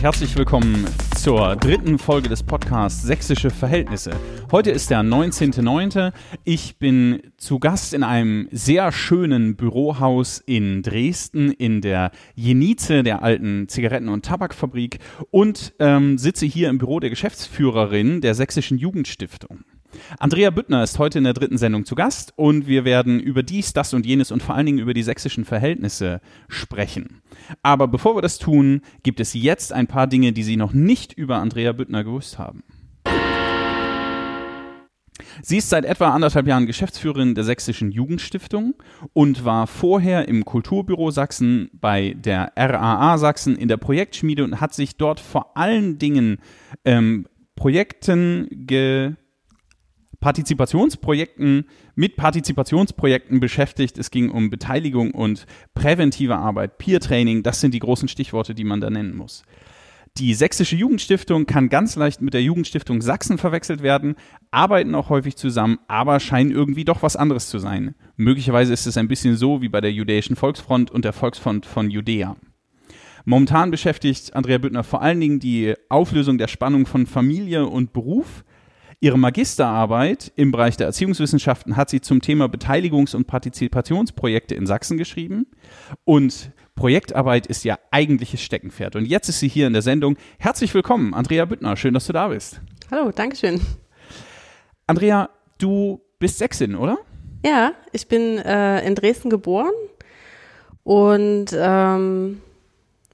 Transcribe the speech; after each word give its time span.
herzlich 0.00 0.36
willkommen 0.36 0.86
zur 1.16 1.56
dritten 1.56 1.98
Folge 1.98 2.28
des 2.28 2.44
Podcasts 2.44 3.02
Sächsische 3.02 3.50
Verhältnisse. 3.50 4.12
Heute 4.52 4.70
ist 4.70 4.90
der 4.90 5.00
19.09. 5.00 6.12
Ich 6.44 6.78
bin 6.78 7.20
zu 7.36 7.58
Gast 7.58 7.94
in 7.94 8.04
einem 8.04 8.48
sehr 8.52 8.92
schönen 8.92 9.56
Bürohaus 9.56 10.38
in 10.38 10.82
Dresden 10.82 11.50
in 11.50 11.80
der 11.80 12.12
Jenize 12.36 13.02
der 13.02 13.24
alten 13.24 13.66
Zigaretten- 13.68 14.08
und 14.08 14.24
Tabakfabrik 14.24 15.00
und 15.30 15.74
ähm, 15.80 16.16
sitze 16.16 16.46
hier 16.46 16.68
im 16.68 16.78
Büro 16.78 17.00
der 17.00 17.10
Geschäftsführerin 17.10 18.20
der 18.20 18.36
Sächsischen 18.36 18.78
Jugendstiftung. 18.78 19.64
Andrea 20.18 20.50
Büttner 20.50 20.82
ist 20.82 20.98
heute 20.98 21.18
in 21.18 21.24
der 21.24 21.34
dritten 21.34 21.58
Sendung 21.58 21.84
zu 21.84 21.94
Gast 21.94 22.32
und 22.36 22.66
wir 22.66 22.84
werden 22.84 23.20
über 23.20 23.42
dies, 23.42 23.72
das 23.72 23.94
und 23.94 24.06
jenes 24.06 24.30
und 24.30 24.42
vor 24.42 24.54
allen 24.54 24.66
Dingen 24.66 24.78
über 24.78 24.94
die 24.94 25.02
sächsischen 25.02 25.44
Verhältnisse 25.44 26.20
sprechen. 26.48 27.22
Aber 27.62 27.88
bevor 27.88 28.16
wir 28.16 28.22
das 28.22 28.38
tun, 28.38 28.82
gibt 29.02 29.20
es 29.20 29.34
jetzt 29.34 29.72
ein 29.72 29.86
paar 29.86 30.06
Dinge, 30.06 30.32
die 30.32 30.42
Sie 30.42 30.56
noch 30.56 30.72
nicht 30.72 31.12
über 31.12 31.36
Andrea 31.36 31.72
Büttner 31.72 32.04
gewusst 32.04 32.38
haben. 32.38 32.62
Sie 35.42 35.58
ist 35.58 35.70
seit 35.70 35.84
etwa 35.84 36.10
anderthalb 36.10 36.46
Jahren 36.46 36.66
Geschäftsführerin 36.66 37.34
der 37.34 37.44
Sächsischen 37.44 37.90
Jugendstiftung 37.90 38.74
und 39.12 39.44
war 39.44 39.66
vorher 39.66 40.28
im 40.28 40.44
Kulturbüro 40.44 41.10
Sachsen 41.10 41.70
bei 41.72 42.14
der 42.18 42.52
RAA 42.56 43.18
Sachsen 43.18 43.56
in 43.56 43.68
der 43.68 43.76
Projektschmiede 43.76 44.44
und 44.44 44.60
hat 44.60 44.74
sich 44.74 44.96
dort 44.96 45.20
vor 45.20 45.56
allen 45.56 45.98
Dingen 45.98 46.38
ähm, 46.84 47.26
Projekten 47.54 48.48
ge 48.50 49.14
Partizipationsprojekten, 50.20 51.66
mit 51.94 52.16
Partizipationsprojekten 52.16 53.40
beschäftigt. 53.40 53.98
Es 53.98 54.10
ging 54.10 54.30
um 54.30 54.50
Beteiligung 54.50 55.12
und 55.12 55.46
präventive 55.74 56.36
Arbeit, 56.36 56.78
Peer-Training, 56.78 57.42
das 57.42 57.60
sind 57.60 57.74
die 57.74 57.78
großen 57.78 58.08
Stichworte, 58.08 58.54
die 58.54 58.64
man 58.64 58.80
da 58.80 58.90
nennen 58.90 59.16
muss. 59.16 59.44
Die 60.16 60.34
Sächsische 60.34 60.74
Jugendstiftung 60.74 61.46
kann 61.46 61.68
ganz 61.68 61.94
leicht 61.94 62.20
mit 62.20 62.34
der 62.34 62.42
Jugendstiftung 62.42 63.02
Sachsen 63.02 63.38
verwechselt 63.38 63.82
werden, 63.82 64.16
arbeiten 64.50 64.96
auch 64.96 65.10
häufig 65.10 65.36
zusammen, 65.36 65.78
aber 65.86 66.18
scheinen 66.18 66.50
irgendwie 66.50 66.84
doch 66.84 67.02
was 67.02 67.14
anderes 67.14 67.48
zu 67.48 67.60
sein. 67.60 67.94
Möglicherweise 68.16 68.72
ist 68.72 68.86
es 68.86 68.96
ein 68.96 69.06
bisschen 69.06 69.36
so 69.36 69.62
wie 69.62 69.68
bei 69.68 69.80
der 69.80 69.92
Judäischen 69.92 70.34
Volksfront 70.34 70.90
und 70.90 71.04
der 71.04 71.12
Volksfront 71.12 71.66
von 71.66 71.90
Judäa. 71.90 72.36
Momentan 73.24 73.70
beschäftigt 73.70 74.34
Andrea 74.34 74.58
Büttner 74.58 74.82
vor 74.82 75.02
allen 75.02 75.20
Dingen 75.20 75.38
die 75.38 75.74
Auflösung 75.88 76.38
der 76.38 76.48
Spannung 76.48 76.86
von 76.86 77.06
Familie 77.06 77.66
und 77.66 77.92
Beruf 77.92 78.42
Ihre 79.00 79.16
Magisterarbeit 79.16 80.32
im 80.34 80.50
Bereich 80.50 80.76
der 80.76 80.88
Erziehungswissenschaften 80.88 81.76
hat 81.76 81.88
sie 81.88 82.00
zum 82.00 82.20
Thema 82.20 82.46
Beteiligungs- 82.46 83.14
und 83.14 83.28
Partizipationsprojekte 83.28 84.56
in 84.56 84.66
Sachsen 84.66 84.98
geschrieben. 84.98 85.46
Und 86.04 86.50
Projektarbeit 86.74 87.46
ist 87.46 87.64
ihr 87.64 87.78
eigentliches 87.92 88.42
Steckenpferd. 88.42 88.96
Und 88.96 89.04
jetzt 89.04 89.28
ist 89.28 89.38
sie 89.38 89.46
hier 89.46 89.68
in 89.68 89.72
der 89.72 89.82
Sendung. 89.82 90.16
Herzlich 90.40 90.74
willkommen, 90.74 91.14
Andrea 91.14 91.44
Büttner. 91.44 91.76
Schön, 91.76 91.94
dass 91.94 92.08
du 92.08 92.12
da 92.12 92.26
bist. 92.26 92.60
Hallo, 92.90 93.12
Dankeschön. 93.12 93.60
Andrea, 94.88 95.30
du 95.58 96.00
bist 96.18 96.38
Sächsin, 96.38 96.74
oder? 96.74 96.98
Ja, 97.46 97.74
ich 97.92 98.08
bin 98.08 98.38
äh, 98.38 98.84
in 98.84 98.96
Dresden 98.96 99.30
geboren 99.30 99.70
und 100.82 101.46
ähm, 101.56 102.40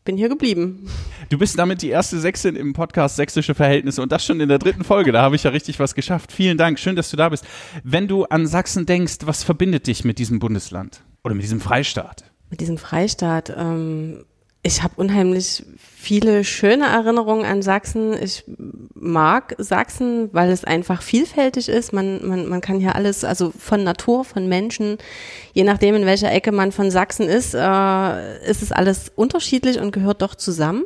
bin 0.04 0.16
hier 0.16 0.28
geblieben. 0.28 0.86
Du 1.30 1.38
bist 1.38 1.58
damit 1.58 1.80
die 1.82 1.88
erste 1.88 2.20
Sächsin 2.20 2.56
im 2.56 2.74
Podcast 2.74 3.16
Sächsische 3.16 3.54
Verhältnisse 3.54 4.02
und 4.02 4.12
das 4.12 4.24
schon 4.24 4.40
in 4.40 4.48
der 4.48 4.58
dritten 4.58 4.84
Folge. 4.84 5.12
Da 5.12 5.22
habe 5.22 5.36
ich 5.36 5.44
ja 5.44 5.50
richtig 5.50 5.80
was 5.80 5.94
geschafft. 5.94 6.30
Vielen 6.30 6.58
Dank, 6.58 6.78
schön, 6.78 6.96
dass 6.96 7.10
du 7.10 7.16
da 7.16 7.30
bist. 7.30 7.44
Wenn 7.82 8.06
du 8.06 8.24
an 8.24 8.46
Sachsen 8.46 8.86
denkst, 8.86 9.18
was 9.24 9.42
verbindet 9.42 9.86
dich 9.86 10.04
mit 10.04 10.18
diesem 10.18 10.38
Bundesland 10.38 11.02
oder 11.24 11.34
mit 11.34 11.42
diesem 11.42 11.60
Freistaat? 11.60 12.30
Mit 12.50 12.60
diesem 12.60 12.76
Freistaat. 12.76 13.54
Ähm, 13.56 14.24
ich 14.66 14.82
habe 14.82 14.94
unheimlich 14.96 15.62
viele 15.76 16.42
schöne 16.42 16.86
Erinnerungen 16.86 17.44
an 17.44 17.60
Sachsen. 17.60 18.14
Ich 18.20 18.44
mag 18.94 19.54
Sachsen, 19.58 20.30
weil 20.32 20.50
es 20.50 20.64
einfach 20.64 21.02
vielfältig 21.02 21.68
ist. 21.68 21.92
Man, 21.92 22.26
man, 22.26 22.48
man 22.48 22.62
kann 22.62 22.80
hier 22.80 22.94
alles, 22.94 23.24
also 23.24 23.52
von 23.56 23.84
Natur, 23.84 24.24
von 24.24 24.48
Menschen, 24.48 24.96
je 25.52 25.64
nachdem, 25.64 25.94
in 25.94 26.06
welcher 26.06 26.32
Ecke 26.32 26.50
man 26.50 26.72
von 26.72 26.90
Sachsen 26.90 27.28
ist, 27.28 27.54
äh, 27.54 28.50
ist 28.50 28.62
es 28.62 28.72
alles 28.72 29.12
unterschiedlich 29.14 29.78
und 29.78 29.92
gehört 29.92 30.22
doch 30.22 30.34
zusammen. 30.34 30.84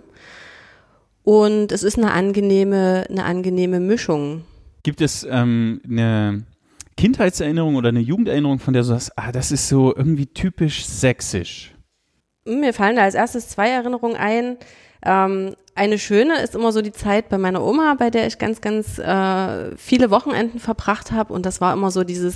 Und 1.23 1.71
es 1.71 1.85
ist 1.85 1.99
eine 1.99 2.11
angenehme, 2.11 3.07
eine 3.09 3.25
angenehme 3.25 3.79
Mischung. 3.79 4.43
Gibt 4.83 5.01
es 5.01 5.25
ähm, 5.31 5.81
eine 5.89 6.45
Kindheitserinnerung 6.97 7.77
oder 7.77 7.91
eine 7.91 8.01
Jugenderinnerung, 8.01 8.59
von 8.59 8.73
der 8.73 8.83
du 8.83 8.89
sagst, 8.89 9.17
ah, 9.17 9.31
das 9.31 9.53
ist 9.53 9.69
so 9.69 9.95
irgendwie 9.95 10.27
typisch 10.27 10.85
sächsisch? 10.85 11.75
Mir 12.49 12.73
fallen 12.73 12.97
da 12.97 13.03
als 13.03 13.15
erstes 13.15 13.49
zwei 13.49 13.69
Erinnerungen 13.69 14.17
ein. 14.17 14.57
Ähm, 15.05 15.55
eine 15.75 15.99
schöne 15.99 16.41
ist 16.43 16.57
immer 16.57 16.73
so 16.73 16.83
die 16.83 16.93
Zeit 16.93 17.29
bei 17.29 17.39
meiner 17.39 17.63
Oma, 17.63 17.95
bei 17.95 18.11
der 18.11 18.27
ich 18.27 18.39
ganz, 18.39 18.61
ganz 18.61 18.99
äh, 18.99 19.77
viele 19.77 20.11
Wochenenden 20.11 20.59
verbracht 20.59 21.13
habe. 21.13 21.33
Und 21.33 21.47
das 21.47 21.61
war 21.61 21.73
immer 21.73 21.93
so 21.93 22.03
dieses, 22.03 22.35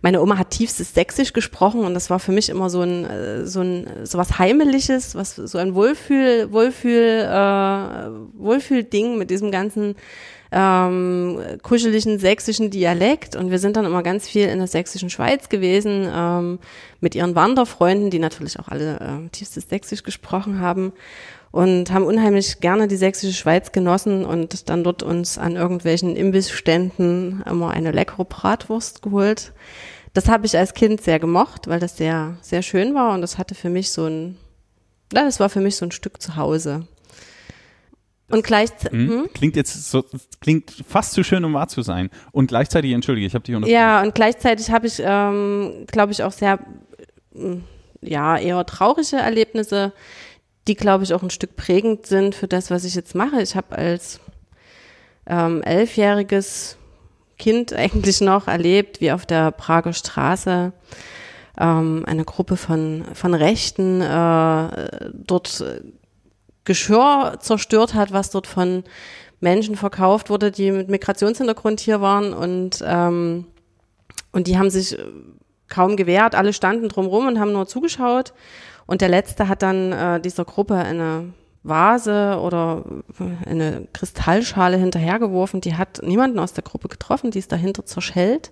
meine 0.00 0.20
Oma 0.20 0.36
hat 0.36 0.50
tiefstes 0.50 0.92
Sächsisch 0.92 1.32
gesprochen 1.32 1.84
und 1.84 1.94
das 1.94 2.10
war 2.10 2.18
für 2.18 2.32
mich 2.32 2.48
immer 2.48 2.70
so 2.70 2.80
ein, 2.80 3.04
äh, 3.04 3.46
so 3.46 3.60
ein, 3.60 3.86
so 4.02 4.18
was 4.18 4.38
Heimeliges, 4.38 5.14
was, 5.14 5.36
so 5.36 5.58
ein 5.58 5.76
Wohlfühl, 5.76 6.50
Wohlfühl, 6.50 7.28
äh, 7.28 8.42
Wohlfühlding 8.42 9.16
mit 9.16 9.30
diesem 9.30 9.52
ganzen 9.52 9.94
ähm, 10.52 11.40
kuscheligen 11.62 12.18
sächsischen 12.18 12.70
Dialekt 12.70 13.36
und 13.36 13.50
wir 13.50 13.58
sind 13.58 13.76
dann 13.76 13.86
immer 13.86 14.02
ganz 14.02 14.28
viel 14.28 14.46
in 14.48 14.58
der 14.58 14.66
sächsischen 14.66 15.08
Schweiz 15.08 15.48
gewesen 15.48 16.06
ähm, 16.14 16.58
mit 17.00 17.14
ihren 17.14 17.34
Wanderfreunden, 17.34 18.10
die 18.10 18.18
natürlich 18.18 18.60
auch 18.60 18.68
alle 18.68 19.00
äh, 19.00 19.28
tiefstes 19.30 19.68
Sächsisch 19.70 20.02
gesprochen 20.02 20.60
haben 20.60 20.92
und 21.52 21.90
haben 21.90 22.04
unheimlich 22.04 22.60
gerne 22.60 22.86
die 22.86 22.96
sächsische 22.96 23.32
Schweiz 23.32 23.72
genossen 23.72 24.26
und 24.26 24.68
dann 24.68 24.84
dort 24.84 25.02
uns 25.02 25.38
an 25.38 25.56
irgendwelchen 25.56 26.16
Imbissständen 26.16 27.42
immer 27.48 27.70
eine 27.70 27.90
leckere 27.90 28.26
Bratwurst 28.26 29.02
geholt. 29.02 29.52
Das 30.12 30.28
habe 30.28 30.44
ich 30.44 30.56
als 30.58 30.74
Kind 30.74 31.00
sehr 31.00 31.18
gemocht, 31.18 31.68
weil 31.68 31.80
das 31.80 31.96
sehr, 31.96 32.36
sehr 32.42 32.60
schön 32.60 32.94
war 32.94 33.14
und 33.14 33.22
das 33.22 33.38
hatte 33.38 33.54
für 33.54 33.70
mich 33.70 33.90
so 33.90 34.04
ein, 34.04 34.36
ja, 35.14 35.24
das 35.24 35.40
war 35.40 35.48
für 35.48 35.60
mich 35.60 35.76
so 35.76 35.86
ein 35.86 35.92
Stück 35.92 36.20
zu 36.20 36.36
Hause. 36.36 36.86
Und 38.32 38.44
gleichzeitig. 38.44 38.98
Hm? 38.98 39.28
Klingt 39.34 39.56
jetzt 39.56 39.90
so, 39.90 40.04
klingt 40.40 40.72
fast 40.88 41.12
zu 41.12 41.22
schön, 41.22 41.44
um 41.44 41.52
wahr 41.52 41.68
zu 41.68 41.82
sein. 41.82 42.08
Und 42.32 42.46
gleichzeitig, 42.46 42.92
entschuldige, 42.92 43.26
ich 43.26 43.34
habe 43.34 43.44
dich 43.44 43.54
unterbrochen. 43.54 43.74
Ja, 43.74 44.02
und 44.02 44.14
gleichzeitig 44.14 44.70
habe 44.70 44.86
ich, 44.86 45.02
ähm, 45.04 45.84
glaube 45.86 46.12
ich, 46.12 46.22
auch 46.22 46.32
sehr, 46.32 46.58
hm, 47.34 47.62
ja, 48.00 48.38
eher 48.38 48.64
traurige 48.64 49.16
Erlebnisse, 49.16 49.92
die, 50.66 50.74
glaube 50.74 51.04
ich, 51.04 51.12
auch 51.12 51.22
ein 51.22 51.28
Stück 51.28 51.56
prägend 51.56 52.06
sind 52.06 52.34
für 52.34 52.48
das, 52.48 52.70
was 52.70 52.84
ich 52.84 52.94
jetzt 52.94 53.14
mache. 53.14 53.42
Ich 53.42 53.54
habe 53.54 53.76
als 53.76 54.18
ähm, 55.26 55.62
elfjähriges 55.62 56.78
Kind 57.38 57.72
eigentlich 57.74 58.22
noch 58.22 58.48
erlebt, 58.48 59.02
wie 59.02 59.12
auf 59.12 59.26
der 59.26 59.50
Prager 59.50 59.92
Straße 59.92 60.72
ähm, 61.58 62.04
eine 62.06 62.24
Gruppe 62.24 62.56
von, 62.56 63.04
von 63.12 63.34
Rechten 63.34 64.00
äh, 64.00 65.10
dort 65.12 65.64
Geschirr 66.64 67.38
zerstört 67.40 67.94
hat, 67.94 68.12
was 68.12 68.30
dort 68.30 68.46
von 68.46 68.84
Menschen 69.40 69.76
verkauft 69.76 70.30
wurde, 70.30 70.50
die 70.50 70.70
mit 70.70 70.88
Migrationshintergrund 70.88 71.80
hier 71.80 72.00
waren. 72.00 72.32
Und 72.32 72.82
ähm, 72.86 73.46
und 74.32 74.46
die 74.46 74.58
haben 74.58 74.70
sich 74.70 74.96
kaum 75.68 75.96
gewehrt, 75.96 76.34
alle 76.34 76.52
standen 76.52 76.88
drumrum 76.88 77.26
und 77.26 77.38
haben 77.38 77.52
nur 77.52 77.66
zugeschaut. 77.66 78.32
Und 78.86 79.00
der 79.00 79.08
letzte 79.08 79.48
hat 79.48 79.62
dann 79.62 79.92
äh, 79.92 80.20
dieser 80.20 80.44
Gruppe 80.44 80.74
eine 80.74 81.32
Vase 81.62 82.38
oder 82.40 82.84
eine 83.46 83.86
Kristallschale 83.92 84.76
hinterhergeworfen, 84.76 85.60
die 85.60 85.76
hat 85.76 86.00
niemanden 86.02 86.40
aus 86.40 86.52
der 86.52 86.64
Gruppe 86.64 86.88
getroffen, 86.88 87.30
die 87.30 87.38
ist 87.38 87.52
dahinter 87.52 87.86
zerschellt. 87.86 88.50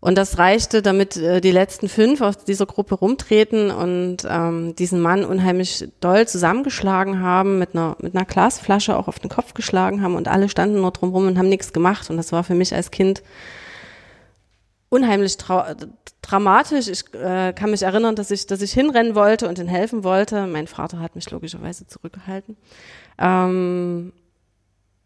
Und 0.00 0.16
das 0.16 0.38
reichte, 0.38 0.80
damit 0.80 1.16
äh, 1.16 1.40
die 1.40 1.50
letzten 1.50 1.88
fünf 1.88 2.22
aus 2.22 2.38
dieser 2.38 2.64
Gruppe 2.64 2.94
rumtreten 2.94 3.70
und 3.70 4.18
ähm, 4.26 4.74
diesen 4.74 5.00
Mann 5.00 5.24
unheimlich 5.24 5.88
doll 6.00 6.26
zusammengeschlagen 6.26 7.20
haben, 7.20 7.58
mit 7.58 7.74
einer, 7.74 7.96
mit 8.00 8.14
einer 8.14 8.24
Glasflasche 8.24 8.96
auch 8.96 9.08
auf 9.08 9.18
den 9.18 9.28
Kopf 9.28 9.52
geschlagen 9.52 10.02
haben 10.02 10.14
und 10.14 10.26
alle 10.26 10.48
standen 10.48 10.80
nur 10.80 10.90
drumrum 10.90 11.26
und 11.26 11.38
haben 11.38 11.50
nichts 11.50 11.74
gemacht. 11.74 12.08
Und 12.08 12.16
das 12.16 12.32
war 12.32 12.44
für 12.44 12.54
mich 12.54 12.74
als 12.74 12.90
Kind 12.90 13.22
unheimlich 14.88 15.36
dramatisch. 16.22 16.88
Ich 16.88 17.14
äh, 17.14 17.52
kann 17.52 17.70
mich 17.70 17.82
erinnern, 17.82 18.16
dass 18.16 18.30
ich, 18.30 18.46
dass 18.46 18.62
ich 18.62 18.72
hinrennen 18.72 19.14
wollte 19.14 19.48
und 19.48 19.58
ihnen 19.58 19.68
helfen 19.68 20.02
wollte. 20.02 20.46
Mein 20.46 20.66
Vater 20.66 21.00
hat 21.00 21.14
mich 21.14 21.30
logischerweise 21.30 21.86
zurückgehalten. 21.86 22.56
Ähm, 23.18 24.12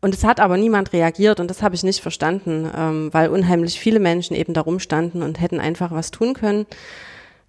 und 0.05 0.15
es 0.15 0.23
hat 0.23 0.39
aber 0.39 0.59
niemand 0.59 0.93
reagiert 0.93 1.41
und 1.41 1.49
das 1.49 1.63
habe 1.63 1.75
ich 1.75 1.83
nicht 1.83 2.03
verstanden, 2.03 2.71
ähm, 2.77 3.09
weil 3.13 3.31
unheimlich 3.31 3.81
viele 3.81 4.01
Menschen 4.01 4.37
eben 4.37 4.53
da 4.53 4.61
rumstanden 4.61 5.23
und 5.23 5.41
hätten 5.41 5.61
einfach 5.61 5.93
was 5.93 6.11
tun 6.11 6.35
können, 6.35 6.67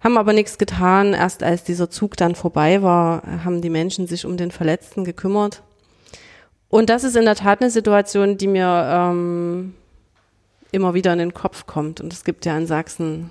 haben 0.00 0.16
aber 0.16 0.32
nichts 0.32 0.56
getan. 0.56 1.12
Erst 1.12 1.42
als 1.42 1.64
dieser 1.64 1.90
Zug 1.90 2.16
dann 2.16 2.34
vorbei 2.34 2.80
war, 2.80 3.44
haben 3.44 3.60
die 3.60 3.68
Menschen 3.68 4.06
sich 4.06 4.24
um 4.24 4.38
den 4.38 4.50
Verletzten 4.50 5.04
gekümmert. 5.04 5.62
Und 6.70 6.88
das 6.88 7.04
ist 7.04 7.14
in 7.14 7.26
der 7.26 7.34
Tat 7.34 7.60
eine 7.60 7.68
Situation, 7.70 8.38
die 8.38 8.48
mir 8.48 8.88
ähm, 8.90 9.74
immer 10.72 10.94
wieder 10.94 11.12
in 11.12 11.18
den 11.18 11.34
Kopf 11.34 11.66
kommt. 11.66 12.00
Und 12.00 12.10
es 12.10 12.24
gibt 12.24 12.46
ja 12.46 12.56
in 12.56 12.66
Sachsen 12.66 13.30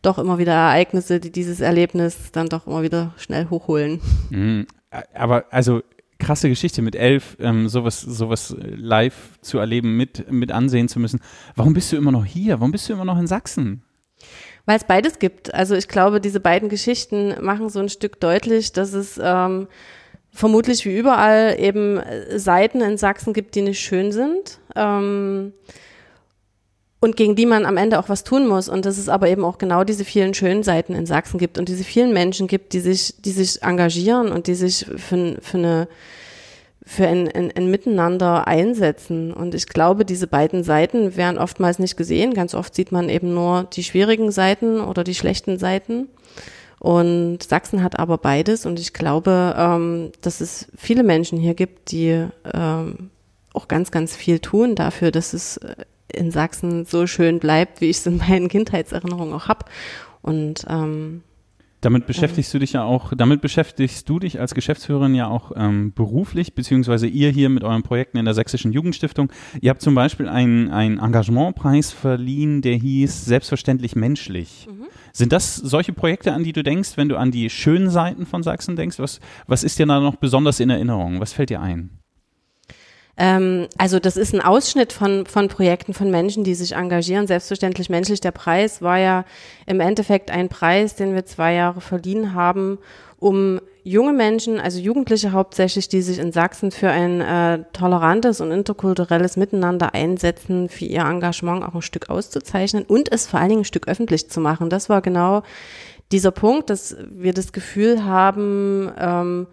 doch 0.00 0.16
immer 0.16 0.38
wieder 0.38 0.52
Ereignisse, 0.52 1.18
die 1.18 1.32
dieses 1.32 1.60
Erlebnis 1.60 2.30
dann 2.30 2.48
doch 2.48 2.68
immer 2.68 2.84
wieder 2.84 3.14
schnell 3.16 3.50
hochholen. 3.50 4.00
Mhm. 4.30 4.68
Aber 5.12 5.46
also 5.50 5.82
krasse 6.24 6.48
Geschichte 6.48 6.82
mit 6.82 6.96
elf, 6.96 7.36
ähm, 7.40 7.68
sowas, 7.68 8.00
sowas 8.00 8.56
live 8.58 9.38
zu 9.40 9.58
erleben, 9.58 9.96
mit, 9.96 10.30
mit 10.30 10.52
ansehen 10.52 10.88
zu 10.88 10.98
müssen. 10.98 11.20
Warum 11.54 11.74
bist 11.74 11.92
du 11.92 11.96
immer 11.96 12.12
noch 12.12 12.24
hier? 12.24 12.60
Warum 12.60 12.72
bist 12.72 12.88
du 12.88 12.92
immer 12.92 13.04
noch 13.04 13.18
in 13.18 13.26
Sachsen? 13.26 13.82
Weil 14.66 14.76
es 14.76 14.84
beides 14.84 15.18
gibt. 15.18 15.52
Also 15.52 15.74
ich 15.74 15.88
glaube, 15.88 16.20
diese 16.20 16.40
beiden 16.40 16.68
Geschichten 16.68 17.34
machen 17.44 17.68
so 17.68 17.80
ein 17.80 17.88
Stück 17.88 18.18
deutlich, 18.20 18.72
dass 18.72 18.94
es 18.94 19.20
ähm, 19.22 19.68
vermutlich 20.30 20.84
wie 20.84 20.96
überall 20.96 21.56
eben 21.58 22.00
Seiten 22.34 22.80
in 22.80 22.96
Sachsen 22.96 23.32
gibt, 23.32 23.54
die 23.54 23.62
nicht 23.62 23.80
schön 23.80 24.10
sind. 24.10 24.58
Ähm, 24.74 25.52
und 27.04 27.16
gegen 27.16 27.36
die 27.36 27.44
man 27.44 27.66
am 27.66 27.76
Ende 27.76 27.98
auch 27.98 28.08
was 28.08 28.24
tun 28.24 28.46
muss. 28.46 28.68
Und 28.68 28.86
dass 28.86 28.96
es 28.96 29.10
aber 29.10 29.28
eben 29.28 29.44
auch 29.44 29.58
genau 29.58 29.84
diese 29.84 30.04
vielen 30.04 30.32
schönen 30.32 30.62
Seiten 30.62 30.94
in 30.94 31.04
Sachsen 31.04 31.38
gibt 31.38 31.58
und 31.58 31.68
diese 31.68 31.84
vielen 31.84 32.14
Menschen 32.14 32.46
gibt, 32.46 32.72
die 32.72 32.80
sich, 32.80 33.14
die 33.18 33.30
sich 33.30 33.62
engagieren 33.62 34.32
und 34.32 34.46
die 34.46 34.54
sich 34.54 34.86
für, 34.96 35.36
für 35.40 35.58
eine 35.58 35.88
für 36.86 37.06
ein, 37.06 37.28
ein, 37.28 37.50
ein 37.56 37.70
Miteinander 37.70 38.46
einsetzen. 38.46 39.32
Und 39.32 39.54
ich 39.54 39.68
glaube, 39.68 40.04
diese 40.04 40.26
beiden 40.26 40.64
Seiten 40.64 41.16
werden 41.16 41.38
oftmals 41.38 41.78
nicht 41.78 41.96
gesehen. 41.96 42.34
Ganz 42.34 42.54
oft 42.54 42.74
sieht 42.74 42.92
man 42.92 43.08
eben 43.08 43.32
nur 43.32 43.64
die 43.72 43.84
schwierigen 43.84 44.30
Seiten 44.30 44.80
oder 44.80 45.02
die 45.02 45.14
schlechten 45.14 45.58
Seiten. 45.58 46.08
Und 46.80 47.42
Sachsen 47.42 47.82
hat 47.82 47.98
aber 47.98 48.18
beides. 48.18 48.66
Und 48.66 48.78
ich 48.78 48.92
glaube, 48.92 49.54
ähm, 49.56 50.12
dass 50.20 50.42
es 50.42 50.68
viele 50.76 51.04
Menschen 51.04 51.38
hier 51.38 51.54
gibt, 51.54 51.90
die 51.90 52.26
ähm, 52.52 53.10
auch 53.54 53.66
ganz, 53.66 53.90
ganz 53.90 54.14
viel 54.14 54.40
tun 54.40 54.74
dafür, 54.74 55.10
dass 55.10 55.32
es 55.32 55.56
äh, 55.58 55.74
in 56.14 56.30
Sachsen 56.30 56.84
so 56.84 57.06
schön 57.06 57.38
bleibt, 57.38 57.80
wie 57.80 57.90
ich 57.90 57.98
es 57.98 58.06
in 58.06 58.18
meinen 58.18 58.48
Kindheitserinnerungen 58.48 59.34
auch 59.34 59.48
habe. 59.48 59.66
Und 60.22 60.64
ähm, 60.68 61.22
damit 61.84 62.06
beschäftigst 62.06 62.54
du 62.54 62.58
dich 62.58 62.72
ja 62.72 62.82
auch, 62.82 63.12
damit 63.14 63.42
beschäftigst 63.42 64.08
du 64.08 64.18
dich 64.18 64.40
als 64.40 64.54
Geschäftsführerin 64.54 65.14
ja 65.14 65.28
auch 65.28 65.52
ähm, 65.54 65.92
beruflich, 65.92 66.54
beziehungsweise 66.54 67.06
ihr 67.06 67.28
hier 67.28 67.50
mit 67.50 67.62
euren 67.62 67.82
Projekten 67.82 68.16
in 68.16 68.24
der 68.24 68.32
Sächsischen 68.32 68.72
Jugendstiftung. 68.72 69.30
Ihr 69.60 69.68
habt 69.68 69.82
zum 69.82 69.94
Beispiel 69.94 70.26
einen 70.26 70.70
Engagementpreis 70.70 71.92
verliehen, 71.92 72.62
der 72.62 72.76
hieß 72.76 73.26
Selbstverständlich 73.26 73.96
menschlich. 73.96 74.66
Mhm. 74.66 74.86
Sind 75.12 75.32
das 75.32 75.56
solche 75.56 75.92
Projekte, 75.92 76.32
an 76.32 76.42
die 76.42 76.54
du 76.54 76.62
denkst, 76.62 76.96
wenn 76.96 77.10
du 77.10 77.16
an 77.16 77.30
die 77.30 77.50
schönen 77.50 77.90
Seiten 77.90 78.24
von 78.24 78.42
Sachsen 78.42 78.76
denkst? 78.76 78.98
Was, 78.98 79.20
was 79.46 79.62
ist 79.62 79.78
dir 79.78 79.84
da 79.84 80.00
noch 80.00 80.16
besonders 80.16 80.60
in 80.60 80.70
Erinnerung? 80.70 81.20
Was 81.20 81.34
fällt 81.34 81.50
dir 81.50 81.60
ein? 81.60 81.90
Ähm, 83.16 83.68
also 83.78 83.98
das 83.98 84.16
ist 84.16 84.34
ein 84.34 84.40
Ausschnitt 84.40 84.92
von, 84.92 85.26
von 85.26 85.48
Projekten 85.48 85.94
von 85.94 86.10
Menschen, 86.10 86.44
die 86.44 86.54
sich 86.54 86.72
engagieren. 86.72 87.26
Selbstverständlich 87.26 87.88
menschlich. 87.88 88.20
Der 88.20 88.32
Preis 88.32 88.82
war 88.82 88.98
ja 88.98 89.24
im 89.66 89.80
Endeffekt 89.80 90.30
ein 90.30 90.48
Preis, 90.48 90.96
den 90.96 91.14
wir 91.14 91.24
zwei 91.24 91.54
Jahre 91.54 91.80
verliehen 91.80 92.34
haben, 92.34 92.78
um 93.18 93.60
junge 93.84 94.14
Menschen, 94.14 94.58
also 94.58 94.80
Jugendliche 94.80 95.32
hauptsächlich, 95.32 95.88
die 95.88 96.00
sich 96.02 96.18
in 96.18 96.32
Sachsen 96.32 96.70
für 96.70 96.88
ein 96.88 97.20
äh, 97.20 97.64
tolerantes 97.72 98.40
und 98.40 98.50
interkulturelles 98.50 99.36
Miteinander 99.36 99.94
einsetzen, 99.94 100.68
für 100.70 100.86
ihr 100.86 101.02
Engagement 101.02 101.62
auch 101.62 101.74
ein 101.74 101.82
Stück 101.82 102.08
auszuzeichnen 102.08 102.84
und 102.84 103.12
es 103.12 103.26
vor 103.26 103.40
allen 103.40 103.50
Dingen 103.50 103.60
ein 103.60 103.66
Stück 103.66 103.86
öffentlich 103.86 104.30
zu 104.30 104.40
machen. 104.40 104.70
Das 104.70 104.88
war 104.88 105.02
genau 105.02 105.42
dieser 106.12 106.30
Punkt, 106.30 106.70
dass 106.70 106.96
wir 107.10 107.34
das 107.34 107.52
Gefühl 107.52 108.04
haben, 108.04 108.90
ähm, 108.98 109.46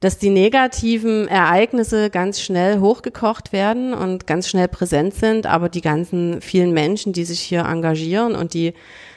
dass 0.00 0.16
die 0.16 0.30
negativen 0.30 1.28
Ereignisse 1.28 2.08
ganz 2.08 2.40
schnell 2.40 2.80
hochgekocht 2.80 3.52
werden 3.52 3.92
und 3.92 4.26
ganz 4.26 4.48
schnell 4.48 4.66
präsent 4.66 5.14
sind, 5.14 5.46
aber 5.46 5.68
die 5.68 5.82
ganzen 5.82 6.40
vielen 6.40 6.72
Menschen, 6.72 7.12
die 7.12 7.24
sich 7.24 7.40
hier 7.40 7.66
engagieren 7.66 8.34
und 8.34 8.54
die 8.54 8.72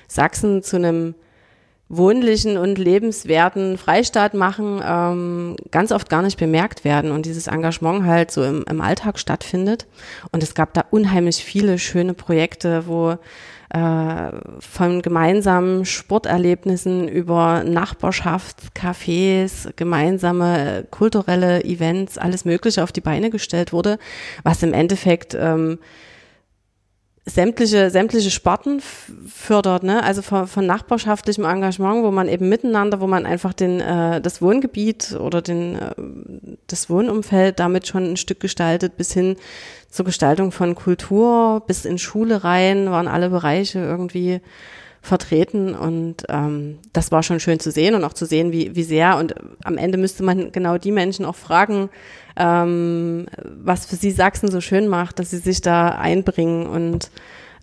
Sachsen 0.10 0.62
zu 0.62 0.76
einem 0.76 1.16
wohnlichen 1.90 2.58
und 2.58 2.78
lebenswerten 2.78 3.78
Freistaat 3.78 4.34
machen, 4.34 4.82
ähm, 4.86 5.56
ganz 5.72 5.92
oft 5.92 6.10
gar 6.10 6.22
nicht 6.22 6.38
bemerkt 6.38 6.84
werden 6.84 7.12
und 7.12 7.26
dieses 7.26 7.48
Engagement 7.48 8.06
halt 8.06 8.32
so 8.32 8.44
im, 8.44 8.66
im 8.70 8.82
Alltag 8.82 9.20
stattfindet. 9.20 9.86
Und 10.32 10.44
es 10.44 10.56
gab 10.56 10.74
da 10.74 10.86
unheimlich 10.92 11.44
viele 11.44 11.80
schöne 11.80 12.14
Projekte, 12.14 12.88
wo 12.88 13.18
äh, 13.74 14.32
von 14.60 15.02
gemeinsamen 15.02 15.86
Sporterlebnissen 15.86 17.08
über 17.08 17.64
Nachbarschaftscafés, 17.64 19.72
gemeinsame 19.76 20.86
kulturelle 20.92 21.64
Events, 21.64 22.20
alles 22.20 22.46
Mögliche 22.46 22.84
auf 22.84 22.92
die 22.92 23.02
Beine 23.02 23.32
gestellt 23.32 23.74
wurde, 23.74 23.98
was 24.44 24.62
im 24.62 24.74
Endeffekt 24.74 25.36
ähm, 25.40 25.80
sämtliche, 27.26 27.90
sämtliche 27.90 28.32
Sparten 28.32 28.82
fördert, 29.28 29.84
ne? 29.84 30.04
Also 30.04 30.22
von, 30.22 30.46
von 30.46 30.66
nachbarschaftlichem 30.66 31.46
Engagement, 31.46 32.04
wo 32.04 32.12
man 32.12 32.28
eben 32.28 32.50
miteinander, 32.50 33.00
wo 33.00 33.08
man 33.08 33.26
einfach 33.26 33.54
den, 33.54 33.80
äh, 33.80 34.20
das 34.20 34.42
Wohngebiet 34.42 35.18
oder 35.18 35.42
den, 35.42 35.76
äh, 35.76 35.94
das 36.68 36.90
Wohnumfeld 36.90 37.60
damit 37.60 37.88
schon 37.88 38.12
ein 38.12 38.18
Stück 38.18 38.42
gestaltet, 38.42 38.98
bis 38.98 39.14
hin 39.14 39.38
zur 39.90 40.06
Gestaltung 40.06 40.52
von 40.52 40.76
Kultur, 40.76 41.64
bis 41.66 41.86
in 41.86 41.98
Schule 41.98 42.44
rein, 42.44 42.92
waren 42.92 43.08
alle 43.08 43.30
Bereiche 43.30 43.80
irgendwie 43.80 44.42
vertreten 45.02 45.76
und 45.76 46.24
ähm, 46.30 46.80
das 46.94 47.12
war 47.12 47.24
schon 47.24 47.42
schön 47.42 47.60
zu 47.60 47.72
sehen 47.72 47.94
und 47.94 48.06
auch 48.06 48.14
zu 48.14 48.26
sehen, 48.26 48.54
wie, 48.54 48.74
wie 48.74 48.84
sehr 48.84 49.18
und 49.18 49.36
am 49.66 49.78
Ende 49.78 49.98
müsste 49.98 50.24
man 50.24 50.54
genau 50.54 50.78
die 50.78 50.94
Menschen 50.94 51.26
auch 51.26 51.36
fragen, 51.36 51.90
ähm, 52.36 53.28
was 53.44 53.86
für 53.86 53.96
sie 53.96 54.12
Sachsen 54.12 54.50
so 54.50 54.62
schön 54.62 54.88
macht, 54.88 55.20
dass 55.20 55.32
sie 55.32 55.38
sich 55.38 55.62
da 55.62 55.90
einbringen 55.90 56.68
und 56.68 57.12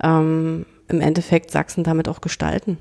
ähm, 0.02 0.67
im 0.88 1.00
Endeffekt 1.00 1.50
Sachsen 1.50 1.84
damit 1.84 2.08
auch 2.08 2.20
gestalten. 2.20 2.78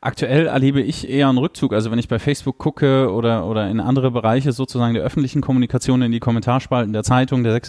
Aktuell 0.00 0.46
erlebe 0.46 0.80
ich 0.80 1.08
eher 1.08 1.28
einen 1.28 1.38
Rückzug. 1.38 1.72
Also 1.72 1.90
wenn 1.90 1.98
ich 1.98 2.08
bei 2.08 2.18
Facebook 2.18 2.58
gucke 2.58 3.12
oder, 3.12 3.46
oder 3.46 3.68
in 3.70 3.80
andere 3.80 4.10
Bereiche 4.10 4.52
sozusagen 4.52 4.94
der 4.94 5.02
öffentlichen 5.02 5.40
Kommunikation 5.40 6.02
in 6.02 6.12
die 6.12 6.20
Kommentarspalten 6.20 6.92
der 6.92 7.04
Zeitung, 7.04 7.44
der 7.44 7.60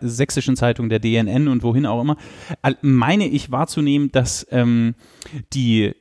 sächsischen, 0.00 0.56
Zeitung, 0.56 0.88
der 0.88 0.98
DNN 0.98 1.48
und 1.48 1.62
wohin 1.62 1.86
auch 1.86 2.00
immer, 2.00 2.16
meine 2.82 3.26
ich 3.26 3.50
wahrzunehmen, 3.50 4.12
dass 4.12 4.46
ähm, 4.50 4.94
die 5.52 5.94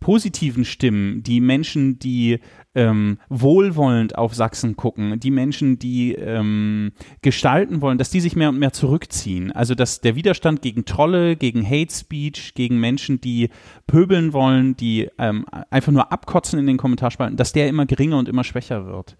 positiven 0.00 0.64
Stimmen, 0.64 1.22
die 1.22 1.40
Menschen, 1.40 1.98
die 1.98 2.40
ähm, 2.74 3.18
wohlwollend 3.28 4.16
auf 4.16 4.34
Sachsen 4.34 4.76
gucken, 4.76 5.20
die 5.20 5.30
Menschen, 5.30 5.78
die 5.78 6.14
ähm, 6.14 6.92
gestalten 7.20 7.82
wollen, 7.82 7.98
dass 7.98 8.10
die 8.10 8.20
sich 8.20 8.34
mehr 8.34 8.48
und 8.48 8.58
mehr 8.58 8.72
zurückziehen. 8.72 9.52
Also 9.52 9.74
dass 9.74 10.00
der 10.00 10.16
Widerstand 10.16 10.62
gegen 10.62 10.86
Trolle, 10.86 11.36
gegen 11.36 11.64
Hate 11.64 11.92
Speech, 11.92 12.54
gegen 12.54 12.80
Menschen, 12.80 13.20
die 13.20 13.50
pöbeln 13.86 14.32
wollen, 14.32 14.76
die 14.76 15.10
ähm, 15.18 15.44
einfach 15.70 15.92
nur 15.92 16.10
abkotzen 16.10 16.58
in 16.58 16.66
den 16.66 16.78
Kommentarspalten, 16.78 17.36
dass 17.36 17.52
der 17.52 17.68
immer 17.68 17.86
geringer 17.86 18.18
und 18.18 18.28
immer 18.28 18.44
schwächer 18.44 18.86
wird. 18.86 19.16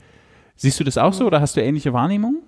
Siehst 0.56 0.80
du 0.80 0.84
das 0.84 0.98
auch 0.98 1.12
so 1.12 1.26
oder 1.26 1.40
hast 1.40 1.56
du 1.56 1.62
ähnliche 1.62 1.92
Wahrnehmungen? 1.92 2.40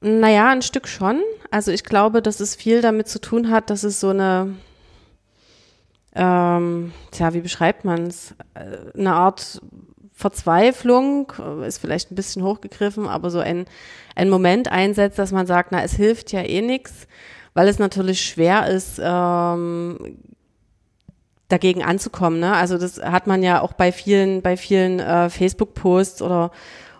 Naja, 0.00 0.50
ein 0.50 0.62
Stück 0.62 0.88
schon. 0.88 1.22
Also 1.50 1.72
ich 1.72 1.84
glaube, 1.84 2.20
dass 2.20 2.40
es 2.40 2.54
viel 2.54 2.82
damit 2.82 3.08
zu 3.08 3.20
tun 3.20 3.50
hat, 3.50 3.70
dass 3.70 3.82
es 3.82 4.00
so 4.00 4.10
eine 4.10 4.54
ähm, 6.16 6.92
tja, 7.10 7.34
wie 7.34 7.40
beschreibt 7.40 7.84
man 7.84 8.06
es? 8.06 8.34
Äh, 8.54 8.98
eine 8.98 9.12
Art 9.12 9.60
Verzweiflung, 10.12 11.32
äh, 11.38 11.68
ist 11.68 11.78
vielleicht 11.78 12.10
ein 12.10 12.14
bisschen 12.14 12.42
hochgegriffen, 12.42 13.06
aber 13.06 13.30
so 13.30 13.38
ein, 13.38 13.66
ein 14.14 14.30
Moment 14.30 14.72
einsetzt, 14.72 15.18
dass 15.18 15.30
man 15.30 15.46
sagt, 15.46 15.72
na, 15.72 15.82
es 15.82 15.92
hilft 15.92 16.32
ja 16.32 16.40
eh 16.40 16.62
nichts, 16.62 17.06
weil 17.52 17.68
es 17.68 17.78
natürlich 17.78 18.22
schwer 18.22 18.66
ist, 18.66 18.98
ähm, 19.02 20.16
dagegen 21.48 21.84
anzukommen. 21.84 22.40
Ne? 22.40 22.54
Also 22.54 22.78
das 22.78 23.00
hat 23.00 23.26
man 23.26 23.42
ja 23.42 23.60
auch 23.60 23.74
bei 23.74 23.92
vielen, 23.92 24.40
bei 24.40 24.56
vielen 24.56 25.00
äh, 25.00 25.28
Facebook-Posts 25.28 26.22
oder 26.22 26.50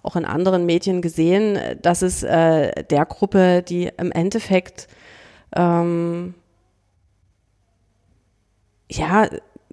auch 0.03 0.15
in 0.15 0.25
anderen 0.25 0.67
Medien 0.67 1.03
gesehen, 1.03 1.59
dass 1.83 2.03
es 2.03 2.23
äh, 2.23 2.85
der 2.85 3.07
Gruppe, 3.07 3.63
die 3.63 3.91
im 3.97 4.13
Endeffekt 4.13 4.89
ähm, 5.57 6.35
ja, 8.89 9.29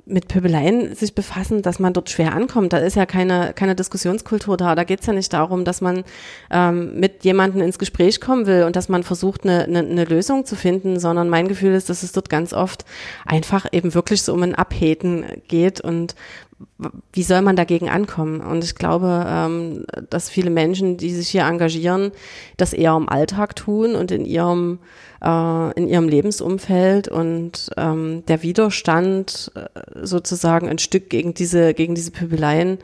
mit 0.06 0.28
Pöbeleien 0.28 0.96
sich 0.96 1.16
befassen, 1.16 1.62
dass 1.62 1.80
man 1.80 1.94
dort 1.94 2.10
schwer 2.10 2.34
ankommt. 2.34 2.74
Da 2.74 2.78
ist 2.78 2.96
ja 2.96 3.06
keine, 3.06 3.54
keine 3.54 3.76
Diskussionskultur 3.76 4.58
da. 4.58 4.76
Da 4.76 4.84
geht's 4.84 5.06
ja 5.06 5.14
nicht 5.14 5.32
darum, 5.32 5.64
dass 5.64 5.80
man 5.80 6.04
ähm, 6.52 7.00
mit 7.00 7.24
jemandem 7.24 7.62
ins 7.62 7.80
Gespräch 7.80 8.20
kommen 8.20 8.46
will 8.46 8.64
und 8.64 8.76
dass 8.76 8.90
man 8.90 9.04
versucht, 9.04 9.46
eine, 9.46 9.64
eine, 9.64 9.80
eine 9.80 10.04
Lösung 10.04 10.46
zu 10.46 10.56
finden, 10.56 11.00
sondern 11.00 11.30
mein 11.30 11.48
Gefühl 11.48 11.74
ist, 11.74 11.90
dass 11.90 12.04
es 12.04 12.12
dort 12.12 12.30
ganz 12.30 12.54
oft 12.54 12.86
einfach 13.26 13.66
eben 13.72 13.94
wirklich 13.94 14.24
so 14.24 14.34
um 14.34 14.44
ein 14.44 14.56
Abheten 14.56 15.26
geht 15.48 15.80
und 15.80 16.16
wie 17.12 17.24
soll 17.24 17.42
man 17.42 17.56
dagegen 17.56 17.90
ankommen? 17.90 18.42
Und 18.42 18.64
ich 18.64 18.76
glaube, 18.76 19.26
ähm, 19.28 19.86
dass 20.10 20.30
viele 20.30 20.50
Menschen, 20.50 20.98
die 20.98 21.14
sich 21.14 21.30
hier 21.30 21.44
engagieren, 21.44 22.12
das 22.58 22.74
eher 22.74 22.96
im 22.96 23.10
Alltag 23.10 23.56
tun 23.56 23.96
und 23.96 24.12
in 24.12 24.26
ihrem, 24.26 24.80
äh, 25.24 25.72
in 25.78 25.88
ihrem 25.88 26.08
Lebensumfeld 26.08 27.08
und 27.08 27.70
ähm, 27.78 28.24
der 28.28 28.44
Widerstand 28.44 29.52
äh, 29.56 30.06
sozusagen 30.06 30.68
ein 30.68 30.80
Stück 30.80 31.10
gegen 31.10 31.34
diese, 31.34 31.74
gegen 31.74 31.96
diese 31.96 32.12
Pöbeleien 32.12 32.80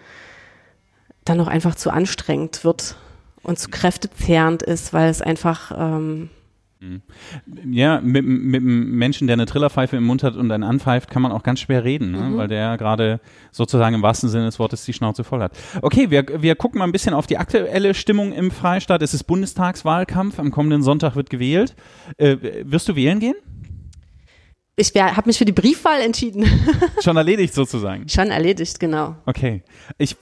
dann 1.25 1.37
noch 1.37 1.47
einfach 1.47 1.75
zu 1.75 1.91
anstrengend 1.91 2.63
wird 2.63 2.95
und 3.43 3.59
zu 3.59 3.69
kräftezehrend 3.69 4.63
ist, 4.63 4.93
weil 4.93 5.09
es 5.09 5.21
einfach 5.21 5.71
ähm, 5.77 6.29
Ja, 7.65 7.99
mit, 7.99 8.25
mit 8.25 8.61
einem 8.61 8.91
Menschen, 8.91 9.27
der 9.27 9.33
eine 9.33 9.45
Trillerpfeife 9.45 9.97
im 9.97 10.05
Mund 10.05 10.23
hat 10.23 10.37
und 10.37 10.49
einen 10.49 10.63
anpfeift, 10.63 11.11
kann 11.11 11.21
man 11.21 11.33
auch 11.33 11.43
ganz 11.43 11.59
schwer 11.59 11.83
reden, 11.83 12.11
ne? 12.11 12.19
mhm. 12.19 12.37
weil 12.37 12.47
der 12.47 12.77
gerade 12.77 13.19
sozusagen 13.51 13.95
im 13.95 14.01
wahrsten 14.01 14.29
Sinne 14.29 14.45
des 14.45 14.59
Wortes 14.59 14.85
die 14.85 14.93
Schnauze 14.93 15.25
voll 15.25 15.41
hat. 15.41 15.57
Okay, 15.81 16.09
wir, 16.09 16.41
wir 16.41 16.55
gucken 16.55 16.79
mal 16.79 16.85
ein 16.85 16.93
bisschen 16.93 17.13
auf 17.13 17.27
die 17.27 17.37
aktuelle 17.37 17.93
Stimmung 17.93 18.31
im 18.31 18.49
Freistaat. 18.49 19.01
Es 19.01 19.13
ist 19.13 19.23
Bundestagswahlkampf, 19.23 20.39
am 20.39 20.51
kommenden 20.51 20.81
Sonntag 20.81 21.17
wird 21.17 21.29
gewählt. 21.29 21.75
Äh, 22.17 22.37
wirst 22.63 22.87
du 22.87 22.95
wählen 22.95 23.19
gehen? 23.19 23.35
Ich 24.77 24.95
habe 24.95 25.27
mich 25.27 25.37
für 25.37 25.43
die 25.43 25.51
Briefwahl 25.51 25.99
entschieden. 25.99 26.45
Schon 27.03 27.17
erledigt 27.17 27.53
sozusagen. 27.53 28.07
Schon 28.09 28.31
erledigt, 28.31 28.79
genau. 28.79 29.17
Okay. 29.25 29.63
Ich 29.97 30.15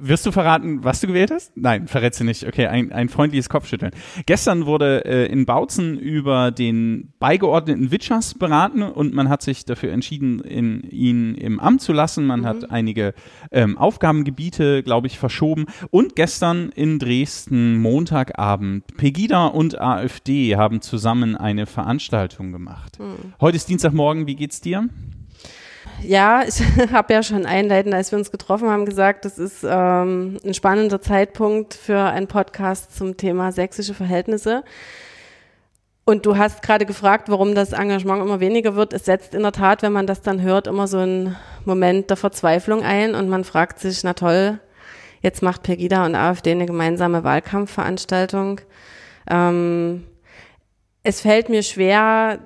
wirst 0.00 0.26
du 0.26 0.32
verraten, 0.32 0.84
was 0.84 1.00
du 1.00 1.06
gewählt 1.06 1.30
hast? 1.30 1.56
Nein, 1.56 1.88
verrätst 1.88 2.20
du 2.20 2.24
nicht. 2.24 2.46
Okay, 2.46 2.66
ein, 2.66 2.92
ein 2.92 3.08
freundliches 3.08 3.48
Kopfschütteln. 3.48 3.92
Gestern 4.26 4.66
wurde 4.66 5.04
äh, 5.04 5.26
in 5.26 5.46
Bautzen 5.46 5.98
über 5.98 6.50
den 6.50 7.12
beigeordneten 7.18 7.90
Witschers 7.90 8.34
beraten 8.34 8.82
und 8.82 9.14
man 9.14 9.28
hat 9.28 9.42
sich 9.42 9.64
dafür 9.64 9.92
entschieden, 9.92 10.40
in, 10.40 10.82
ihn 10.82 11.34
im 11.34 11.60
Amt 11.60 11.82
zu 11.82 11.92
lassen. 11.92 12.26
Man 12.26 12.40
mhm. 12.40 12.46
hat 12.46 12.70
einige 12.70 13.14
ähm, 13.50 13.76
Aufgabengebiete, 13.78 14.82
glaube 14.82 15.06
ich, 15.06 15.18
verschoben. 15.18 15.66
Und 15.90 16.16
gestern 16.16 16.70
in 16.70 16.98
Dresden, 16.98 17.78
Montagabend, 17.78 18.84
Pegida 18.96 19.46
und 19.46 19.80
AfD 19.80 20.56
haben 20.56 20.80
zusammen 20.80 21.36
eine 21.36 21.66
Veranstaltung 21.66 22.52
gemacht. 22.52 22.98
Mhm. 22.98 23.34
Heute 23.40 23.56
ist 23.56 23.68
Dienstagmorgen, 23.68 24.26
wie 24.26 24.36
geht's 24.36 24.60
dir? 24.60 24.88
Ja, 26.02 26.42
ich 26.46 26.60
habe 26.92 27.12
ja 27.12 27.22
schon 27.22 27.46
einleitend, 27.46 27.94
als 27.94 28.12
wir 28.12 28.18
uns 28.18 28.30
getroffen 28.30 28.68
haben, 28.68 28.84
gesagt, 28.84 29.24
das 29.24 29.38
ist 29.38 29.64
ähm, 29.64 30.38
ein 30.44 30.54
spannender 30.54 31.00
Zeitpunkt 31.00 31.74
für 31.74 31.98
einen 31.98 32.26
Podcast 32.26 32.96
zum 32.96 33.16
Thema 33.16 33.52
sächsische 33.52 33.94
Verhältnisse. 33.94 34.64
Und 36.04 36.24
du 36.24 36.38
hast 36.38 36.62
gerade 36.62 36.86
gefragt, 36.86 37.28
warum 37.28 37.54
das 37.54 37.72
Engagement 37.72 38.22
immer 38.22 38.40
weniger 38.40 38.74
wird. 38.76 38.94
Es 38.94 39.04
setzt 39.04 39.34
in 39.34 39.42
der 39.42 39.52
Tat, 39.52 39.82
wenn 39.82 39.92
man 39.92 40.06
das 40.06 40.22
dann 40.22 40.40
hört, 40.40 40.66
immer 40.66 40.88
so 40.88 40.98
einen 40.98 41.36
Moment 41.66 42.08
der 42.08 42.16
Verzweiflung 42.16 42.82
ein 42.82 43.14
und 43.14 43.28
man 43.28 43.44
fragt 43.44 43.78
sich, 43.78 44.02
na 44.04 44.14
toll, 44.14 44.58
jetzt 45.20 45.42
macht 45.42 45.64
Pegida 45.64 46.06
und 46.06 46.14
AfD 46.14 46.52
eine 46.52 46.64
gemeinsame 46.64 47.24
Wahlkampfveranstaltung. 47.24 48.62
Ähm, 49.28 50.04
es 51.02 51.20
fällt 51.20 51.50
mir 51.50 51.62
schwer, 51.62 52.38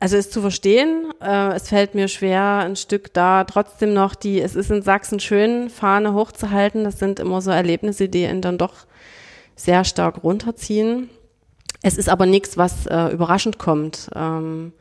also 0.00 0.16
es 0.16 0.30
zu 0.30 0.40
verstehen, 0.40 1.12
äh, 1.20 1.54
es 1.54 1.68
fällt 1.68 1.94
mir 1.94 2.08
schwer, 2.08 2.58
ein 2.58 2.76
Stück 2.76 3.12
da 3.12 3.44
trotzdem 3.44 3.94
noch 3.94 4.14
die, 4.14 4.40
es 4.40 4.54
ist 4.54 4.70
in 4.70 4.82
Sachsen 4.82 5.18
schön, 5.18 5.70
Fahne 5.70 6.14
hochzuhalten. 6.14 6.84
Das 6.84 6.98
sind 6.98 7.18
immer 7.18 7.40
so 7.40 7.50
Erlebnisse, 7.50 8.08
die 8.08 8.24
ihn 8.24 8.40
dann 8.40 8.58
doch 8.58 8.74
sehr 9.56 9.84
stark 9.84 10.22
runterziehen. 10.22 11.10
Es 11.82 11.98
ist 11.98 12.08
aber 12.08 12.26
nichts, 12.26 12.56
was 12.56 12.86
äh, 12.86 13.08
überraschend 13.08 13.58
kommt. 13.58 14.08
Ähm, 14.14 14.72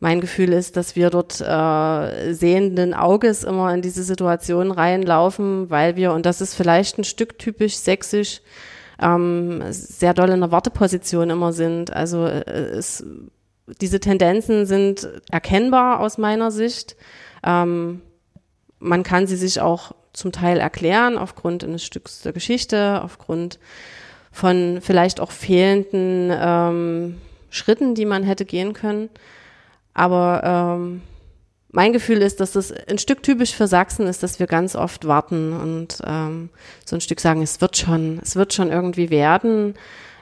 mein 0.00 0.20
Gefühl 0.20 0.52
ist, 0.52 0.76
dass 0.76 0.96
wir 0.96 1.08
dort 1.08 1.40
äh, 1.40 2.34
sehenden 2.34 2.92
Auges 2.92 3.44
immer 3.44 3.72
in 3.72 3.80
diese 3.80 4.02
Situation 4.02 4.70
reinlaufen, 4.70 5.70
weil 5.70 5.96
wir, 5.96 6.12
und 6.12 6.26
das 6.26 6.42
ist 6.42 6.54
vielleicht 6.54 6.98
ein 6.98 7.04
Stück 7.04 7.38
typisch 7.38 7.76
sächsisch, 7.76 8.42
ähm, 9.00 9.62
sehr 9.70 10.12
doll 10.12 10.28
in 10.28 10.40
der 10.40 10.50
Warteposition 10.50 11.30
immer 11.30 11.54
sind. 11.54 11.92
Also 11.92 12.26
äh, 12.26 12.44
es 12.50 13.04
diese 13.80 14.00
Tendenzen 14.00 14.66
sind 14.66 15.08
erkennbar 15.30 16.00
aus 16.00 16.18
meiner 16.18 16.50
Sicht. 16.50 16.96
Ähm, 17.44 18.02
man 18.78 19.02
kann 19.02 19.26
sie 19.26 19.36
sich 19.36 19.60
auch 19.60 19.92
zum 20.12 20.32
Teil 20.32 20.58
erklären 20.58 21.18
aufgrund 21.18 21.64
eines 21.64 21.84
Stücks 21.84 22.22
der 22.22 22.32
Geschichte, 22.32 23.00
aufgrund 23.02 23.58
von 24.30 24.80
vielleicht 24.80 25.20
auch 25.20 25.30
fehlenden 25.30 26.30
ähm, 26.32 27.20
Schritten, 27.50 27.94
die 27.94 28.04
man 28.04 28.22
hätte 28.22 28.44
gehen 28.44 28.72
können. 28.72 29.08
Aber 29.94 30.42
ähm, 30.78 31.02
mein 31.70 31.92
Gefühl 31.92 32.22
ist, 32.22 32.40
dass 32.40 32.52
das 32.52 32.72
ein 32.72 32.98
Stück 32.98 33.22
typisch 33.22 33.54
für 33.54 33.66
Sachsen 33.66 34.06
ist, 34.06 34.22
dass 34.22 34.38
wir 34.38 34.46
ganz 34.46 34.76
oft 34.76 35.06
warten 35.06 35.52
und 35.52 35.98
ähm, 36.06 36.50
so 36.84 36.96
ein 36.96 37.00
Stück 37.00 37.20
sagen, 37.20 37.42
es 37.42 37.60
wird 37.60 37.76
schon, 37.76 38.20
es 38.22 38.36
wird 38.36 38.52
schon 38.54 38.70
irgendwie 38.70 39.10
werden, 39.10 39.74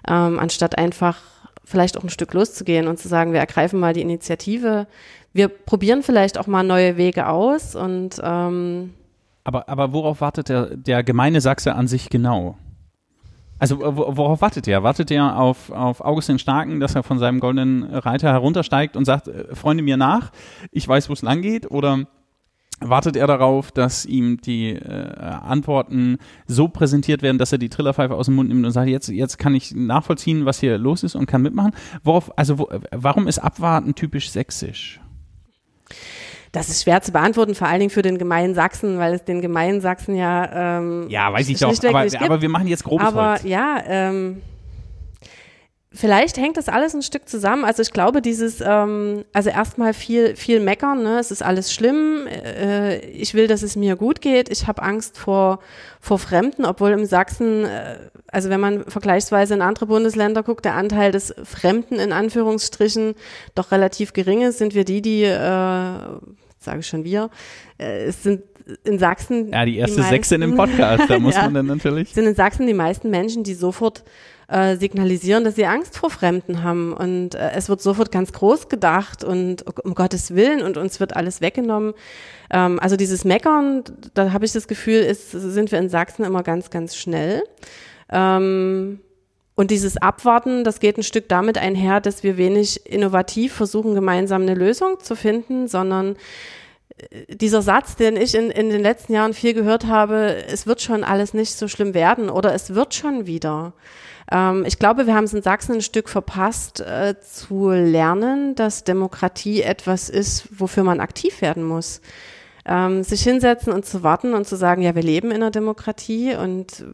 ähm, 0.08 0.38
anstatt 0.38 0.78
einfach 0.78 1.18
vielleicht 1.64 1.96
auch 1.96 2.02
ein 2.02 2.10
Stück 2.10 2.32
loszugehen 2.34 2.88
und 2.88 2.98
zu 2.98 3.08
sagen, 3.08 3.32
wir 3.32 3.40
ergreifen 3.40 3.80
mal 3.80 3.94
die 3.94 4.02
Initiative. 4.02 4.86
Wir 5.32 5.48
probieren 5.48 6.02
vielleicht 6.02 6.38
auch 6.38 6.46
mal 6.46 6.62
neue 6.62 6.96
Wege 6.96 7.28
aus 7.28 7.74
und 7.74 8.20
ähm 8.22 8.94
aber, 9.44 9.68
aber 9.68 9.92
worauf 9.92 10.20
wartet 10.20 10.48
der, 10.48 10.76
der 10.76 11.02
gemeine 11.02 11.40
Sachse 11.40 11.74
an 11.74 11.88
sich 11.88 12.10
genau? 12.10 12.56
Also 13.58 13.78
worauf 13.80 14.40
wartet 14.40 14.66
er? 14.66 14.82
Wartet 14.82 15.10
er 15.12 15.38
auf, 15.38 15.70
auf 15.70 16.00
Augustin 16.00 16.40
Starken, 16.40 16.80
dass 16.80 16.96
er 16.96 17.04
von 17.04 17.20
seinem 17.20 17.38
goldenen 17.38 17.84
Reiter 17.84 18.32
heruntersteigt 18.32 18.96
und 18.96 19.04
sagt, 19.04 19.28
äh, 19.28 19.54
Freunde 19.54 19.84
mir 19.84 19.96
nach, 19.96 20.32
ich 20.72 20.86
weiß, 20.86 21.08
wo 21.08 21.12
es 21.12 21.22
lang 21.22 21.42
geht? 21.42 21.70
Oder 21.70 22.06
wartet 22.88 23.16
er 23.16 23.26
darauf, 23.26 23.70
dass 23.72 24.04
ihm 24.04 24.40
die 24.40 24.70
äh, 24.70 25.14
Antworten 25.20 26.18
so 26.46 26.68
präsentiert 26.68 27.22
werden, 27.22 27.38
dass 27.38 27.52
er 27.52 27.58
die 27.58 27.68
Trillerpfeife 27.68 28.14
aus 28.14 28.26
dem 28.26 28.34
Mund 28.34 28.48
nimmt 28.48 28.64
und 28.64 28.72
sagt, 28.72 28.88
jetzt, 28.88 29.08
jetzt 29.08 29.38
kann 29.38 29.54
ich 29.54 29.74
nachvollziehen, 29.74 30.44
was 30.44 30.60
hier 30.60 30.78
los 30.78 31.02
ist 31.02 31.14
und 31.14 31.26
kann 31.26 31.42
mitmachen. 31.42 31.72
Worauf, 32.02 32.36
also 32.38 32.58
wo, 32.58 32.68
warum 32.90 33.28
ist 33.28 33.38
Abwarten 33.38 33.94
typisch 33.94 34.30
sächsisch? 34.30 35.00
Das 36.52 36.68
ist 36.68 36.82
schwer 36.82 37.00
zu 37.00 37.12
beantworten, 37.12 37.54
vor 37.54 37.66
allen 37.66 37.80
Dingen 37.80 37.90
für 37.90 38.02
den 38.02 38.18
gemeinen 38.18 38.54
Sachsen, 38.54 38.98
weil 38.98 39.14
es 39.14 39.24
den 39.24 39.40
gemeinen 39.40 39.80
Sachsen 39.80 40.14
ja 40.14 40.78
ähm, 40.78 41.06
ja 41.08 41.32
weiß 41.32 41.48
ich 41.48 41.58
doch, 41.58 41.72
aber, 41.84 42.06
aber 42.20 42.42
wir 42.42 42.48
machen 42.50 42.66
jetzt 42.68 42.84
grobes 42.84 43.06
Aber 43.06 43.30
Holz. 43.32 43.44
ja, 43.44 43.82
ähm, 43.86 44.42
Vielleicht 45.94 46.38
hängt 46.38 46.56
das 46.56 46.68
alles 46.68 46.94
ein 46.94 47.02
Stück 47.02 47.28
zusammen. 47.28 47.64
Also 47.64 47.82
ich 47.82 47.92
glaube, 47.92 48.22
dieses, 48.22 48.62
ähm, 48.64 49.24
also 49.34 49.50
erstmal 49.50 49.92
viel, 49.92 50.36
viel 50.36 50.58
meckern, 50.58 51.02
ne? 51.02 51.18
es 51.18 51.30
ist 51.30 51.42
alles 51.42 51.72
schlimm, 51.72 52.26
äh, 52.26 52.98
ich 52.98 53.34
will, 53.34 53.46
dass 53.46 53.62
es 53.62 53.76
mir 53.76 53.96
gut 53.96 54.22
geht, 54.22 54.50
ich 54.50 54.66
habe 54.66 54.82
Angst 54.82 55.18
vor, 55.18 55.58
vor 56.00 56.18
Fremden, 56.18 56.64
obwohl 56.64 56.92
im 56.92 57.04
Sachsen, 57.04 57.64
äh, 57.66 57.98
also 58.26 58.48
wenn 58.48 58.60
man 58.60 58.84
vergleichsweise 58.84 59.52
in 59.52 59.60
andere 59.60 59.86
Bundesländer 59.86 60.42
guckt, 60.42 60.64
der 60.64 60.76
Anteil 60.76 61.12
des 61.12 61.34
Fremden 61.44 61.96
in 61.96 62.12
Anführungsstrichen 62.12 63.14
doch 63.54 63.70
relativ 63.70 64.14
gering 64.14 64.40
ist, 64.40 64.58
sind 64.58 64.74
wir 64.74 64.84
die, 64.84 65.02
die, 65.02 65.24
äh, 65.24 65.36
sage 66.58 66.80
ich 66.80 66.86
schon 66.86 67.04
wir, 67.04 67.28
äh, 67.78 68.04
es 68.04 68.22
sind 68.22 68.44
in 68.84 68.98
Sachsen. 68.98 69.50
Ja, 69.50 69.64
die 69.64 69.76
erste 69.76 70.00
die 70.00 70.06
Sechse 70.06 70.36
in 70.36 70.40
dem 70.40 70.56
Podcast, 70.56 71.04
da 71.08 71.18
muss 71.18 71.34
ja, 71.34 71.42
man 71.44 71.54
dann 71.54 71.66
natürlich. 71.66 72.14
Sind 72.14 72.26
in 72.26 72.34
Sachsen 72.34 72.66
die 72.66 72.74
meisten 72.74 73.10
Menschen, 73.10 73.42
die 73.44 73.54
sofort 73.54 74.04
äh, 74.52 74.76
signalisieren, 74.76 75.44
dass 75.44 75.54
sie 75.54 75.64
Angst 75.64 75.96
vor 75.96 76.10
Fremden 76.10 76.62
haben. 76.62 76.92
Und 76.92 77.34
äh, 77.34 77.52
es 77.54 77.70
wird 77.70 77.80
sofort 77.80 78.12
ganz 78.12 78.32
groß 78.32 78.68
gedacht 78.68 79.24
und 79.24 79.64
um 79.84 79.94
Gottes 79.94 80.34
Willen 80.34 80.62
und 80.62 80.76
uns 80.76 81.00
wird 81.00 81.16
alles 81.16 81.40
weggenommen. 81.40 81.94
Ähm, 82.50 82.78
also 82.78 82.96
dieses 82.96 83.24
Meckern, 83.24 83.82
da 84.12 84.32
habe 84.32 84.44
ich 84.44 84.52
das 84.52 84.68
Gefühl, 84.68 85.00
ist, 85.00 85.30
sind 85.30 85.72
wir 85.72 85.78
in 85.78 85.88
Sachsen 85.88 86.24
immer 86.24 86.42
ganz, 86.42 86.68
ganz 86.68 86.96
schnell. 86.96 87.42
Ähm, 88.10 89.00
und 89.54 89.70
dieses 89.70 89.96
Abwarten, 89.96 90.64
das 90.64 90.80
geht 90.80 90.98
ein 90.98 91.02
Stück 91.02 91.30
damit 91.30 91.56
einher, 91.56 92.02
dass 92.02 92.22
wir 92.22 92.36
wenig 92.36 92.84
innovativ 92.84 93.54
versuchen, 93.54 93.94
gemeinsam 93.94 94.42
eine 94.42 94.54
Lösung 94.54 95.00
zu 95.00 95.16
finden, 95.16 95.66
sondern 95.66 96.16
äh, 96.98 97.36
dieser 97.36 97.62
Satz, 97.62 97.96
den 97.96 98.18
ich 98.18 98.34
in, 98.34 98.50
in 98.50 98.68
den 98.68 98.82
letzten 98.82 99.14
Jahren 99.14 99.32
viel 99.32 99.54
gehört 99.54 99.86
habe, 99.86 100.44
es 100.46 100.66
wird 100.66 100.82
schon 100.82 101.04
alles 101.04 101.32
nicht 101.32 101.54
so 101.54 101.68
schlimm 101.68 101.94
werden 101.94 102.28
oder 102.28 102.52
es 102.52 102.74
wird 102.74 102.92
schon 102.92 103.24
wieder. 103.24 103.72
Ähm, 104.30 104.64
ich 104.66 104.78
glaube, 104.78 105.06
wir 105.06 105.14
haben 105.14 105.24
es 105.24 105.34
in 105.34 105.42
Sachsen 105.42 105.76
ein 105.76 105.82
Stück 105.82 106.08
verpasst, 106.08 106.80
äh, 106.80 107.14
zu 107.20 107.70
lernen, 107.70 108.54
dass 108.54 108.84
Demokratie 108.84 109.62
etwas 109.62 110.08
ist, 110.08 110.48
wofür 110.60 110.84
man 110.84 111.00
aktiv 111.00 111.40
werden 111.40 111.64
muss. 111.64 112.00
Ähm, 112.64 113.02
sich 113.02 113.22
hinsetzen 113.22 113.72
und 113.72 113.84
zu 113.84 114.02
warten 114.02 114.34
und 114.34 114.46
zu 114.46 114.56
sagen, 114.56 114.82
ja, 114.82 114.94
wir 114.94 115.02
leben 115.02 115.30
in 115.30 115.36
einer 115.36 115.50
Demokratie 115.50 116.36
und 116.36 116.84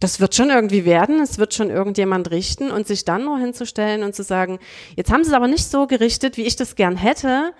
das 0.00 0.20
wird 0.20 0.34
schon 0.34 0.50
irgendwie 0.50 0.84
werden, 0.84 1.20
es 1.20 1.38
wird 1.38 1.54
schon 1.54 1.70
irgendjemand 1.70 2.30
richten 2.30 2.70
und 2.70 2.86
sich 2.86 3.04
dann 3.04 3.24
nur 3.24 3.38
hinzustellen 3.38 4.04
und 4.04 4.14
zu 4.14 4.22
sagen, 4.22 4.60
jetzt 4.94 5.10
haben 5.10 5.24
sie 5.24 5.30
es 5.30 5.36
aber 5.36 5.48
nicht 5.48 5.68
so 5.68 5.88
gerichtet, 5.88 6.36
wie 6.36 6.44
ich 6.44 6.54
das 6.54 6.76
gern 6.76 6.96
hätte, 6.96 7.52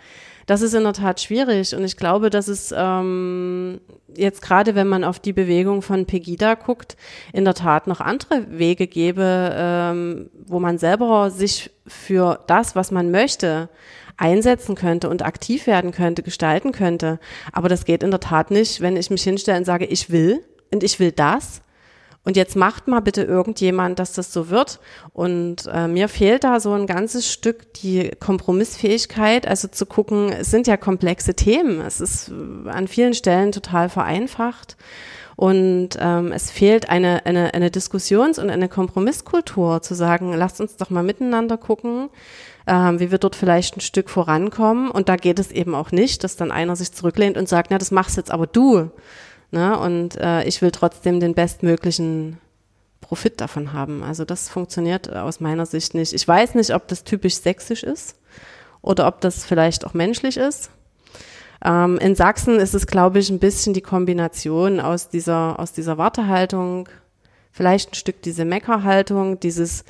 das 0.48 0.62
ist 0.62 0.72
in 0.72 0.82
der 0.82 0.94
Tat 0.94 1.20
schwierig. 1.20 1.76
Und 1.76 1.84
ich 1.84 1.98
glaube, 1.98 2.30
dass 2.30 2.48
es 2.48 2.74
ähm, 2.74 3.80
jetzt 4.16 4.40
gerade, 4.40 4.74
wenn 4.74 4.88
man 4.88 5.04
auf 5.04 5.20
die 5.20 5.34
Bewegung 5.34 5.82
von 5.82 6.06
Pegida 6.06 6.54
guckt, 6.54 6.96
in 7.34 7.44
der 7.44 7.52
Tat 7.52 7.86
noch 7.86 8.00
andere 8.00 8.46
Wege 8.48 8.86
gäbe, 8.86 9.52
ähm, 9.54 10.30
wo 10.46 10.58
man 10.58 10.78
selber 10.78 11.30
sich 11.30 11.70
für 11.86 12.40
das, 12.46 12.74
was 12.74 12.90
man 12.90 13.10
möchte, 13.10 13.68
einsetzen 14.16 14.74
könnte 14.74 15.10
und 15.10 15.22
aktiv 15.22 15.66
werden 15.66 15.92
könnte, 15.92 16.22
gestalten 16.22 16.72
könnte. 16.72 17.20
Aber 17.52 17.68
das 17.68 17.84
geht 17.84 18.02
in 18.02 18.10
der 18.10 18.20
Tat 18.20 18.50
nicht, 18.50 18.80
wenn 18.80 18.96
ich 18.96 19.10
mich 19.10 19.22
hinstelle 19.22 19.58
und 19.58 19.64
sage, 19.66 19.84
ich 19.84 20.10
will 20.10 20.42
und 20.72 20.82
ich 20.82 20.98
will 20.98 21.12
das 21.12 21.60
Und 22.24 22.36
jetzt 22.36 22.56
macht 22.56 22.88
mal 22.88 23.00
bitte 23.00 23.22
irgendjemand, 23.22 23.98
dass 23.98 24.12
das 24.12 24.32
so 24.32 24.50
wird. 24.50 24.80
Und 25.12 25.66
äh, 25.72 25.88
mir 25.88 26.08
fehlt 26.08 26.44
da 26.44 26.60
so 26.60 26.72
ein 26.72 26.86
ganzes 26.86 27.32
Stück 27.32 27.72
die 27.74 28.10
Kompromissfähigkeit, 28.20 29.46
also 29.46 29.68
zu 29.68 29.86
gucken, 29.86 30.30
es 30.32 30.50
sind 30.50 30.66
ja 30.66 30.76
komplexe 30.76 31.34
Themen. 31.34 31.80
Es 31.80 32.00
ist 32.00 32.30
an 32.66 32.86
vielen 32.86 33.14
Stellen 33.14 33.52
total 33.52 33.88
vereinfacht. 33.88 34.76
Und 35.38 35.90
ähm, 36.00 36.32
es 36.32 36.50
fehlt 36.50 36.90
eine, 36.90 37.24
eine, 37.24 37.54
eine 37.54 37.70
Diskussions- 37.70 38.40
und 38.40 38.50
eine 38.50 38.68
Kompromisskultur, 38.68 39.80
zu 39.82 39.94
sagen, 39.94 40.32
lasst 40.32 40.60
uns 40.60 40.74
doch 40.74 40.90
mal 40.90 41.04
miteinander 41.04 41.56
gucken, 41.56 42.10
ähm, 42.66 42.98
wie 42.98 43.12
wir 43.12 43.18
dort 43.18 43.36
vielleicht 43.36 43.76
ein 43.76 43.80
Stück 43.80 44.10
vorankommen. 44.10 44.90
Und 44.90 45.08
da 45.08 45.14
geht 45.14 45.38
es 45.38 45.52
eben 45.52 45.76
auch 45.76 45.92
nicht, 45.92 46.24
dass 46.24 46.34
dann 46.34 46.50
einer 46.50 46.74
sich 46.74 46.90
zurücklehnt 46.90 47.38
und 47.38 47.48
sagt, 47.48 47.70
na, 47.70 47.78
das 47.78 47.92
machst 47.92 48.16
jetzt 48.16 48.32
aber 48.32 48.48
du. 48.48 48.90
Ne? 49.50 49.78
Und 49.78 50.16
äh, 50.16 50.44
ich 50.44 50.62
will 50.62 50.70
trotzdem 50.70 51.20
den 51.20 51.34
bestmöglichen 51.34 52.38
Profit 53.00 53.40
davon 53.40 53.72
haben. 53.72 54.02
Also 54.02 54.24
das 54.24 54.48
funktioniert 54.48 55.14
aus 55.14 55.40
meiner 55.40 55.66
Sicht 55.66 55.94
nicht. 55.94 56.12
Ich 56.12 56.26
weiß 56.26 56.54
nicht, 56.54 56.74
ob 56.74 56.88
das 56.88 57.04
typisch 57.04 57.36
sächsisch 57.36 57.82
ist 57.82 58.16
oder 58.82 59.06
ob 59.06 59.20
das 59.20 59.44
vielleicht 59.44 59.86
auch 59.86 59.94
menschlich 59.94 60.36
ist. 60.36 60.70
Ähm, 61.64 61.98
in 61.98 62.14
Sachsen 62.14 62.56
ist 62.60 62.74
es, 62.74 62.86
glaube 62.86 63.18
ich, 63.18 63.30
ein 63.30 63.38
bisschen 63.38 63.74
die 63.74 63.80
Kombination 63.80 64.80
aus 64.80 65.08
dieser, 65.08 65.58
aus 65.58 65.72
dieser 65.72 65.98
Wartehaltung, 65.98 66.88
vielleicht 67.50 67.92
ein 67.92 67.94
Stück 67.94 68.22
diese 68.22 68.44
Meckerhaltung, 68.44 69.40
dieses 69.40 69.84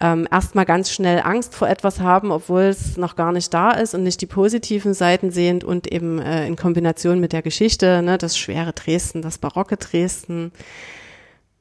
ähm, 0.00 0.26
erstmal 0.30 0.64
ganz 0.64 0.90
schnell 0.90 1.20
Angst 1.22 1.54
vor 1.54 1.68
etwas 1.68 2.00
haben, 2.00 2.30
obwohl 2.30 2.62
es 2.62 2.96
noch 2.96 3.16
gar 3.16 3.32
nicht 3.32 3.52
da 3.52 3.72
ist 3.72 3.94
und 3.94 4.02
nicht 4.02 4.20
die 4.20 4.26
positiven 4.26 4.94
Seiten 4.94 5.30
sehend 5.30 5.64
und 5.64 5.90
eben 5.90 6.18
äh, 6.18 6.46
in 6.46 6.56
Kombination 6.56 7.20
mit 7.20 7.32
der 7.32 7.42
Geschichte, 7.42 8.02
ne, 8.02 8.18
das 8.18 8.38
schwere 8.38 8.72
Dresden, 8.72 9.22
das 9.22 9.38
barocke 9.38 9.76
Dresden, 9.76 10.52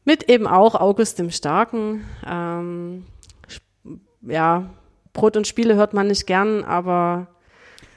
mit 0.06 0.30
eben 0.30 0.48
auch 0.48 0.76
August 0.76 1.20
dem 1.20 1.30
Starken. 1.30 2.06
Ähm, 2.28 3.06
ja, 4.22 4.70
Brot 5.14 5.36
und 5.36 5.48
Spiele 5.48 5.76
hört 5.76 5.94
man 5.94 6.08
nicht 6.08 6.26
gern, 6.26 6.64
aber 6.64 7.28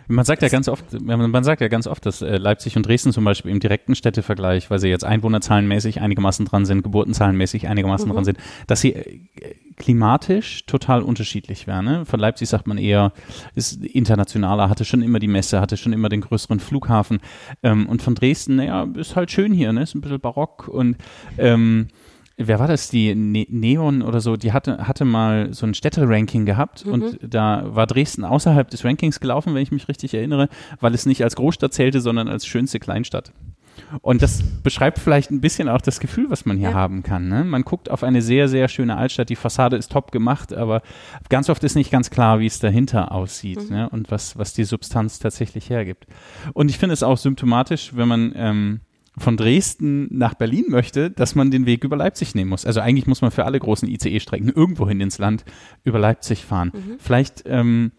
man 0.08 0.24
sagt 0.24 0.42
ja 0.42 0.48
ganz 0.48 0.68
oft, 0.68 0.84
man 1.00 1.44
sagt 1.44 1.60
ja 1.60 1.68
ganz 1.68 1.86
oft, 1.86 2.04
dass 2.06 2.22
äh, 2.22 2.36
Leipzig 2.36 2.76
und 2.76 2.86
Dresden 2.86 3.12
zum 3.12 3.24
Beispiel 3.24 3.50
im 3.50 3.60
direkten 3.60 3.94
Städtevergleich, 3.94 4.70
weil 4.70 4.78
sie 4.78 4.88
jetzt 4.88 5.04
einwohnerzahlenmäßig 5.04 6.00
einigermaßen 6.00 6.46
dran 6.46 6.64
sind, 6.66 6.82
geburtenzahlenmäßig 6.82 7.68
einigermaßen 7.68 8.08
mhm. 8.08 8.14
dran 8.14 8.24
sind, 8.24 8.38
dass 8.66 8.80
sie 8.80 8.92
äh, 8.92 9.20
klimatisch 9.76 10.66
total 10.66 11.02
unterschiedlich 11.02 11.66
wären. 11.66 11.84
Ne? 11.84 12.04
Von 12.04 12.20
Leipzig 12.20 12.48
sagt 12.48 12.66
man 12.66 12.78
eher, 12.78 13.12
ist 13.54 13.84
internationaler, 13.84 14.68
hatte 14.68 14.84
schon 14.84 15.02
immer 15.02 15.18
die 15.18 15.28
Messe, 15.28 15.60
hatte 15.60 15.76
schon 15.76 15.92
immer 15.92 16.08
den 16.08 16.20
größeren 16.20 16.60
Flughafen. 16.60 17.20
Ähm, 17.62 17.86
und 17.86 18.02
von 18.02 18.14
Dresden, 18.14 18.56
naja, 18.56 18.86
ist 18.94 19.16
halt 19.16 19.30
schön 19.30 19.52
hier, 19.52 19.72
ne? 19.72 19.82
ist 19.82 19.94
ein 19.94 20.00
bisschen 20.00 20.20
barock 20.20 20.68
und 20.68 20.96
ähm, 21.38 21.88
wer 22.36 22.58
war 22.58 22.68
das, 22.68 22.90
die 22.90 23.14
ne 23.14 23.46
Neon 23.48 24.02
oder 24.02 24.20
so, 24.20 24.36
die 24.36 24.52
hatte, 24.52 24.86
hatte 24.86 25.04
mal 25.04 25.52
so 25.52 25.66
ein 25.66 25.74
Städteranking 25.74 26.46
gehabt 26.46 26.84
mhm. 26.84 26.92
und 26.92 27.18
da 27.22 27.64
war 27.66 27.86
Dresden 27.86 28.24
außerhalb 28.24 28.68
des 28.68 28.84
Rankings 28.84 29.20
gelaufen, 29.20 29.54
wenn 29.54 29.62
ich 29.62 29.72
mich 29.72 29.88
richtig 29.88 30.14
erinnere, 30.14 30.48
weil 30.80 30.94
es 30.94 31.06
nicht 31.06 31.22
als 31.22 31.36
Großstadt 31.36 31.72
zählte, 31.72 32.00
sondern 32.00 32.28
als 32.28 32.46
schönste 32.46 32.80
Kleinstadt. 32.80 33.32
Und 34.02 34.22
das 34.22 34.42
beschreibt 34.62 34.98
vielleicht 34.98 35.30
ein 35.30 35.40
bisschen 35.40 35.68
auch 35.68 35.80
das 35.80 36.00
Gefühl, 36.00 36.30
was 36.30 36.46
man 36.46 36.56
hier 36.56 36.70
ja. 36.70 36.74
haben 36.74 37.02
kann. 37.02 37.28
Ne? 37.28 37.44
Man 37.44 37.62
guckt 37.62 37.90
auf 37.90 38.02
eine 38.02 38.22
sehr, 38.22 38.48
sehr 38.48 38.68
schöne 38.68 38.96
Altstadt. 38.96 39.28
Die 39.28 39.36
Fassade 39.36 39.76
ist 39.76 39.92
top 39.92 40.12
gemacht, 40.12 40.52
aber 40.52 40.82
ganz 41.28 41.50
oft 41.50 41.62
ist 41.64 41.74
nicht 41.74 41.90
ganz 41.90 42.10
klar, 42.10 42.40
wie 42.40 42.46
es 42.46 42.58
dahinter 42.58 43.12
aussieht 43.12 43.70
mhm. 43.70 43.76
ne? 43.76 43.88
und 43.88 44.10
was, 44.10 44.38
was 44.38 44.52
die 44.52 44.64
Substanz 44.64 45.18
tatsächlich 45.18 45.70
hergibt. 45.70 46.06
Und 46.52 46.70
ich 46.70 46.78
finde 46.78 46.92
es 46.94 47.02
auch 47.02 47.18
symptomatisch, 47.18 47.92
wenn 47.94 48.08
man 48.08 48.32
ähm, 48.36 48.80
von 49.16 49.36
Dresden 49.36 50.08
nach 50.10 50.34
Berlin 50.34 50.66
möchte, 50.68 51.10
dass 51.10 51.34
man 51.34 51.50
den 51.50 51.66
Weg 51.66 51.84
über 51.84 51.96
Leipzig 51.96 52.34
nehmen 52.34 52.50
muss. 52.50 52.66
Also 52.66 52.80
eigentlich 52.80 53.06
muss 53.06 53.22
man 53.22 53.30
für 53.30 53.44
alle 53.44 53.60
großen 53.60 53.88
ICE-Strecken 53.88 54.48
irgendwohin 54.48 55.00
ins 55.00 55.18
Land 55.18 55.44
über 55.84 55.98
Leipzig 55.98 56.44
fahren. 56.44 56.72
Mhm. 56.74 56.96
Vielleicht 56.98 57.44
ähm, 57.46 57.92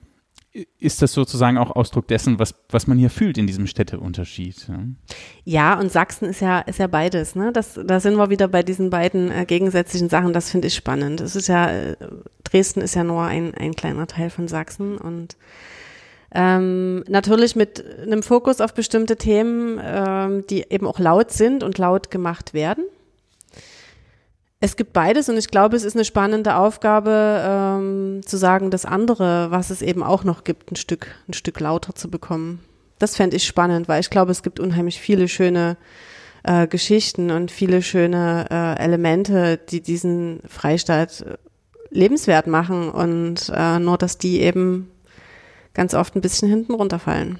ist 0.79 1.01
das 1.01 1.13
sozusagen 1.13 1.57
auch 1.57 1.71
Ausdruck 1.71 2.07
dessen, 2.07 2.39
was, 2.39 2.55
was 2.69 2.87
man 2.87 2.97
hier 2.97 3.09
fühlt 3.09 3.37
in 3.37 3.47
diesem 3.47 3.67
Städteunterschied. 3.67 4.67
Ja, 4.67 4.83
ja 5.43 5.79
und 5.79 5.91
Sachsen 5.91 6.25
ist 6.25 6.39
ja, 6.39 6.59
ist 6.59 6.79
ja 6.79 6.87
beides. 6.87 7.35
Ne? 7.35 7.51
Das, 7.51 7.79
da 7.83 7.99
sind 7.99 8.15
wir 8.15 8.29
wieder 8.29 8.47
bei 8.47 8.63
diesen 8.63 8.89
beiden 8.89 9.31
äh, 9.31 9.45
gegensätzlichen 9.45 10.09
Sachen. 10.09 10.33
Das 10.33 10.49
finde 10.49 10.67
ich 10.67 10.75
spannend. 10.75 11.21
Es 11.21 11.35
ist 11.35 11.47
ja, 11.47 11.69
äh, 11.69 11.95
Dresden 12.43 12.81
ist 12.81 12.95
ja 12.95 13.03
nur 13.03 13.23
ein, 13.23 13.53
ein 13.53 13.73
kleiner 13.73 14.07
Teil 14.07 14.29
von 14.29 14.47
Sachsen 14.47 14.97
und 14.97 15.35
ähm, 16.35 17.03
natürlich 17.07 17.55
mit 17.55 17.83
einem 18.01 18.21
Fokus 18.21 18.59
auf 18.59 18.73
bestimmte 18.73 19.15
Themen, 19.15 19.79
ähm, 19.81 20.45
die 20.47 20.65
eben 20.69 20.85
auch 20.85 20.99
laut 20.99 21.31
sind 21.31 21.63
und 21.63 21.77
laut 21.77 22.11
gemacht 22.11 22.53
werden. 22.53 22.83
Es 24.59 24.75
gibt 24.75 24.93
beides 24.93 25.29
und 25.29 25.37
ich 25.37 25.49
glaube, 25.49 25.77
es 25.77 25.83
ist 25.83 25.95
eine 25.95 26.03
spannende 26.03 26.57
Aufgabe, 26.57 27.41
ähm, 27.47 28.21
zu 28.25 28.35
sagen, 28.35 28.69
das 28.69 28.83
andere, 28.83 29.51
was 29.51 29.69
es 29.69 29.81
eben 29.81 30.03
auch 30.03 30.23
noch 30.23 30.43
gibt, 30.43 30.71
ein 30.71 30.75
Stück, 30.75 31.07
ein 31.29 31.33
Stück 31.33 31.59
lauter 31.59 31.95
zu 31.95 32.09
bekommen. 32.09 32.59
Das 32.99 33.15
fände 33.15 33.37
ich 33.37 33.45
spannend, 33.45 33.87
weil 33.87 34.01
ich 34.01 34.09
glaube, 34.09 34.31
es 34.31 34.43
gibt 34.43 34.59
unheimlich 34.59 34.99
viele 34.99 35.27
schöne 35.27 35.77
äh, 36.43 36.67
Geschichten 36.67 37.31
und 37.31 37.51
viele 37.51 37.81
schöne 37.81 38.47
äh, 38.49 38.83
Elemente, 38.83 39.57
die 39.69 39.81
diesen 39.81 40.41
Freistaat 40.47 41.25
lebenswert 41.91 42.47
machen 42.47 42.89
und 42.89 43.51
äh, 43.55 43.79
nur, 43.79 43.97
dass 43.97 44.17
die 44.17 44.41
eben 44.41 44.91
ganz 45.75 45.93
oft 45.93 46.15
ein 46.15 46.21
bisschen 46.21 46.49
hinten 46.49 46.73
runterfallen. 46.73 47.37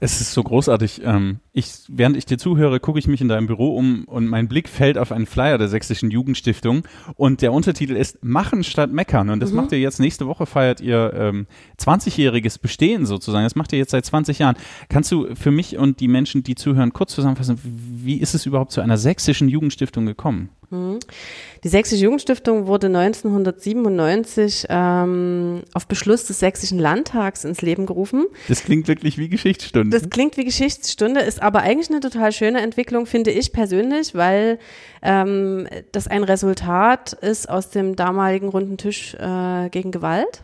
Es 0.00 0.20
ist 0.20 0.32
so 0.32 0.42
großartig. 0.42 1.02
Ähm, 1.04 1.40
ich, 1.52 1.72
während 1.88 2.16
ich 2.16 2.26
dir 2.26 2.38
zuhöre, 2.38 2.80
gucke 2.80 2.98
ich 2.98 3.06
mich 3.06 3.20
in 3.20 3.28
deinem 3.28 3.46
Büro 3.46 3.76
um 3.76 4.04
und 4.04 4.26
mein 4.26 4.48
Blick 4.48 4.68
fällt 4.68 4.98
auf 4.98 5.12
einen 5.12 5.26
Flyer 5.26 5.58
der 5.58 5.68
Sächsischen 5.68 6.10
Jugendstiftung 6.10 6.82
und 7.14 7.42
der 7.42 7.52
Untertitel 7.52 7.96
ist 7.96 8.22
Machen 8.22 8.64
statt 8.64 8.92
Meckern. 8.92 9.30
Und 9.30 9.40
das 9.40 9.50
mhm. 9.50 9.56
macht 9.56 9.72
ihr 9.72 9.78
jetzt 9.78 10.00
nächste 10.00 10.26
Woche, 10.26 10.46
feiert 10.46 10.80
ihr 10.80 11.12
ähm, 11.14 11.46
20-jähriges 11.80 12.60
Bestehen 12.60 13.06
sozusagen. 13.06 13.44
Das 13.44 13.56
macht 13.56 13.72
ihr 13.72 13.78
jetzt 13.78 13.90
seit 13.90 14.04
20 14.04 14.38
Jahren. 14.38 14.56
Kannst 14.88 15.10
du 15.12 15.34
für 15.34 15.50
mich 15.50 15.76
und 15.78 16.00
die 16.00 16.08
Menschen, 16.08 16.42
die 16.42 16.54
zuhören, 16.54 16.92
kurz 16.92 17.14
zusammenfassen, 17.14 17.58
wie 17.62 18.18
ist 18.18 18.34
es 18.34 18.46
überhaupt 18.46 18.72
zu 18.72 18.80
einer 18.80 18.98
Sächsischen 18.98 19.48
Jugendstiftung 19.48 20.06
gekommen? 20.06 20.50
Mhm. 20.70 20.98
Die 21.64 21.68
Sächsische 21.68 22.04
Jugendstiftung 22.04 22.66
wurde 22.66 22.88
1997 22.88 24.66
ähm, 24.68 25.62
auf 25.74 25.86
Beschluss 25.86 26.24
des 26.24 26.40
Sächsischen 26.40 26.78
Landtags 26.78 27.44
ins 27.44 27.62
Leben 27.62 27.86
gerufen. 27.86 28.26
Das 28.48 28.62
klingt 28.62 28.88
wirklich 28.88 29.18
wie 29.18 29.28
Geschichtsstunde. 29.56 29.98
Das 29.98 30.10
klingt 30.10 30.36
wie 30.36 30.44
Geschichtsstunde, 30.44 31.20
ist 31.20 31.42
aber 31.42 31.60
eigentlich 31.60 31.90
eine 31.90 32.00
total 32.00 32.32
schöne 32.32 32.60
Entwicklung, 32.60 33.06
finde 33.06 33.30
ich 33.30 33.52
persönlich, 33.52 34.14
weil 34.14 34.58
ähm, 35.02 35.66
das 35.92 36.08
ein 36.08 36.24
Resultat 36.24 37.12
ist 37.14 37.48
aus 37.48 37.70
dem 37.70 37.96
damaligen 37.96 38.48
runden 38.48 38.76
Tisch 38.76 39.14
äh, 39.14 39.68
gegen 39.70 39.90
Gewalt. 39.90 40.42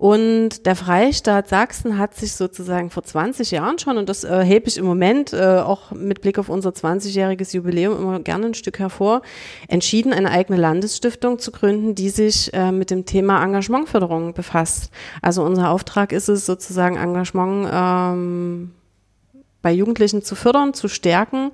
Und 0.00 0.64
der 0.64 0.76
Freistaat 0.76 1.50
Sachsen 1.50 1.98
hat 1.98 2.14
sich 2.14 2.32
sozusagen 2.32 2.88
vor 2.88 3.02
20 3.02 3.50
Jahren 3.50 3.78
schon, 3.78 3.98
und 3.98 4.08
das 4.08 4.24
äh, 4.24 4.42
hebe 4.42 4.66
ich 4.66 4.78
im 4.78 4.86
Moment 4.86 5.34
äh, 5.34 5.58
auch 5.58 5.90
mit 5.90 6.22
Blick 6.22 6.38
auf 6.38 6.48
unser 6.48 6.70
20-jähriges 6.70 7.54
Jubiläum 7.54 7.98
immer 7.98 8.18
gerne 8.18 8.46
ein 8.46 8.54
Stück 8.54 8.78
hervor, 8.78 9.20
entschieden, 9.68 10.14
eine 10.14 10.30
eigene 10.30 10.58
Landesstiftung 10.58 11.38
zu 11.38 11.52
gründen, 11.52 11.94
die 11.94 12.08
sich 12.08 12.50
äh, 12.54 12.72
mit 12.72 12.90
dem 12.90 13.04
Thema 13.04 13.44
Engagementförderung 13.44 14.32
befasst. 14.32 14.90
Also 15.20 15.44
unser 15.44 15.68
Auftrag 15.68 16.12
ist 16.12 16.30
es 16.30 16.46
sozusagen 16.46 16.96
Engagement 16.96 17.68
ähm, 17.70 18.70
bei 19.60 19.70
Jugendlichen 19.70 20.22
zu 20.22 20.34
fördern, 20.34 20.72
zu 20.72 20.88
stärken 20.88 21.50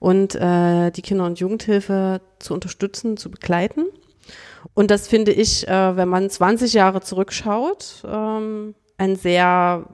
und 0.00 0.34
äh, 0.34 0.90
die 0.90 1.02
Kinder- 1.02 1.26
und 1.26 1.38
Jugendhilfe 1.38 2.20
zu 2.40 2.54
unterstützen, 2.54 3.16
zu 3.16 3.30
begleiten. 3.30 3.84
Und 4.72 4.90
das 4.90 5.06
finde 5.06 5.32
ich, 5.32 5.68
äh, 5.68 5.96
wenn 5.96 6.08
man 6.08 6.30
20 6.30 6.72
Jahre 6.72 7.00
zurückschaut, 7.00 8.02
ähm, 8.06 8.74
ein 8.96 9.16
sehr 9.16 9.84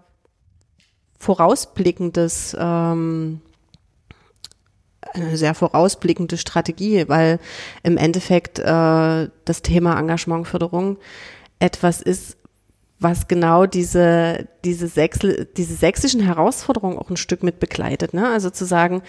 vorausblickendes, 1.19 2.57
ähm, 2.59 3.41
eine 5.13 5.37
sehr 5.37 5.55
vorausblickende 5.55 6.37
Strategie, 6.37 7.09
weil 7.09 7.41
im 7.83 7.97
Endeffekt 7.97 8.59
äh, 8.59 9.29
das 9.45 9.63
Thema 9.63 9.99
Engagementförderung 9.99 10.99
etwas 11.59 12.01
ist, 12.01 12.37
was 13.01 13.29
genau 13.29 13.67
diese, 13.67 14.47
diese, 14.65 14.87
Sächsel, 14.87 15.49
diese 15.57 15.75
sächsischen 15.75 16.21
Herausforderungen 16.21 16.99
auch 16.99 17.11
ein 17.11 17.17
Stück 17.17 17.43
mit 17.43 17.59
begleitet. 17.59 18.15
Ne? 18.15 18.29
Also 18.29 18.51
zu 18.51 18.67
sagen, 18.67 19.03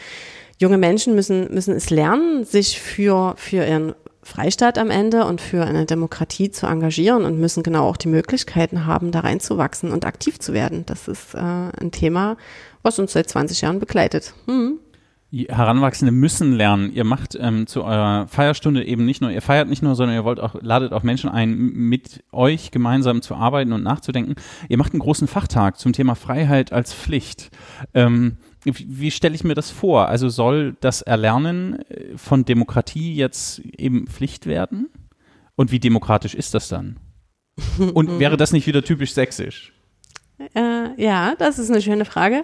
junge 0.57 0.77
Menschen 0.77 1.13
müssen, 1.13 1.53
müssen 1.53 1.75
es 1.75 1.89
lernen, 1.89 2.45
sich 2.45 2.79
für, 2.79 3.35
für 3.37 3.65
ihren 3.65 3.93
Freistaat 4.23 4.77
am 4.77 4.91
Ende 4.91 5.25
und 5.25 5.41
für 5.41 5.65
eine 5.65 5.85
Demokratie 5.85 6.51
zu 6.51 6.67
engagieren 6.67 7.25
und 7.25 7.39
müssen 7.39 7.63
genau 7.63 7.87
auch 7.87 7.97
die 7.97 8.07
Möglichkeiten 8.07 8.85
haben, 8.85 9.11
da 9.11 9.21
reinzuwachsen 9.21 9.91
und 9.91 10.05
aktiv 10.05 10.39
zu 10.39 10.53
werden. 10.53 10.85
Das 10.85 11.07
ist 11.07 11.33
äh, 11.33 11.39
ein 11.39 11.91
Thema, 11.91 12.37
was 12.83 12.99
uns 12.99 13.13
seit 13.13 13.29
20 13.29 13.61
Jahren 13.61 13.79
begleitet. 13.79 14.33
Hm. 14.45 14.79
Heranwachsende 15.31 16.11
müssen 16.11 16.51
lernen. 16.51 16.91
Ihr 16.93 17.05
macht 17.05 17.37
ähm, 17.39 17.65
zu 17.65 17.85
eurer 17.85 18.27
Feierstunde 18.27 18.83
eben 18.83 19.05
nicht 19.05 19.21
nur, 19.21 19.31
ihr 19.31 19.41
feiert 19.41 19.69
nicht 19.69 19.81
nur, 19.81 19.95
sondern 19.95 20.15
ihr 20.15 20.25
wollt 20.25 20.41
auch, 20.41 20.55
ladet 20.61 20.91
auch 20.91 21.03
Menschen 21.03 21.29
ein, 21.29 21.55
mit 21.55 22.23
euch 22.33 22.69
gemeinsam 22.71 23.21
zu 23.21 23.35
arbeiten 23.35 23.71
und 23.71 23.81
nachzudenken. 23.81 24.35
Ihr 24.67 24.77
macht 24.77 24.91
einen 24.91 24.99
großen 24.99 25.29
Fachtag 25.29 25.79
zum 25.79 25.93
Thema 25.93 26.15
Freiheit 26.15 26.73
als 26.73 26.93
Pflicht. 26.93 27.49
Ähm, 27.93 28.37
wie, 28.63 28.73
wie 28.87 29.11
stelle 29.11 29.35
ich 29.35 29.43
mir 29.43 29.55
das 29.55 29.71
vor? 29.71 30.07
Also 30.07 30.29
soll 30.29 30.75
das 30.79 31.01
Erlernen 31.01 31.79
äh, 31.89 32.17
von 32.17 32.45
Demokratie 32.45 33.15
jetzt 33.15 33.59
eben 33.59 34.07
Pflicht 34.07 34.45
werden? 34.45 34.89
Und 35.55 35.71
wie 35.71 35.79
demokratisch 35.79 36.33
ist 36.35 36.53
das 36.53 36.69
dann? 36.69 36.97
Und 37.93 38.19
wäre 38.19 38.37
das 38.37 38.51
nicht 38.51 38.67
wieder 38.67 38.83
typisch 38.83 39.13
sächsisch? 39.13 39.73
Äh, 40.55 41.01
ja, 41.01 41.35
das 41.37 41.59
ist 41.59 41.69
eine 41.69 41.81
schöne 41.81 42.05
Frage. 42.05 42.43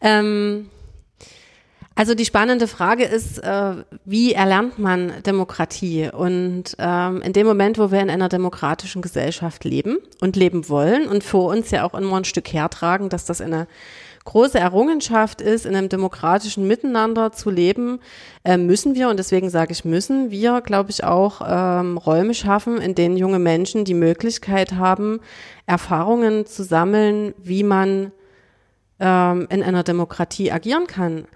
Ähm, 0.00 0.68
also 1.94 2.14
die 2.14 2.24
spannende 2.24 2.68
Frage 2.68 3.04
ist, 3.04 3.38
äh, 3.38 3.74
wie 4.04 4.32
erlernt 4.32 4.78
man 4.78 5.12
Demokratie? 5.26 6.08
Und 6.10 6.76
ähm, 6.78 7.20
in 7.22 7.32
dem 7.32 7.46
Moment, 7.46 7.78
wo 7.78 7.90
wir 7.90 8.00
in 8.00 8.10
einer 8.10 8.28
demokratischen 8.28 9.02
Gesellschaft 9.02 9.64
leben 9.64 9.98
und 10.20 10.36
leben 10.36 10.68
wollen 10.68 11.06
und 11.06 11.22
für 11.22 11.38
uns 11.38 11.70
ja 11.70 11.84
auch 11.84 11.94
immer 11.94 12.16
ein 12.16 12.24
Stück 12.24 12.52
hertragen, 12.52 13.08
dass 13.08 13.26
das 13.26 13.40
eine 13.40 13.66
große 14.24 14.58
Errungenschaft 14.58 15.40
ist, 15.40 15.66
in 15.66 15.74
einem 15.74 15.88
demokratischen 15.88 16.66
Miteinander 16.66 17.32
zu 17.32 17.50
leben, 17.50 18.00
äh, 18.44 18.56
müssen 18.56 18.94
wir, 18.94 19.08
und 19.08 19.18
deswegen 19.18 19.50
sage 19.50 19.72
ich 19.72 19.84
müssen 19.84 20.30
wir, 20.30 20.60
glaube 20.60 20.90
ich, 20.90 21.04
auch 21.04 21.40
ähm, 21.44 21.98
Räume 21.98 22.34
schaffen, 22.34 22.78
in 22.78 22.94
denen 22.94 23.16
junge 23.16 23.38
Menschen 23.38 23.84
die 23.84 23.94
Möglichkeit 23.94 24.72
haben, 24.72 25.20
Erfahrungen 25.66 26.46
zu 26.46 26.62
sammeln, 26.62 27.34
wie 27.38 27.62
man 27.62 28.12
ähm, 29.00 29.46
in 29.50 29.62
einer 29.62 29.82
Demokratie 29.82 30.52
agieren 30.52 30.86
kann. 30.86 31.26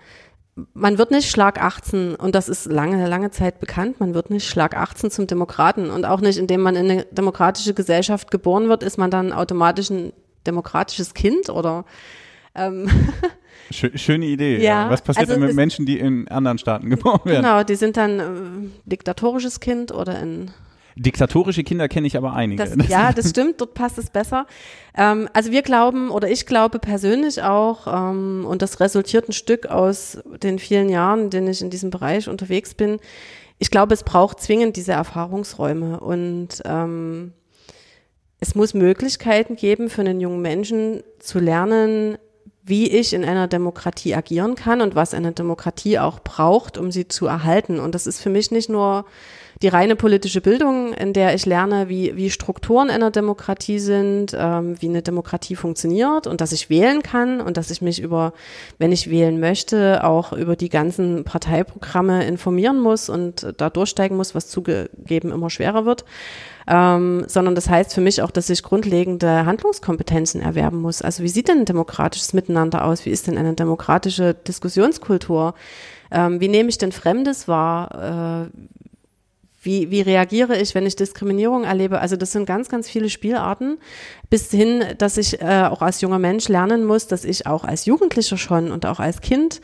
Man 0.73 0.97
wird 0.97 1.11
nicht 1.11 1.29
Schlag 1.29 1.63
18 1.63 2.15
und 2.15 2.35
das 2.35 2.49
ist 2.49 2.65
lange, 2.65 3.07
lange 3.07 3.31
Zeit 3.31 3.61
bekannt, 3.61 4.01
man 4.01 4.15
wird 4.15 4.31
nicht 4.31 4.49
Schlag 4.49 4.75
18 4.75 5.11
zum 5.11 5.27
Demokraten 5.27 5.91
und 5.91 6.07
auch 6.07 6.23
nicht, 6.23 6.39
indem 6.39 6.63
man 6.63 6.77
in 6.77 6.91
eine 6.91 7.05
demokratische 7.07 7.75
Gesellschaft 7.75 8.31
geboren 8.31 8.71
wird, 8.71 8.83
ist 8.83 8.97
man 8.97 9.11
dann 9.11 9.35
automatisch 9.35 9.91
ein 9.91 10.15
demokratisches 10.47 11.13
Kind 11.13 11.51
oder 11.51 11.85
ähm 12.57 12.91
Schöne 13.71 14.27
Idee. 14.27 14.63
Ja. 14.63 14.89
Was 14.91 15.03
passiert 15.03 15.29
also 15.29 15.41
denn 15.41 15.49
mit 15.49 15.57
Menschen, 15.57 15.87
die 15.87 15.99
in 15.99 16.29
anderen 16.29 16.59
Staaten 16.59 16.89
geboren 16.89 17.21
werden? 17.25 17.43
Genau, 17.43 17.63
die 17.65 17.75
sind 17.75 17.97
dann 17.97 18.21
äh, 18.21 18.69
diktatorisches 18.85 19.61
Kind 19.61 19.93
oder 19.93 20.21
in 20.21 20.51
Diktatorische 20.99 21.63
Kinder 21.63 21.89
kenne 21.89 22.07
ich 22.07 22.17
aber 22.17 22.33
einige. 22.33 22.65
Das, 22.65 22.89
ja, 22.89 23.13
das 23.15 23.29
stimmt, 23.29 23.61
dort 23.61 23.75
passt 23.75 23.99
es 23.99 24.09
besser. 24.09 24.47
Ähm, 24.97 25.29
also 25.35 25.53
wir 25.53 25.61
glauben, 25.61 26.11
oder 26.11 26.31
ich 26.31 26.47
glaube 26.47 26.79
persönlich 26.79 27.43
auch, 27.43 27.87
ähm, 27.87 28.47
und 28.49 28.63
das 28.63 28.81
resultiert 28.81 29.29
ein 29.29 29.33
Stück 29.33 29.67
aus 29.67 30.19
den 30.43 30.59
vielen 30.59 30.89
Jahren, 30.89 31.25
in 31.25 31.31
denen 31.31 31.49
ich 31.49 31.61
in 31.61 31.69
diesem 31.69 31.91
Bereich 31.91 32.29
unterwegs 32.29 32.73
bin, 32.73 32.99
ich 33.59 33.71
glaube, 33.71 33.95
es 33.95 34.03
braucht 34.03 34.41
zwingend 34.41 34.77
diese 34.77 34.93
Erfahrungsräume 34.93 36.01
und 36.01 36.63
ähm, 36.65 37.33
es 38.39 38.55
muss 38.55 38.75
Möglichkeiten 38.75 39.57
geben 39.57 39.89
für 39.89 40.03
einen 40.03 40.21
jungen 40.21 40.43
Menschen 40.43 41.03
zu 41.19 41.39
lernen, 41.39 42.19
wie 42.67 42.89
ich 42.89 43.13
in 43.13 43.25
einer 43.25 43.47
Demokratie 43.47 44.15
agieren 44.15 44.57
kann 44.57 44.81
und 44.81 44.97
was 44.97 45.15
eine 45.15 45.31
Demokratie 45.31 46.01
auch 46.01 46.19
braucht, 46.19 46.77
um 46.79 46.91
sie 46.91 47.07
zu 47.07 47.27
erhalten. 47.27 47.79
Und 47.79 47.95
das 47.95 48.09
ist 48.09 48.21
für 48.21 48.29
mich 48.29 48.51
nicht 48.51 48.69
nur 48.69 49.05
die 49.63 49.69
reine 49.69 49.97
politische 49.97 50.41
Bildung, 50.41 50.93
in 50.93 51.13
der 51.13 51.35
ich 51.35 51.47
lerne, 51.47 51.89
wie, 51.89 52.15
wie 52.17 52.29
Strukturen 52.29 52.91
einer 52.91 53.11
Demokratie 53.11 53.79
sind, 53.79 54.37
ähm, 54.39 54.77
wie 54.81 54.89
eine 54.89 55.01
Demokratie 55.01 55.55
funktioniert 55.55 56.27
und 56.27 56.41
dass 56.41 56.53
ich 56.53 56.69
wählen 56.69 57.03
kann 57.03 57.41
und 57.41 57.57
dass 57.57 57.71
ich 57.71 57.81
mich 57.81 58.03
über, 58.03 58.35
wenn 58.79 58.93
ich 58.93 59.11
wählen 59.11 59.41
möchte, 59.41 60.05
auch 60.05 60.33
über 60.33 60.57
die 60.57 60.69
ganzen 60.69 61.25
Parteiprogramme 61.25 62.27
informieren 62.27 62.81
muss 62.81 63.09
und 63.09 63.55
da 63.57 63.71
durchsteigen 63.71 64.17
muss, 64.17 64.35
was 64.35 64.49
zugegeben 64.49 65.31
immer 65.31 65.51
schwerer 65.51 65.87
wird. 65.87 66.05
Ähm, 66.69 67.25
sondern 67.29 67.55
das 67.55 67.69
heißt 67.69 67.95
für 67.95 68.01
mich 68.01 68.23
auch, 68.23 68.31
dass 68.31 68.51
ich 68.51 68.63
grundlegende 68.63 69.47
Handlungskompetenzen 69.47 70.43
erwerben 70.43 70.81
muss. 70.81 71.01
Also 71.01 71.23
wie 71.23 71.29
sieht 71.29 71.49
denn 71.49 71.61
ein 71.61 71.65
demokratisches 71.65 72.33
Miteinander 72.33 72.85
aus? 72.85 73.05
Wie 73.07 73.11
ist 73.11 73.29
denn 73.29 73.39
eine 73.39 73.55
demokratische 73.55 74.35
Diskussionskultur? 74.35 75.55
Ähm, 76.11 76.41
wie 76.41 76.49
nehme 76.49 76.69
ich 76.69 76.79
denn 76.79 76.91
Fremdes 76.93 77.47
wahr? 77.47 78.51
Äh, 78.53 78.59
wie, 79.63 79.91
wie 79.91 80.01
reagiere 80.01 80.57
ich, 80.57 80.75
wenn 80.75 80.87
ich 80.87 80.97
Diskriminierung 80.97 81.65
erlebe? 81.65 82.01
Also 82.01 82.17
das 82.17 82.33
sind 82.33 82.47
ganz, 82.47 82.69
ganz 82.69 82.89
viele 82.89 83.11
Spielarten, 83.11 83.79
bis 84.31 84.51
hin, 84.51 84.85
dass 84.99 85.17
ich 85.19 85.43
äh, 85.43 85.65
auch 85.65 85.83
als 85.83 86.01
junger 86.01 86.21
Mensch 86.21 86.49
lernen 86.49 86.85
muss, 86.85 87.09
dass 87.09 87.25
ich 87.25 87.47
auch 87.47 87.65
als 87.65 87.85
Jugendlicher 87.85 88.39
schon 88.39 88.71
und 88.71 88.87
auch 88.87 89.01
als 89.01 89.21
Kind 89.21 89.61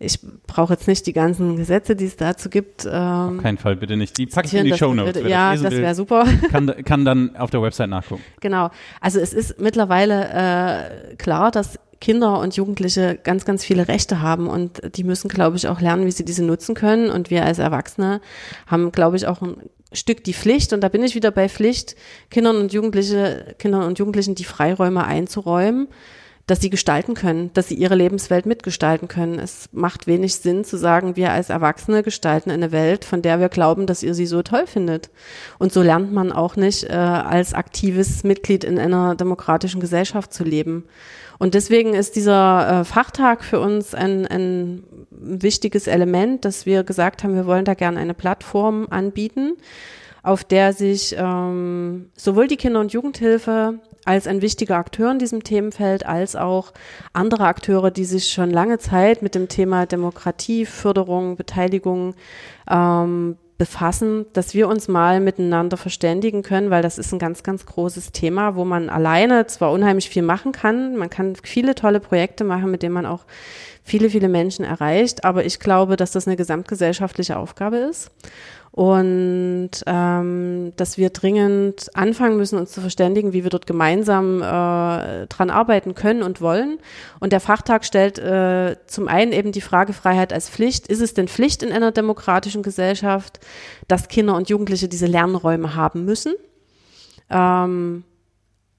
ich 0.00 0.20
brauche 0.46 0.74
jetzt 0.74 0.86
nicht 0.86 1.06
die 1.06 1.12
ganzen 1.12 1.56
Gesetze, 1.56 1.96
die 1.96 2.04
es 2.04 2.16
dazu 2.16 2.48
gibt. 2.50 2.84
Ähm, 2.84 2.92
auf 2.92 3.42
keinen 3.42 3.58
Fall, 3.58 3.76
bitte 3.76 3.96
nicht. 3.96 4.16
Die 4.16 4.26
packe 4.26 4.46
ich 4.46 4.54
in 4.54 4.64
die 4.64 4.74
Show 4.74 4.94
Notes. 4.94 5.22
Ja, 5.26 5.56
das 5.56 5.72
wäre 5.72 5.94
super. 5.94 6.24
Kann, 6.50 6.72
kann 6.84 7.04
dann 7.04 7.34
auf 7.36 7.50
der 7.50 7.62
Website 7.62 7.90
nachgucken. 7.90 8.22
Genau. 8.40 8.70
Also 9.00 9.18
es 9.18 9.32
ist 9.32 9.60
mittlerweile 9.60 11.10
äh, 11.10 11.16
klar, 11.16 11.50
dass 11.50 11.78
Kinder 12.00 12.38
und 12.38 12.54
Jugendliche 12.54 13.18
ganz, 13.22 13.44
ganz 13.44 13.64
viele 13.64 13.88
Rechte 13.88 14.22
haben 14.22 14.46
und 14.46 14.96
die 14.96 15.02
müssen, 15.02 15.28
glaube 15.28 15.56
ich, 15.56 15.66
auch 15.66 15.80
lernen, 15.80 16.06
wie 16.06 16.12
sie 16.12 16.24
diese 16.24 16.44
nutzen 16.44 16.76
können. 16.76 17.10
Und 17.10 17.30
wir 17.30 17.44
als 17.44 17.58
Erwachsene 17.58 18.20
haben, 18.68 18.92
glaube 18.92 19.16
ich, 19.16 19.26
auch 19.26 19.42
ein 19.42 19.56
Stück 19.92 20.22
die 20.22 20.34
Pflicht, 20.34 20.72
und 20.72 20.82
da 20.82 20.88
bin 20.88 21.02
ich 21.02 21.14
wieder 21.14 21.30
bei 21.30 21.48
Pflicht, 21.48 21.96
Kindern 22.30 22.56
und 22.56 22.72
Jugendliche, 22.72 23.56
Kindern 23.58 23.82
und 23.82 23.98
Jugendlichen 23.98 24.34
die 24.34 24.44
Freiräume 24.44 25.04
einzuräumen, 25.04 25.88
dass 26.48 26.62
sie 26.62 26.70
gestalten 26.70 27.12
können, 27.12 27.50
dass 27.52 27.68
sie 27.68 27.74
ihre 27.74 27.94
Lebenswelt 27.94 28.46
mitgestalten 28.46 29.06
können. 29.06 29.38
Es 29.38 29.68
macht 29.70 30.06
wenig 30.06 30.34
Sinn 30.36 30.64
zu 30.64 30.78
sagen, 30.78 31.14
wir 31.14 31.30
als 31.30 31.50
Erwachsene 31.50 32.02
gestalten 32.02 32.50
eine 32.50 32.72
Welt, 32.72 33.04
von 33.04 33.20
der 33.20 33.38
wir 33.38 33.50
glauben, 33.50 33.86
dass 33.86 34.02
ihr 34.02 34.14
sie 34.14 34.26
so 34.26 34.42
toll 34.42 34.66
findet. 34.66 35.10
Und 35.58 35.74
so 35.74 35.82
lernt 35.82 36.10
man 36.10 36.32
auch 36.32 36.56
nicht, 36.56 36.84
äh, 36.84 36.94
als 36.94 37.52
aktives 37.52 38.24
Mitglied 38.24 38.64
in 38.64 38.78
einer 38.78 39.14
demokratischen 39.14 39.80
Gesellschaft 39.80 40.32
zu 40.32 40.42
leben. 40.42 40.84
Und 41.38 41.52
deswegen 41.52 41.92
ist 41.92 42.16
dieser 42.16 42.80
äh, 42.80 42.84
Fachtag 42.84 43.44
für 43.44 43.60
uns 43.60 43.94
ein, 43.94 44.26
ein 44.26 44.82
wichtiges 45.10 45.86
Element, 45.86 46.46
dass 46.46 46.64
wir 46.64 46.82
gesagt 46.82 47.22
haben, 47.22 47.34
wir 47.34 47.46
wollen 47.46 47.66
da 47.66 47.74
gerne 47.74 48.00
eine 48.00 48.14
Plattform 48.14 48.86
anbieten, 48.88 49.52
auf 50.22 50.44
der 50.44 50.72
sich 50.72 51.14
ähm, 51.18 52.10
sowohl 52.16 52.48
die 52.48 52.56
Kinder- 52.56 52.80
und 52.80 52.92
Jugendhilfe 52.92 53.80
als 54.08 54.26
ein 54.26 54.40
wichtiger 54.40 54.76
Akteur 54.76 55.12
in 55.12 55.18
diesem 55.18 55.44
Themenfeld, 55.44 56.06
als 56.06 56.34
auch 56.34 56.72
andere 57.12 57.44
Akteure, 57.44 57.90
die 57.90 58.06
sich 58.06 58.32
schon 58.32 58.50
lange 58.50 58.78
Zeit 58.78 59.20
mit 59.20 59.34
dem 59.34 59.48
Thema 59.48 59.84
Demokratie, 59.84 60.64
Förderung, 60.64 61.36
Beteiligung 61.36 62.14
ähm, 62.70 63.36
befassen, 63.58 64.24
dass 64.32 64.54
wir 64.54 64.66
uns 64.66 64.88
mal 64.88 65.20
miteinander 65.20 65.76
verständigen 65.76 66.42
können, 66.42 66.70
weil 66.70 66.80
das 66.80 66.96
ist 66.96 67.12
ein 67.12 67.18
ganz, 67.18 67.42
ganz 67.42 67.66
großes 67.66 68.12
Thema, 68.12 68.54
wo 68.54 68.64
man 68.64 68.88
alleine 68.88 69.46
zwar 69.46 69.72
unheimlich 69.72 70.08
viel 70.08 70.22
machen 70.22 70.52
kann, 70.52 70.96
man 70.96 71.10
kann 71.10 71.36
viele 71.42 71.74
tolle 71.74 72.00
Projekte 72.00 72.44
machen, 72.44 72.70
mit 72.70 72.82
denen 72.82 72.94
man 72.94 73.04
auch 73.04 73.26
viele, 73.82 74.08
viele 74.08 74.28
Menschen 74.28 74.64
erreicht, 74.64 75.24
aber 75.24 75.44
ich 75.44 75.60
glaube, 75.60 75.96
dass 75.96 76.12
das 76.12 76.26
eine 76.26 76.36
gesamtgesellschaftliche 76.36 77.36
Aufgabe 77.36 77.76
ist 77.76 78.10
und 78.78 79.70
ähm, 79.86 80.72
dass 80.76 80.98
wir 80.98 81.10
dringend 81.10 81.90
anfangen 81.94 82.36
müssen, 82.36 82.60
uns 82.60 82.70
zu 82.70 82.80
verständigen, 82.80 83.32
wie 83.32 83.42
wir 83.42 83.50
dort 83.50 83.66
gemeinsam 83.66 84.40
äh, 84.40 85.26
dran 85.26 85.50
arbeiten 85.50 85.96
können 85.96 86.22
und 86.22 86.40
wollen. 86.40 86.78
Und 87.18 87.32
der 87.32 87.40
Fachtag 87.40 87.84
stellt 87.84 88.20
äh, 88.20 88.76
zum 88.86 89.08
einen 89.08 89.32
eben 89.32 89.50
die 89.50 89.62
Frage 89.62 89.92
Freiheit 89.92 90.32
als 90.32 90.48
Pflicht. 90.48 90.86
Ist 90.86 91.00
es 91.00 91.12
denn 91.12 91.26
Pflicht 91.26 91.64
in 91.64 91.72
einer 91.72 91.90
demokratischen 91.90 92.62
Gesellschaft, 92.62 93.40
dass 93.88 94.06
Kinder 94.06 94.36
und 94.36 94.48
Jugendliche 94.48 94.86
diese 94.86 95.06
Lernräume 95.06 95.74
haben 95.74 96.04
müssen? 96.04 96.34
Ähm, 97.30 98.04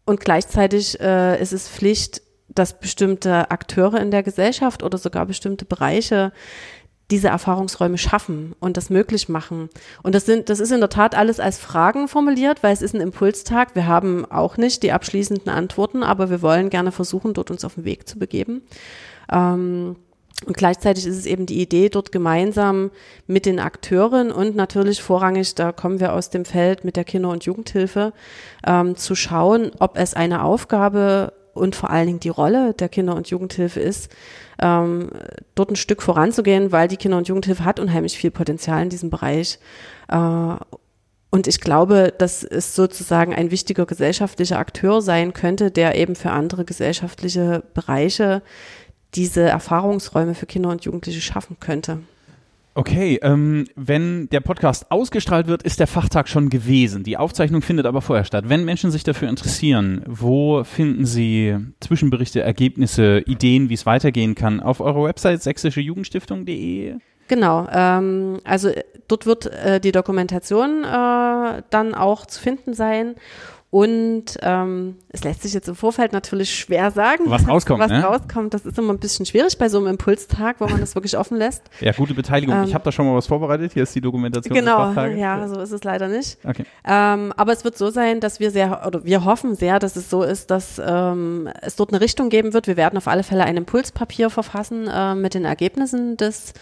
und 0.05 0.21
gleichzeitig 0.21 0.97
äh, 1.01 1.41
ist 1.41 1.51
es 1.51 1.67
Pflicht, 1.67 2.21
dass 2.47 2.79
bestimmte 2.79 3.51
Akteure 3.51 3.99
in 3.99 4.11
der 4.11 4.23
Gesellschaft 4.23 4.81
oder 4.81 4.97
sogar 4.97 5.25
bestimmte 5.25 5.65
Bereiche 5.65 6.31
diese 7.11 7.29
Erfahrungsräume 7.29 7.97
schaffen 7.97 8.55
und 8.59 8.77
das 8.77 8.89
möglich 8.89 9.29
machen. 9.29 9.69
Und 10.03 10.15
das 10.15 10.25
sind, 10.25 10.49
das 10.49 10.59
ist 10.59 10.71
in 10.71 10.79
der 10.79 10.89
Tat 10.89 11.15
alles 11.15 11.39
als 11.39 11.57
Fragen 11.57 12.07
formuliert, 12.07 12.61
weil 12.61 12.73
es 12.73 12.81
ist 12.81 12.93
ein 12.93 13.01
Impulstag. 13.01 13.75
Wir 13.75 13.87
haben 13.87 14.25
auch 14.29 14.57
nicht 14.57 14.83
die 14.83 14.91
abschließenden 14.91 15.49
Antworten, 15.49 16.03
aber 16.03 16.29
wir 16.29 16.41
wollen 16.41 16.69
gerne 16.69 16.91
versuchen, 16.91 17.33
dort 17.33 17.51
uns 17.51 17.65
auf 17.65 17.75
den 17.75 17.85
Weg 17.85 18.07
zu 18.07 18.19
begeben. 18.19 18.61
Ähm, 19.31 19.95
und 20.45 20.55
gleichzeitig 20.55 21.05
ist 21.05 21.17
es 21.17 21.25
eben 21.25 21.45
die 21.45 21.61
Idee, 21.61 21.89
dort 21.89 22.11
gemeinsam 22.11 22.91
mit 23.27 23.45
den 23.45 23.59
Akteuren 23.59 24.31
und 24.31 24.55
natürlich 24.55 25.01
vorrangig, 25.01 25.55
da 25.55 25.73
kommen 25.73 25.99
wir 25.99 26.13
aus 26.13 26.29
dem 26.29 26.45
Feld 26.45 26.85
mit 26.85 26.95
der 26.95 27.03
Kinder- 27.03 27.29
und 27.29 27.43
Jugendhilfe, 27.43 28.13
ähm, 28.65 28.95
zu 28.95 29.15
schauen, 29.15 29.71
ob 29.79 29.97
es 29.97 30.13
eine 30.13 30.43
Aufgabe 30.43 31.33
und 31.53 31.75
vor 31.75 31.89
allen 31.89 32.07
Dingen 32.07 32.19
die 32.19 32.29
Rolle 32.29 32.73
der 32.73 32.89
Kinder- 32.89 33.15
und 33.15 33.29
Jugendhilfe 33.29 33.79
ist, 33.79 34.11
ähm, 34.61 35.09
dort 35.55 35.71
ein 35.71 35.75
Stück 35.75 36.01
voranzugehen, 36.01 36.71
weil 36.71 36.87
die 36.87 36.97
Kinder- 36.97 37.17
und 37.17 37.27
Jugendhilfe 37.27 37.65
hat 37.65 37.79
unheimlich 37.79 38.17
viel 38.17 38.31
Potenzial 38.31 38.83
in 38.83 38.89
diesem 38.89 39.09
Bereich. 39.09 39.59
Äh, 40.09 40.55
und 41.31 41.47
ich 41.47 41.61
glaube, 41.61 42.13
dass 42.17 42.43
es 42.43 42.75
sozusagen 42.75 43.35
ein 43.35 43.51
wichtiger 43.51 43.85
gesellschaftlicher 43.85 44.57
Akteur 44.57 45.01
sein 45.01 45.33
könnte, 45.33 45.69
der 45.69 45.95
eben 45.95 46.15
für 46.15 46.31
andere 46.31 46.65
gesellschaftliche 46.65 47.63
Bereiche 47.73 48.41
diese 49.15 49.41
Erfahrungsräume 49.41 50.35
für 50.35 50.45
Kinder 50.45 50.69
und 50.69 50.85
Jugendliche 50.85 51.21
schaffen 51.21 51.57
könnte. 51.59 51.99
Okay, 52.79 53.19
ähm, 53.23 53.65
wenn 53.75 54.29
der 54.29 54.39
Podcast 54.39 54.89
ausgestrahlt 54.89 55.47
wird, 55.47 55.63
ist 55.63 55.81
der 55.81 55.87
Fachtag 55.87 56.29
schon 56.29 56.49
gewesen. 56.49 57.03
Die 57.03 57.17
Aufzeichnung 57.17 57.61
findet 57.61 57.85
aber 57.85 58.01
vorher 58.01 58.23
statt. 58.23 58.45
Wenn 58.47 58.63
Menschen 58.63 58.89
sich 58.89 59.03
dafür 59.03 59.27
interessieren, 59.27 60.01
wo 60.07 60.63
finden 60.63 61.05
sie 61.05 61.57
Zwischenberichte, 61.81 62.39
Ergebnisse, 62.39 63.19
Ideen, 63.25 63.67
wie 63.67 63.73
es 63.73 63.85
weitergehen 63.85 64.33
kann? 64.33 64.61
Auf 64.61 64.79
eurer 64.79 65.03
Website 65.03 65.43
sächsischejugendstiftung.de? 65.43 66.95
Genau, 67.27 67.67
ähm, 67.69 68.39
also 68.45 68.71
dort 69.09 69.25
wird 69.25 69.47
äh, 69.47 69.81
die 69.81 69.91
Dokumentation 69.91 70.85
äh, 70.85 71.61
dann 71.69 71.93
auch 71.93 72.27
zu 72.27 72.39
finden 72.39 72.73
sein 72.73 73.15
und 73.71 74.25
ähm, 74.41 74.95
es 75.09 75.23
lässt 75.23 75.43
sich 75.43 75.53
jetzt 75.53 75.67
im 75.67 75.75
Vorfeld 75.75 76.11
natürlich 76.11 76.55
schwer 76.55 76.89
sagen, 76.89 77.25
was 77.27 77.47
rauskommt. 77.47 77.79
Was 77.79 77.91
ne? 77.91 78.03
rauskommt, 78.03 78.55
das 78.55 78.65
ist 78.65 78.79
immer 78.79 78.93
ein 78.93 78.97
bisschen 78.97 79.27
schwierig 79.27 79.59
bei 79.59 79.69
so 79.69 79.77
einem 79.77 79.85
Impulstag, 79.85 80.55
wo 80.59 80.65
man 80.65 80.79
das 80.79 80.95
wirklich 80.95 81.17
offen 81.17 81.37
lässt. 81.37 81.63
Ja, 81.79 81.93
gute 81.93 82.13
Beteiligung. 82.13 82.55
Ähm, 82.55 82.63
ich 82.65 82.73
habe 82.73 82.83
da 82.83 82.91
schon 82.91 83.05
mal 83.05 83.15
was 83.15 83.27
vorbereitet. 83.27 83.73
Hier 83.73 83.83
ist 83.83 83.95
die 83.95 84.01
Dokumentation. 84.01 84.53
Genau, 84.53 84.91
ja, 84.91 85.47
so 85.47 85.61
ist 85.61 85.71
es 85.71 85.83
leider 85.83 86.07
nicht. 86.07 86.37
Okay. 86.43 86.65
Ähm, 86.85 87.31
aber 87.37 87.53
es 87.53 87.63
wird 87.63 87.77
so 87.77 87.89
sein, 87.89 88.19
dass 88.19 88.39
wir 88.39 88.51
sehr, 88.51 88.85
oder 88.85 89.05
wir 89.05 89.23
hoffen 89.23 89.55
sehr, 89.55 89.79
dass 89.79 89.95
es 89.95 90.09
so 90.09 90.23
ist, 90.23 90.51
dass 90.51 90.81
ähm, 90.83 91.49
es 91.61 91.77
dort 91.77 91.91
eine 91.91 92.01
Richtung 92.01 92.29
geben 92.29 92.53
wird. 92.53 92.67
Wir 92.67 92.75
werden 92.75 92.97
auf 92.97 93.07
alle 93.07 93.23
Fälle 93.23 93.43
ein 93.43 93.55
Impulspapier 93.55 94.29
verfassen 94.29 94.87
äh, 94.87 95.15
mit 95.15 95.33
den 95.35 95.45
Ergebnissen 95.45 96.17
des 96.17 96.53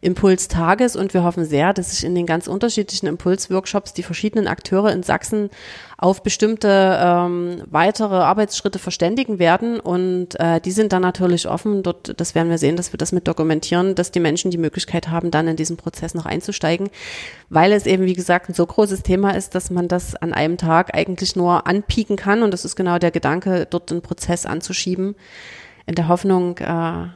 Impulstages 0.00 0.96
und 0.96 1.14
wir 1.14 1.22
hoffen 1.22 1.44
sehr, 1.44 1.72
dass 1.72 1.92
sich 1.92 2.04
in 2.04 2.14
den 2.14 2.26
ganz 2.26 2.48
unterschiedlichen 2.48 3.06
Impulsworkshops 3.06 3.92
die 3.92 4.02
verschiedenen 4.02 4.48
Akteure 4.48 4.92
in 4.92 5.02
Sachsen 5.02 5.50
auf 5.96 6.22
bestimmte 6.22 6.98
ähm, 7.00 7.62
weitere 7.70 8.16
Arbeitsschritte 8.16 8.78
verständigen 8.78 9.38
werden. 9.38 9.80
Und 9.80 10.38
äh, 10.40 10.60
die 10.60 10.70
sind 10.70 10.92
dann 10.92 11.02
natürlich 11.02 11.48
offen. 11.48 11.82
Dort, 11.82 12.18
das 12.20 12.34
werden 12.34 12.50
wir 12.50 12.58
sehen, 12.58 12.76
dass 12.76 12.92
wir 12.92 12.98
das 12.98 13.12
mit 13.12 13.28
dokumentieren, 13.28 13.94
dass 13.94 14.10
die 14.10 14.20
Menschen 14.20 14.50
die 14.50 14.58
Möglichkeit 14.58 15.08
haben, 15.08 15.30
dann 15.30 15.48
in 15.48 15.56
diesen 15.56 15.76
Prozess 15.76 16.14
noch 16.14 16.26
einzusteigen, 16.26 16.90
weil 17.48 17.72
es 17.72 17.86
eben, 17.86 18.04
wie 18.04 18.14
gesagt, 18.14 18.48
ein 18.48 18.54
so 18.54 18.66
großes 18.66 19.02
Thema 19.02 19.30
ist, 19.30 19.54
dass 19.54 19.70
man 19.70 19.88
das 19.88 20.16
an 20.16 20.32
einem 20.32 20.56
Tag 20.56 20.94
eigentlich 20.94 21.36
nur 21.36 21.66
anpieken 21.66 22.16
kann. 22.16 22.42
Und 22.42 22.50
das 22.50 22.64
ist 22.64 22.76
genau 22.76 22.98
der 22.98 23.10
Gedanke, 23.10 23.66
dort 23.68 23.90
den 23.90 24.02
Prozess 24.02 24.46
anzuschieben, 24.46 25.14
in 25.86 25.94
der 25.94 26.08
Hoffnung, 26.08 26.58
äh, 26.58 27.08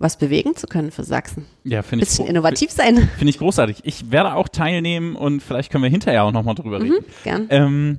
was 0.00 0.18
bewegen 0.18 0.56
zu 0.56 0.66
können 0.66 0.90
für 0.90 1.04
Sachsen. 1.04 1.46
Ja, 1.62 1.82
finde 1.82 2.02
ich. 2.02 2.08
Bisschen 2.08 2.26
innovativ 2.26 2.70
sein. 2.72 2.96
Finde 3.18 3.30
ich 3.30 3.38
großartig. 3.38 3.82
Ich 3.84 4.10
werde 4.10 4.34
auch 4.34 4.48
teilnehmen 4.48 5.14
und 5.14 5.40
vielleicht 5.42 5.70
können 5.70 5.84
wir 5.84 5.90
hinterher 5.90 6.24
auch 6.24 6.32
nochmal 6.32 6.56
drüber 6.56 6.80
reden. 6.80 6.94
Mhm, 6.94 7.04
gern. 7.22 7.46
Ähm, 7.50 7.98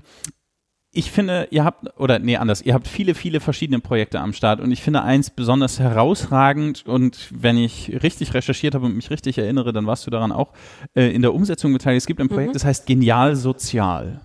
ich 0.93 1.09
finde, 1.11 1.47
ihr 1.51 1.63
habt, 1.63 1.97
oder 1.97 2.19
nee, 2.19 2.35
anders, 2.35 2.61
ihr 2.63 2.73
habt 2.73 2.87
viele, 2.87 3.15
viele 3.15 3.39
verschiedene 3.39 3.79
Projekte 3.79 4.19
am 4.19 4.33
Start 4.33 4.59
und 4.59 4.71
ich 4.71 4.81
finde 4.81 5.03
eins 5.03 5.29
besonders 5.29 5.79
herausragend 5.79 6.85
und 6.85 7.29
wenn 7.33 7.55
ich 7.57 8.03
richtig 8.03 8.33
recherchiert 8.33 8.75
habe 8.75 8.87
und 8.87 8.95
mich 8.95 9.09
richtig 9.09 9.37
erinnere, 9.37 9.71
dann 9.71 9.85
warst 9.85 10.05
du 10.05 10.11
daran 10.11 10.33
auch 10.33 10.51
äh, 10.95 11.13
in 11.15 11.21
der 11.21 11.33
Umsetzung 11.33 11.71
beteiligt. 11.71 12.01
Es 12.01 12.07
gibt 12.07 12.19
ein 12.19 12.27
Projekt, 12.27 12.49
Mhm. 12.49 12.53
das 12.53 12.65
heißt 12.65 12.87
Genial 12.87 13.37
Sozial. 13.37 14.19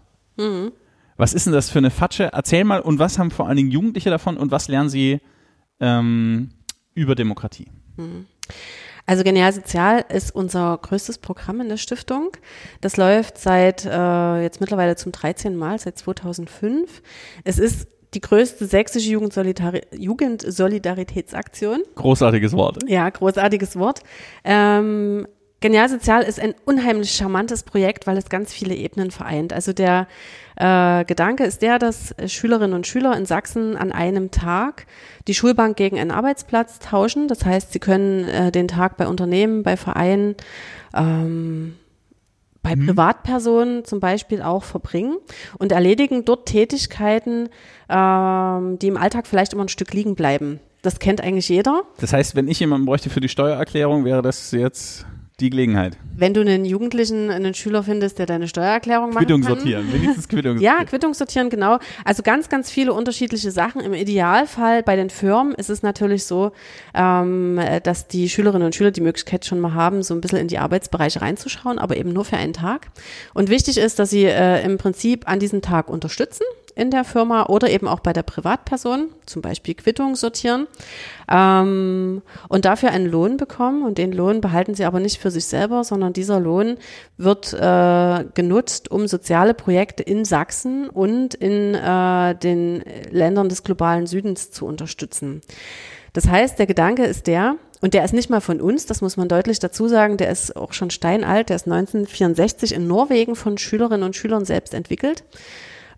Was 1.17 1.35
ist 1.35 1.47
denn 1.47 1.53
das 1.53 1.71
für 1.71 1.79
eine 1.79 1.91
Fatsche? 1.91 2.31
Erzähl 2.33 2.65
mal, 2.65 2.81
und 2.81 2.99
was 2.99 3.19
haben 3.19 3.31
vor 3.31 3.47
allen 3.47 3.57
Dingen 3.59 3.71
Jugendliche 3.71 4.11
davon 4.11 4.37
und 4.37 4.51
was 4.51 4.67
lernen 4.69 4.89
sie 4.89 5.21
ähm, 5.79 6.51
über 6.97 7.15
Demokratie? 7.15 7.69
Also 9.07 9.23
Genial 9.23 9.53
Sozial 9.53 10.05
ist 10.09 10.35
unser 10.35 10.77
größtes 10.83 11.19
Programm 11.19 11.61
in 11.61 11.69
der 11.69 11.77
Stiftung. 11.77 12.31
Das 12.81 12.97
läuft 12.97 13.39
seit 13.39 13.85
äh, 13.85 14.43
jetzt 14.43 14.61
mittlerweile 14.61 14.97
zum 14.97 15.13
13. 15.13 15.57
Mal, 15.57 15.79
seit 15.79 15.97
2005. 15.97 17.03
Es 17.45 17.59
ist 17.59 17.87
die 18.15 18.21
größte 18.21 18.67
sächsische 18.67 19.11
Jugendsolidari 19.11 19.83
Jugendsolidaritätsaktion. 19.93 21.83
Großartiges 21.95 22.53
Wort. 22.55 22.79
Ja, 22.89 23.09
großartiges 23.09 23.77
Wort. 23.79 24.01
Ähm, 24.45 25.27
Genial 25.61 25.89
Sozial 25.89 26.23
ist 26.23 26.39
ein 26.39 26.55
unheimlich 26.67 27.13
charmantes 27.13 27.63
Projekt, 27.63 28.07
weil 28.07 28.19
es 28.19 28.29
ganz 28.29 28.53
viele 28.53 28.75
Ebenen 28.75 29.11
vereint. 29.11 29.55
Also 29.55 29.73
der 29.73 30.07
äh, 30.57 31.05
Gedanke 31.07 31.45
ist 31.45 31.63
der, 31.63 31.79
dass 31.79 32.15
Schülerinnen 32.27 32.75
und 32.75 32.87
Schüler 32.87 33.17
in 33.17 33.25
Sachsen 33.25 33.75
an 33.75 33.91
einem 33.91 34.31
Tag 34.31 34.87
die 35.27 35.35
Schulbank 35.35 35.77
gegen 35.77 35.99
einen 35.99 36.11
Arbeitsplatz 36.11 36.79
tauschen. 36.79 37.27
Das 37.27 37.45
heißt, 37.45 37.73
sie 37.73 37.79
können 37.79 38.29
äh, 38.29 38.53
den 38.53 38.69
Tag 38.69 38.99
bei 38.99 39.09
Unternehmen, 39.09 39.63
bei 39.63 39.79
Vereinen, 39.79 40.37
ähm, 40.95 41.77
bei 42.63 42.75
Privatpersonen 42.75 43.85
zum 43.85 44.01
Beispiel 44.01 44.43
auch 44.43 44.65
verbringen 44.65 45.17
und 45.59 45.73
erledigen 45.73 46.25
dort 46.25 46.47
Tätigkeiten, 46.47 47.49
ähm, 47.89 48.79
die 48.79 48.89
im 48.89 48.97
Alltag 48.97 49.27
vielleicht 49.27 49.55
immer 49.55 49.65
ein 49.65 49.69
Stück 49.69 49.95
liegen 49.95 50.17
bleiben. 50.17 50.61
Das 50.83 50.99
kennt 50.99 51.21
eigentlich 51.21 51.49
jeder. 51.49 51.83
Das 51.99 52.13
heißt, 52.13 52.35
wenn 52.37 52.49
ich 52.49 52.61
jemanden 52.61 52.87
bräuchte 52.87 53.09
für 53.09 53.21
die 53.21 53.29
Steuererklärung, 53.29 54.05
wäre 54.05 54.21
das 54.21 54.51
jetzt 54.51 55.07
die 55.39 55.51
Gelegenheit. 55.51 55.99
Wenn 56.17 56.33
du 56.33 56.41
einen 56.41 56.65
Jugendlichen, 56.65 57.31
einen 57.31 57.53
Schüler 57.53 57.83
findest, 57.83 58.19
der 58.19 58.25
deine 58.25 58.49
Steuererklärung 58.49 59.11
macht. 59.11 59.19
Quittung 59.19 59.43
sortieren, 59.43 59.93
wenigstens 59.93 60.29
Quittung 60.29 60.59
Ja, 60.61 60.71
sortieren. 60.71 60.87
Quittung 60.89 61.15
sortieren, 61.15 61.51
genau. 61.51 61.79
Also 62.07 62.23
ganz, 62.23 62.49
ganz 62.49 62.71
viele 62.71 62.95
unterschiedliche 62.95 63.51
Sachen. 63.51 63.83
Im 63.83 63.93
Idealfall 63.93 64.83
bei 64.83 64.97
den 64.97 65.11
Firmen 65.11 65.55
ist 65.55 65.69
es 65.69 65.83
natürlich 65.83 66.25
so, 66.25 66.53
ähm, 66.95 67.61
dass 67.83 68.09
die 68.09 68.31
Schülerinnen 68.31 68.65
und 68.65 68.75
Schüler 68.75 68.93
die 68.93 69.03
Möglichkeit 69.03 69.45
schon 69.45 69.61
mal 69.61 69.75
haben, 69.75 70.03
so 70.03 70.15
ein 70.15 70.23
bisschen 70.23 70.39
in 70.39 70.49
die 70.49 70.57
Arbeitsbereiche 70.57 71.21
reinzuschauen, 71.21 71.79
aber 71.79 71.99
eben 71.99 72.15
nur 72.15 72.25
für 72.25 72.39
einen 72.39 72.55
Tag. 72.55 72.87
Und 73.35 73.51
wichtig 73.51 73.77
ist, 73.77 73.99
dass 73.99 74.09
sie 74.09 74.25
äh, 74.25 74.65
im 74.65 74.79
Prinzip 74.79 75.29
an 75.29 75.39
diesem 75.39 75.61
Tag 75.61 75.91
unterstützen 75.91 76.45
in 76.77 76.91
der 76.91 77.05
Firma 77.05 77.47
oder 77.47 77.71
eben 77.71 77.89
auch 77.89 78.01
bei 78.01 78.13
der 78.13 78.23
Privatperson, 78.23 79.09
zum 79.25 79.41
Beispiel 79.41 79.75
Quittung 79.75 80.15
sortieren 80.15 80.67
ähm, 81.29 82.21
und 82.49 82.67
dafür 82.67 82.91
einen 82.91 83.07
Lohn 83.07 83.39
bekommen 83.39 83.83
und 83.83 83.97
den 83.97 84.13
Lohn 84.13 84.43
behalten 84.43 84.75
sie 84.75 84.85
aber 84.85 85.01
nicht 85.01 85.19
für 85.19 85.31
sich 85.31 85.47
selber, 85.47 85.85
sondern 85.85 86.13
dieser 86.13 86.39
Lohn 86.39 86.77
wird 87.17 87.55
äh, 87.55 88.25
genutzt, 88.35 88.91
um 88.91 89.09
soziale 89.09 89.55
Projekte 89.55 90.03
in 90.03 90.27
Sachsen 90.27 90.91
und 90.91 91.35
in 91.35 91.75
äh, 91.75 92.35
den 92.35 92.85
Ländern 93.11 93.49
des 93.49 93.65
globalen 93.65 94.07
Südens 94.07 94.51
zu 94.51 94.67
unterstützen. 94.67 95.41
Das 96.13 96.29
heißt, 96.29 96.59
der 96.59 96.67
Gedanke 96.67 97.05
ist 97.05 97.27
der, 97.27 97.57
und 97.81 97.95
der 97.95 98.05
ist 98.05 98.13
nicht 98.13 98.29
mal 98.29 98.41
von 98.41 98.61
uns, 98.61 98.85
das 98.85 99.01
muss 99.01 99.17
man 99.17 99.29
deutlich 99.29 99.61
dazu 99.61 99.89
sagen, 99.89 100.19
der 100.19 100.31
ist 100.31 100.57
auch 100.57 100.75
schon 100.75 100.91
steinalt, 100.91 101.49
der 101.49 101.57
ist 101.57 101.67
1964 101.67 102.75
in 102.75 102.87
Norwegen 102.87 103.35
von 103.35 103.57
Schülerinnen 103.57 104.03
und 104.03 104.17
Schülern 104.17 104.45
selbst 104.45 104.75
entwickelt. 104.75 105.25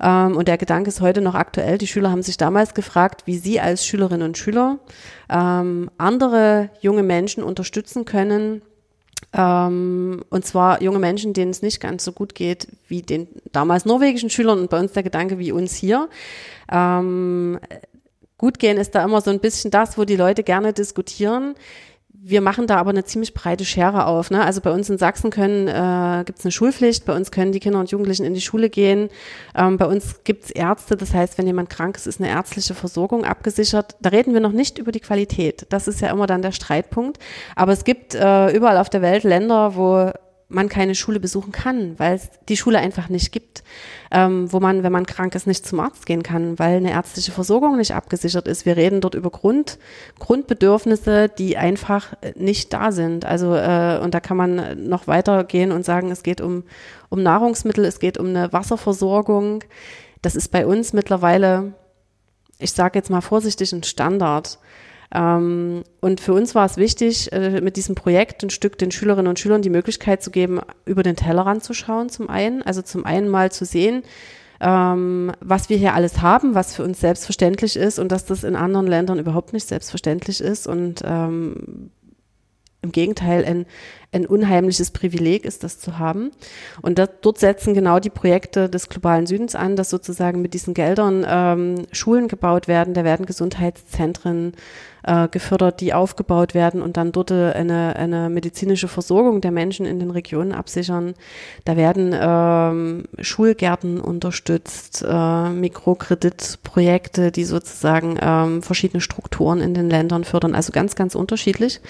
Ähm, 0.02 0.36
und 0.36 0.48
der 0.48 0.58
Gedanke 0.58 0.88
ist 0.88 1.00
heute 1.00 1.20
noch 1.20 1.34
aktuell. 1.34 1.78
Die 1.78 1.86
Schüler 1.86 2.10
haben 2.10 2.22
sich 2.22 2.36
damals 2.36 2.74
gefragt, 2.74 3.22
wie 3.26 3.38
sie 3.38 3.60
als 3.60 3.84
Schülerinnen 3.84 4.28
und 4.28 4.38
Schüler 4.38 4.78
ähm, 5.28 5.90
andere 5.98 6.70
junge 6.80 7.02
Menschen 7.02 7.42
unterstützen 7.42 8.04
können. 8.04 8.62
Ähm, 9.32 10.24
und 10.30 10.46
zwar 10.46 10.82
junge 10.82 10.98
Menschen, 10.98 11.34
denen 11.34 11.50
es 11.50 11.62
nicht 11.62 11.80
ganz 11.80 12.04
so 12.04 12.12
gut 12.12 12.34
geht 12.34 12.68
wie 12.86 13.02
den 13.02 13.28
damals 13.52 13.84
norwegischen 13.84 14.30
Schülern 14.30 14.58
und 14.60 14.70
bei 14.70 14.80
uns 14.80 14.92
der 14.92 15.02
Gedanke 15.02 15.38
wie 15.38 15.52
uns 15.52 15.74
hier. 15.74 16.08
Ähm, 16.70 17.58
gut 18.38 18.58
gehen 18.58 18.78
ist 18.78 18.94
da 18.94 19.04
immer 19.04 19.20
so 19.20 19.30
ein 19.30 19.40
bisschen 19.40 19.70
das, 19.70 19.98
wo 19.98 20.04
die 20.04 20.16
Leute 20.16 20.42
gerne 20.44 20.72
diskutieren. 20.72 21.54
Wir 22.20 22.40
machen 22.40 22.66
da 22.66 22.76
aber 22.78 22.90
eine 22.90 23.04
ziemlich 23.04 23.32
breite 23.32 23.64
Schere 23.64 24.06
auf. 24.06 24.30
Ne? 24.30 24.44
Also 24.44 24.60
bei 24.60 24.72
uns 24.72 24.90
in 24.90 24.98
Sachsen 24.98 25.30
können 25.30 25.68
äh, 25.68 26.24
gibt 26.24 26.40
es 26.40 26.44
eine 26.44 26.50
Schulpflicht, 26.50 27.04
bei 27.04 27.14
uns 27.14 27.30
können 27.30 27.52
die 27.52 27.60
Kinder 27.60 27.78
und 27.78 27.92
Jugendlichen 27.92 28.24
in 28.24 28.34
die 28.34 28.40
Schule 28.40 28.70
gehen. 28.70 29.08
Ähm, 29.54 29.76
bei 29.76 29.86
uns 29.86 30.24
gibt 30.24 30.44
es 30.44 30.50
Ärzte, 30.50 30.96
das 30.96 31.14
heißt, 31.14 31.38
wenn 31.38 31.46
jemand 31.46 31.70
krank 31.70 31.96
ist, 31.96 32.08
ist 32.08 32.20
eine 32.20 32.28
ärztliche 32.28 32.74
Versorgung 32.74 33.24
abgesichert. 33.24 33.94
Da 34.00 34.10
reden 34.10 34.34
wir 34.34 34.40
noch 34.40 34.52
nicht 34.52 34.78
über 34.78 34.90
die 34.90 35.00
Qualität. 35.00 35.66
Das 35.68 35.86
ist 35.86 36.00
ja 36.00 36.10
immer 36.10 36.26
dann 36.26 36.42
der 36.42 36.52
Streitpunkt. 36.52 37.18
Aber 37.54 37.72
es 37.72 37.84
gibt 37.84 38.16
äh, 38.16 38.50
überall 38.50 38.78
auf 38.78 38.90
der 38.90 39.00
Welt 39.00 39.22
Länder, 39.22 39.76
wo 39.76 40.10
man 40.50 40.68
keine 40.68 40.94
Schule 40.94 41.20
besuchen 41.20 41.52
kann, 41.52 41.98
weil 41.98 42.16
es 42.16 42.30
die 42.48 42.56
Schule 42.56 42.78
einfach 42.78 43.10
nicht 43.10 43.32
gibt, 43.32 43.62
ähm, 44.10 44.50
wo 44.50 44.60
man, 44.60 44.82
wenn 44.82 44.92
man 44.92 45.04
krank 45.04 45.34
ist, 45.34 45.46
nicht 45.46 45.66
zum 45.66 45.80
Arzt 45.80 46.06
gehen 46.06 46.22
kann, 46.22 46.58
weil 46.58 46.78
eine 46.78 46.92
ärztliche 46.92 47.32
Versorgung 47.32 47.76
nicht 47.76 47.94
abgesichert 47.94 48.48
ist. 48.48 48.64
Wir 48.64 48.76
reden 48.76 49.02
dort 49.02 49.14
über 49.14 49.28
Grund, 49.28 49.78
Grundbedürfnisse, 50.18 51.28
die 51.28 51.58
einfach 51.58 52.14
äh, 52.22 52.32
nicht 52.36 52.72
da 52.72 52.92
sind. 52.92 53.26
Also 53.26 53.54
äh, 53.54 54.00
und 54.02 54.14
da 54.14 54.20
kann 54.20 54.38
man 54.38 54.88
noch 54.88 55.06
weitergehen 55.06 55.70
und 55.70 55.84
sagen, 55.84 56.10
es 56.10 56.22
geht 56.22 56.40
um 56.40 56.64
um 57.10 57.22
Nahrungsmittel, 57.22 57.84
es 57.84 58.00
geht 58.00 58.18
um 58.18 58.28
eine 58.28 58.52
Wasserversorgung. 58.52 59.64
Das 60.22 60.36
ist 60.36 60.50
bei 60.50 60.66
uns 60.66 60.92
mittlerweile, 60.92 61.74
ich 62.58 62.72
sage 62.72 62.98
jetzt 62.98 63.10
mal 63.10 63.20
vorsichtig, 63.20 63.72
ein 63.72 63.82
Standard. 63.82 64.58
Ähm, 65.14 65.84
und 66.00 66.20
für 66.20 66.34
uns 66.34 66.54
war 66.54 66.66
es 66.66 66.76
wichtig, 66.76 67.32
äh, 67.32 67.60
mit 67.60 67.76
diesem 67.76 67.94
Projekt 67.94 68.42
ein 68.42 68.50
Stück 68.50 68.78
den 68.78 68.90
Schülerinnen 68.90 69.28
und 69.28 69.38
Schülern 69.38 69.62
die 69.62 69.70
Möglichkeit 69.70 70.22
zu 70.22 70.30
geben, 70.30 70.60
über 70.84 71.02
den 71.02 71.16
Tellerrand 71.16 71.64
zu 71.64 71.72
schauen, 71.72 72.08
zum 72.08 72.28
einen. 72.28 72.62
Also 72.62 72.82
zum 72.82 73.06
einen 73.06 73.28
mal 73.28 73.50
zu 73.50 73.64
sehen, 73.64 74.02
ähm, 74.60 75.32
was 75.40 75.68
wir 75.68 75.76
hier 75.76 75.94
alles 75.94 76.20
haben, 76.20 76.54
was 76.54 76.74
für 76.74 76.82
uns 76.82 77.00
selbstverständlich 77.00 77.76
ist 77.76 77.98
und 77.98 78.12
dass 78.12 78.26
das 78.26 78.44
in 78.44 78.56
anderen 78.56 78.86
Ländern 78.86 79.18
überhaupt 79.18 79.52
nicht 79.52 79.68
selbstverständlich 79.68 80.40
ist 80.40 80.66
und 80.66 81.02
ähm, 81.04 81.90
im 82.80 82.92
Gegenteil 82.92 83.44
ein, 83.44 83.66
ein 84.12 84.24
unheimliches 84.24 84.92
Privileg 84.92 85.44
ist, 85.44 85.64
das 85.64 85.80
zu 85.80 85.98
haben. 85.98 86.30
Und 86.80 86.98
das, 86.98 87.10
dort 87.22 87.38
setzen 87.38 87.74
genau 87.74 87.98
die 87.98 88.10
Projekte 88.10 88.68
des 88.68 88.88
globalen 88.88 89.26
Südens 89.26 89.54
an, 89.54 89.74
dass 89.74 89.90
sozusagen 89.90 90.40
mit 90.40 90.54
diesen 90.54 90.74
Geldern 90.74 91.26
ähm, 91.28 91.86
Schulen 91.90 92.28
gebaut 92.28 92.68
werden, 92.68 92.94
da 92.94 93.02
werden 93.02 93.26
Gesundheitszentren 93.26 94.52
äh, 95.08 95.28
gefördert, 95.28 95.80
die 95.80 95.94
aufgebaut 95.94 96.54
werden 96.54 96.82
und 96.82 96.96
dann 96.98 97.12
dort 97.12 97.32
eine, 97.32 97.96
eine 97.96 98.28
medizinische 98.28 98.88
Versorgung 98.88 99.40
der 99.40 99.52
Menschen 99.52 99.86
in 99.86 99.98
den 99.98 100.10
Regionen 100.10 100.52
absichern. 100.52 101.14
Da 101.64 101.76
werden 101.76 102.14
ähm, 102.18 103.04
Schulgärten 103.20 104.00
unterstützt, 104.00 105.04
äh, 105.08 105.48
Mikrokreditprojekte, 105.48 107.32
die 107.32 107.44
sozusagen 107.44 108.18
ähm, 108.20 108.62
verschiedene 108.62 109.00
Strukturen 109.00 109.60
in 109.60 109.72
den 109.72 109.88
Ländern 109.88 110.24
fördern, 110.24 110.54
also 110.54 110.72
ganz, 110.72 110.94
ganz 110.94 111.14
unterschiedlich. 111.14 111.80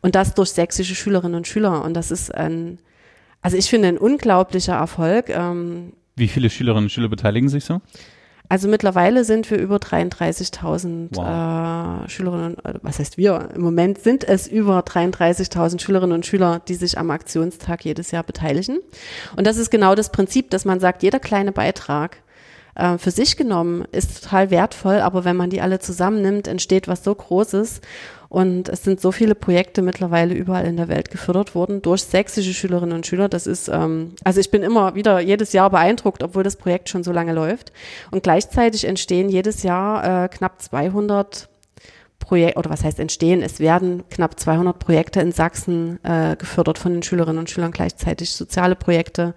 Und 0.00 0.16
das 0.16 0.34
durch 0.34 0.50
sächsische 0.50 0.94
Schülerinnen 0.94 1.36
und 1.36 1.46
Schüler. 1.46 1.84
Und 1.84 1.94
das 1.94 2.10
ist 2.10 2.34
ein, 2.34 2.78
also 3.42 3.56
ich 3.56 3.70
finde, 3.70 3.88
ein 3.88 3.98
unglaublicher 3.98 4.74
Erfolg. 4.74 5.28
Ähm, 5.28 5.92
Wie 6.16 6.28
viele 6.28 6.50
Schülerinnen 6.50 6.86
und 6.86 6.90
Schüler 6.90 7.08
beteiligen 7.08 7.48
sich 7.48 7.64
so? 7.64 7.80
Also 8.48 8.68
mittlerweile 8.68 9.24
sind 9.24 9.50
wir 9.50 9.58
über 9.58 9.76
33.000 9.76 11.08
wow. 11.12 12.04
äh, 12.04 12.08
Schülerinnen, 12.08 12.58
äh, 12.64 12.74
was 12.82 12.98
heißt 12.98 13.16
wir? 13.16 13.48
Im 13.54 13.62
Moment 13.62 13.98
sind 13.98 14.24
es 14.24 14.46
über 14.46 14.80
33.000 14.80 15.80
Schülerinnen 15.80 16.14
und 16.14 16.26
Schüler, 16.26 16.60
die 16.66 16.74
sich 16.74 16.98
am 16.98 17.10
Aktionstag 17.10 17.84
jedes 17.84 18.10
Jahr 18.10 18.22
beteiligen. 18.22 18.78
Und 19.36 19.46
das 19.46 19.56
ist 19.56 19.70
genau 19.70 19.94
das 19.94 20.12
Prinzip, 20.12 20.50
dass 20.50 20.64
man 20.64 20.80
sagt, 20.80 21.02
jeder 21.02 21.20
kleine 21.20 21.52
Beitrag 21.52 22.18
äh, 22.76 22.98
für 22.98 23.10
sich 23.10 23.36
genommen 23.36 23.84
ist 23.92 24.22
total 24.22 24.50
wertvoll, 24.50 25.00
aber 25.00 25.24
wenn 25.24 25.36
man 25.36 25.50
die 25.50 25.60
alle 25.60 25.78
zusammennimmt, 25.78 26.46
entsteht 26.46 26.88
was 26.88 27.02
so 27.02 27.14
Großes. 27.14 27.80
Und 28.28 28.68
es 28.68 28.82
sind 28.82 29.00
so 29.00 29.12
viele 29.12 29.34
Projekte 29.34 29.82
mittlerweile 29.82 30.34
überall 30.34 30.66
in 30.66 30.76
der 30.76 30.88
Welt 30.88 31.10
gefördert 31.10 31.54
worden 31.54 31.80
durch 31.80 32.02
sächsische 32.02 32.52
Schülerinnen 32.52 32.96
und 32.96 33.06
Schüler. 33.06 33.28
Das 33.28 33.46
ist, 33.46 33.68
ähm, 33.68 34.14
also 34.24 34.40
ich 34.40 34.50
bin 34.50 34.62
immer 34.62 34.94
wieder 34.94 35.20
jedes 35.20 35.52
Jahr 35.52 35.70
beeindruckt, 35.70 36.22
obwohl 36.22 36.42
das 36.42 36.56
Projekt 36.56 36.88
schon 36.88 37.04
so 37.04 37.12
lange 37.12 37.32
läuft. 37.32 37.72
Und 38.10 38.24
gleichzeitig 38.24 38.84
entstehen 38.84 39.28
jedes 39.28 39.62
Jahr 39.62 40.24
äh, 40.24 40.28
knapp 40.28 40.60
200 40.60 41.48
Projekte, 42.18 42.58
oder 42.58 42.70
was 42.70 42.82
heißt 42.82 42.98
entstehen? 42.98 43.42
Es 43.42 43.60
werden 43.60 44.02
knapp 44.10 44.38
200 44.38 44.78
Projekte 44.78 45.20
in 45.20 45.30
Sachsen 45.32 46.00
äh, 46.02 46.34
gefördert 46.36 46.78
von 46.78 46.92
den 46.92 47.02
Schülerinnen 47.02 47.38
und 47.38 47.48
Schülern 47.48 47.70
gleichzeitig. 47.70 48.30
Soziale 48.30 48.74
Projekte 48.74 49.34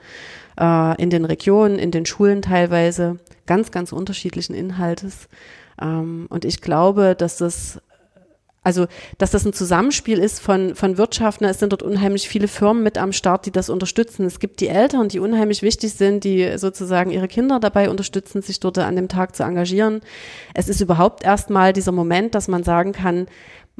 äh, 0.59 1.01
in 1.01 1.09
den 1.09 1.25
Regionen, 1.25 1.77
in 1.77 1.91
den 1.91 2.05
Schulen 2.05 2.41
teilweise, 2.41 3.17
ganz, 3.49 3.71
ganz 3.71 3.91
unterschiedlichen 3.91 4.53
Inhaltes. 4.53 5.27
Ähm, 5.81 6.27
und 6.29 6.45
ich 6.45 6.61
glaube, 6.61 7.15
dass 7.15 7.37
das 7.37 7.81
also, 8.61 8.87
dass 9.17 9.31
das 9.31 9.45
ein 9.45 9.53
Zusammenspiel 9.53 10.19
ist 10.19 10.41
von, 10.41 10.75
von 10.75 10.97
Wirtschaften. 10.97 11.45
Es 11.45 11.59
sind 11.59 11.71
dort 11.71 11.81
unheimlich 11.81 12.27
viele 12.27 12.49
Firmen 12.49 12.83
mit 12.83 12.97
am 12.97 13.13
Start, 13.13 13.45
die 13.45 13.51
das 13.51 13.69
unterstützen. 13.69 14.25
Es 14.25 14.39
gibt 14.39 14.59
die 14.59 14.67
Eltern, 14.67 15.07
die 15.07 15.19
unheimlich 15.19 15.61
wichtig 15.63 15.93
sind, 15.93 16.25
die 16.25 16.57
sozusagen 16.57 17.09
ihre 17.09 17.29
Kinder 17.29 17.59
dabei 17.59 17.89
unterstützen, 17.89 18.41
sich 18.41 18.59
dort 18.59 18.77
an 18.77 18.97
dem 18.97 19.07
Tag 19.07 19.35
zu 19.35 19.43
engagieren. 19.43 20.01
Es 20.53 20.67
ist 20.67 20.81
überhaupt 20.81 21.23
erstmal 21.23 21.71
dieser 21.71 21.93
Moment, 21.93 22.35
dass 22.35 22.49
man 22.49 22.63
sagen 22.63 22.91
kann, 22.91 23.27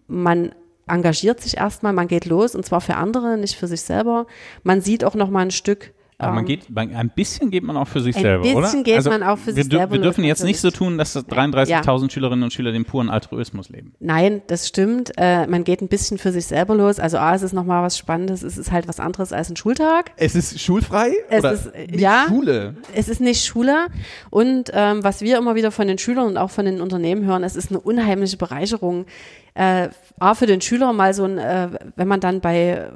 man 0.08 0.56
engagiert 0.88 1.42
sich 1.42 1.58
erstmal, 1.58 1.94
man 1.94 2.08
geht 2.08 2.26
los 2.26 2.56
und 2.56 2.66
zwar 2.66 2.82
für 2.82 2.96
andere, 2.96 3.38
nicht 3.38 3.58
für 3.58 3.68
sich 3.68 3.82
selber. 3.82 4.28
Man 4.64 4.82
sieht 4.82 5.04
auch 5.04 5.14
noch 5.14 5.30
mal 5.30 5.42
ein 5.42 5.52
Stück 5.52 5.92
aber 6.22 6.34
man 6.34 6.46
ähm, 6.46 6.48
geht, 6.48 6.68
ein 6.76 7.10
bisschen 7.16 7.50
geht 7.50 7.64
man 7.64 7.78
auch 7.78 7.88
für 7.88 8.02
sich 8.02 8.14
ein 8.18 8.22
selber, 8.22 8.44
oder? 8.44 8.58
Ein 8.58 8.62
bisschen 8.64 8.84
geht 8.84 8.98
also 8.98 9.10
man 9.10 9.24
auch 9.24 9.38
für 9.38 9.54
sich 9.54 9.72
wir, 9.72 9.78
selber. 9.78 9.94
Wir 9.94 10.02
dürfen 10.02 10.26
jetzt 10.26 10.44
nicht 10.44 10.60
so 10.60 10.70
tun, 10.70 10.98
dass 10.98 11.16
33.000 11.16 12.04
ja. 12.04 12.10
Schülerinnen 12.10 12.44
und 12.44 12.52
Schüler 12.52 12.74
den 12.74 12.84
puren 12.84 13.10
Altruismus 13.10 13.70
leben. 13.70 13.94
Nein, 14.02 14.42
das 14.48 14.68
stimmt. 14.68 15.14
Äh, 15.16 15.48
man 15.48 15.64
geht 15.64 15.82
ein 15.82 15.88
bisschen 15.88 16.18
für 16.18 16.34
sich 16.34 16.46
selber 16.46 16.76
los. 16.76 17.00
Also 17.00 17.18
A, 17.20 17.34
es 17.34 17.42
ist 17.42 17.54
nochmal 17.54 17.84
was 17.84 17.98
Spannendes. 17.98 18.44
Es 18.44 18.58
ist 18.58 18.70
halt 18.70 18.90
was 18.90 19.00
anderes 19.00 19.32
als 19.32 19.50
ein 19.50 19.56
Schultag. 19.56 20.12
Es 20.18 20.36
ist 20.36 20.60
schulfrei? 20.60 21.14
Es 21.30 21.40
oder 21.40 21.54
ist, 21.54 21.74
nicht 21.74 22.02
ja, 22.02 22.26
Schule? 22.28 22.76
Es 22.94 23.08
ist 23.08 23.22
nicht 23.22 23.46
Schule. 23.46 23.88
Und 24.30 24.72
ähm, 24.74 25.02
was 25.02 25.22
wir 25.22 25.38
immer 25.38 25.56
wieder 25.56 25.72
von 25.72 25.88
den 25.88 25.98
Schülern 25.98 26.28
und 26.28 26.38
auch 26.38 26.52
von 26.52 26.66
den 26.66 26.82
Unternehmen 26.82 27.26
hören, 27.26 27.44
es 27.46 27.56
ist 27.56 27.72
eine 27.72 27.80
unheimliche 27.80 28.36
Bereicherung. 28.36 29.06
Äh, 29.54 29.88
A, 30.20 30.36
für 30.36 30.48
den 30.48 30.60
Schüler 30.60 30.92
mal 30.92 31.14
so 31.14 31.24
ein, 31.24 31.38
äh, 31.38 31.70
wenn 31.96 32.10
man 32.10 32.20
dann 32.20 32.42
bei 32.42 32.90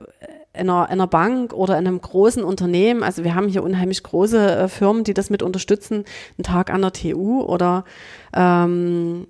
in 0.56 0.70
einer, 0.70 0.86
in 0.86 0.94
einer 0.94 1.08
Bank 1.08 1.54
oder 1.54 1.78
in 1.80 1.88
einem 1.88 2.00
großen 2.00 2.44
Unternehmen, 2.44 3.02
also 3.02 3.24
wir 3.24 3.34
haben 3.34 3.48
hier 3.48 3.64
unheimlich 3.64 4.04
große 4.04 4.56
äh, 4.56 4.68
Firmen, 4.68 5.04
die 5.04 5.14
das 5.14 5.30
mit 5.30 5.42
unterstützen, 5.42 6.06
einen 6.38 6.44
Tag 6.44 6.72
an 6.72 6.82
der 6.82 6.94
TU 6.94 7.42
oder 7.42 7.86
ähm, 8.36 9.28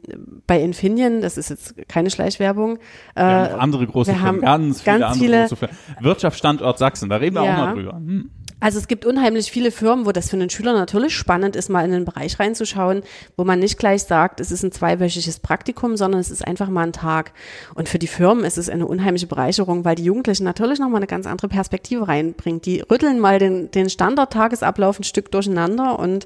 bei 0.48 0.62
Infineon, 0.62 1.22
das 1.22 1.38
ist 1.38 1.50
jetzt 1.50 1.76
keine 1.88 2.10
Schleichwerbung. 2.10 2.78
Äh, 3.16 3.22
andere 3.22 3.88
große 3.88 4.14
Firmen, 4.14 4.42
ganz 4.42 4.82
viele 4.82 5.00
ganz 5.00 5.04
andere 5.04 5.20
viele, 5.20 5.42
große 5.42 5.56
Firmen. 5.56 5.78
Wirtschaftsstandort 6.02 6.78
Sachsen, 6.78 7.10
da 7.10 7.16
reden 7.16 7.36
wir 7.36 7.46
ja, 7.46 7.54
auch 7.54 7.58
mal 7.58 7.74
drüber. 7.74 7.94
Hm. 7.94 8.30
Also 8.64 8.80
es 8.80 8.88
gibt 8.88 9.06
unheimlich 9.06 9.52
viele 9.52 9.72
Firmen, 9.72 10.06
wo 10.06 10.14
das 10.14 10.30
für 10.30 10.38
einen 10.38 10.50
Schüler 10.50 10.72
natürlich 10.72 11.14
spannend 11.14 11.58
ist, 11.58 11.70
mal 11.70 11.84
in 11.84 11.92
den 11.92 12.06
Bereich 12.06 12.40
reinzuschauen, 12.40 13.02
wo 13.36 13.44
man 13.44 13.60
nicht 13.60 13.78
gleich 13.78 14.04
sagt, 14.04 14.40
es 14.40 14.52
ist 14.52 14.64
ein 14.64 14.72
zweiwöchiges 14.72 15.42
Praktikum, 15.42 15.98
sondern 15.98 16.22
es 16.22 16.32
ist 16.32 16.48
einfach 16.48 16.70
mal 16.70 16.84
ein 16.84 16.94
Tag. 16.94 17.34
Und 17.76 17.90
für 17.90 18.00
die 18.00 18.08
Firmen 18.08 18.46
ist 18.46 18.58
es 18.58 18.70
eine 18.70 18.88
unheimliche 18.88 19.28
Bereicherung, 19.28 19.84
weil 19.84 19.96
die 19.96 20.06
Jugendlichen 20.06 20.46
natürlich 20.46 20.80
nochmal 20.80 21.00
eine 21.00 21.08
ganz 21.08 21.28
andere 21.28 21.50
Perspektive 21.50 22.08
reinbringen. 22.08 22.62
Die 22.62 22.80
rütteln 22.80 23.20
mal 23.20 23.38
den, 23.38 23.70
den 23.72 23.90
Standardtagesablauf 23.90 24.98
ein 24.98 25.04
Stück 25.04 25.30
durcheinander 25.30 26.00
und 26.00 26.26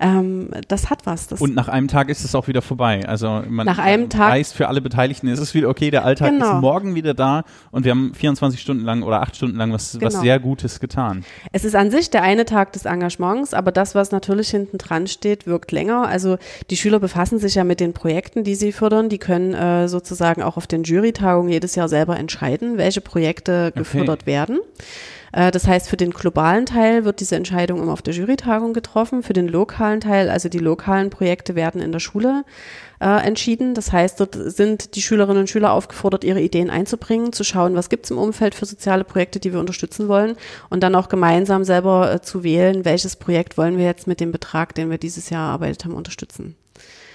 ähm, 0.00 0.50
das 0.66 0.90
hat 0.90 1.06
was. 1.06 1.28
Das 1.28 1.40
und 1.40 1.54
nach 1.54 1.68
einem 1.68 1.86
Tag 1.86 2.08
ist 2.08 2.24
es 2.24 2.34
auch 2.34 2.48
wieder 2.48 2.62
vorbei. 2.62 3.06
Also 3.06 3.44
man 3.48 3.64
nach 3.64 3.78
einem 3.78 4.08
Tag 4.08 4.32
weiß 4.32 4.50
für 4.50 4.66
alle 4.66 4.80
Beteiligten, 4.80 5.28
ist 5.28 5.38
es 5.38 5.54
wieder 5.54 5.68
okay, 5.68 5.92
der 5.92 6.04
Alltag 6.04 6.32
genau. 6.32 6.56
ist 6.56 6.60
morgen 6.62 6.96
wieder 6.96 7.14
da 7.14 7.44
und 7.70 7.84
wir 7.84 7.92
haben 7.92 8.12
24 8.12 8.60
Stunden 8.60 8.84
lang 8.84 9.04
oder 9.04 9.22
8 9.22 9.36
Stunden 9.36 9.56
lang 9.56 9.72
was, 9.72 9.92
genau. 9.92 10.06
was 10.06 10.20
sehr 10.20 10.40
Gutes 10.40 10.80
getan. 10.80 11.24
Es 11.52 11.64
ist 11.64 11.75
an 11.76 11.90
sich 11.90 12.10
der 12.10 12.22
eine 12.22 12.44
Tag 12.44 12.72
des 12.72 12.84
Engagements, 12.84 13.54
aber 13.54 13.72
das, 13.72 13.94
was 13.94 14.10
natürlich 14.10 14.50
hinten 14.50 14.78
dran 14.78 15.06
steht, 15.06 15.46
wirkt 15.46 15.72
länger. 15.72 16.08
Also 16.08 16.38
die 16.70 16.76
Schüler 16.76 16.98
befassen 16.98 17.38
sich 17.38 17.54
ja 17.54 17.64
mit 17.64 17.80
den 17.80 17.92
Projekten, 17.92 18.44
die 18.44 18.54
sie 18.54 18.72
fördern. 18.72 19.08
Die 19.08 19.18
können 19.18 19.54
äh, 19.54 19.88
sozusagen 19.88 20.42
auch 20.42 20.56
auf 20.56 20.66
den 20.66 20.82
Jurytagungen 20.82 21.50
jedes 21.50 21.74
Jahr 21.74 21.88
selber 21.88 22.16
entscheiden, 22.16 22.78
welche 22.78 23.00
Projekte 23.00 23.72
gefördert 23.74 24.22
okay. 24.22 24.32
werden. 24.32 24.58
Äh, 25.32 25.50
das 25.50 25.66
heißt, 25.66 25.88
für 25.88 25.96
den 25.96 26.10
globalen 26.10 26.66
Teil 26.66 27.04
wird 27.04 27.20
diese 27.20 27.36
Entscheidung 27.36 27.82
immer 27.82 27.92
auf 27.92 28.02
der 28.02 28.14
Jurytagung 28.14 28.72
getroffen. 28.72 29.22
Für 29.22 29.34
den 29.34 29.48
lokalen 29.48 30.00
Teil, 30.00 30.30
also 30.30 30.48
die 30.48 30.58
lokalen 30.58 31.10
Projekte 31.10 31.54
werden 31.54 31.80
in 31.80 31.92
der 31.92 32.00
Schule 32.00 32.44
äh, 33.00 33.26
entschieden. 33.26 33.74
Das 33.74 33.92
heißt, 33.92 34.20
dort 34.20 34.34
sind 34.34 34.94
die 34.96 35.02
Schülerinnen 35.02 35.40
und 35.40 35.50
Schüler 35.50 35.72
aufgefordert, 35.72 36.24
ihre 36.24 36.40
Ideen 36.40 36.70
einzubringen, 36.70 37.32
zu 37.32 37.44
schauen, 37.44 37.74
was 37.74 37.88
gibt 37.88 38.04
es 38.04 38.10
im 38.10 38.18
Umfeld 38.18 38.54
für 38.54 38.66
soziale 38.66 39.04
Projekte, 39.04 39.40
die 39.40 39.52
wir 39.52 39.60
unterstützen 39.60 40.08
wollen 40.08 40.36
und 40.70 40.82
dann 40.82 40.94
auch 40.94 41.08
gemeinsam 41.08 41.64
selber 41.64 42.12
äh, 42.12 42.20
zu 42.20 42.42
wählen, 42.44 42.84
welches 42.84 43.16
Projekt 43.16 43.58
wollen 43.58 43.78
wir 43.78 43.84
jetzt 43.84 44.06
mit 44.06 44.20
dem 44.20 44.32
Betrag, 44.32 44.74
den 44.74 44.90
wir 44.90 44.98
dieses 44.98 45.30
Jahr 45.30 45.48
erarbeitet 45.48 45.84
haben, 45.84 45.94
unterstützen. 45.94 46.56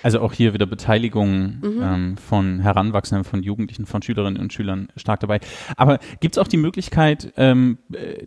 Also 0.04 0.20
auch 0.22 0.34
hier 0.34 0.54
wieder 0.54 0.66
Beteiligung 0.66 1.60
mhm. 1.62 1.82
ähm, 1.82 2.18
von 2.18 2.60
Heranwachsenden, 2.60 3.24
von 3.24 3.44
Jugendlichen, 3.44 3.86
von 3.86 4.02
Schülerinnen 4.02 4.42
und 4.42 4.54
Schülern 4.54 4.90
stark 4.96 5.20
dabei. 5.20 5.40
Aber 5.78 6.00
gibt 6.20 6.36
es 6.36 6.40
auch 6.40 6.48
die 6.48 6.58
Möglichkeit, 6.58 7.34
ähm, 7.38 7.78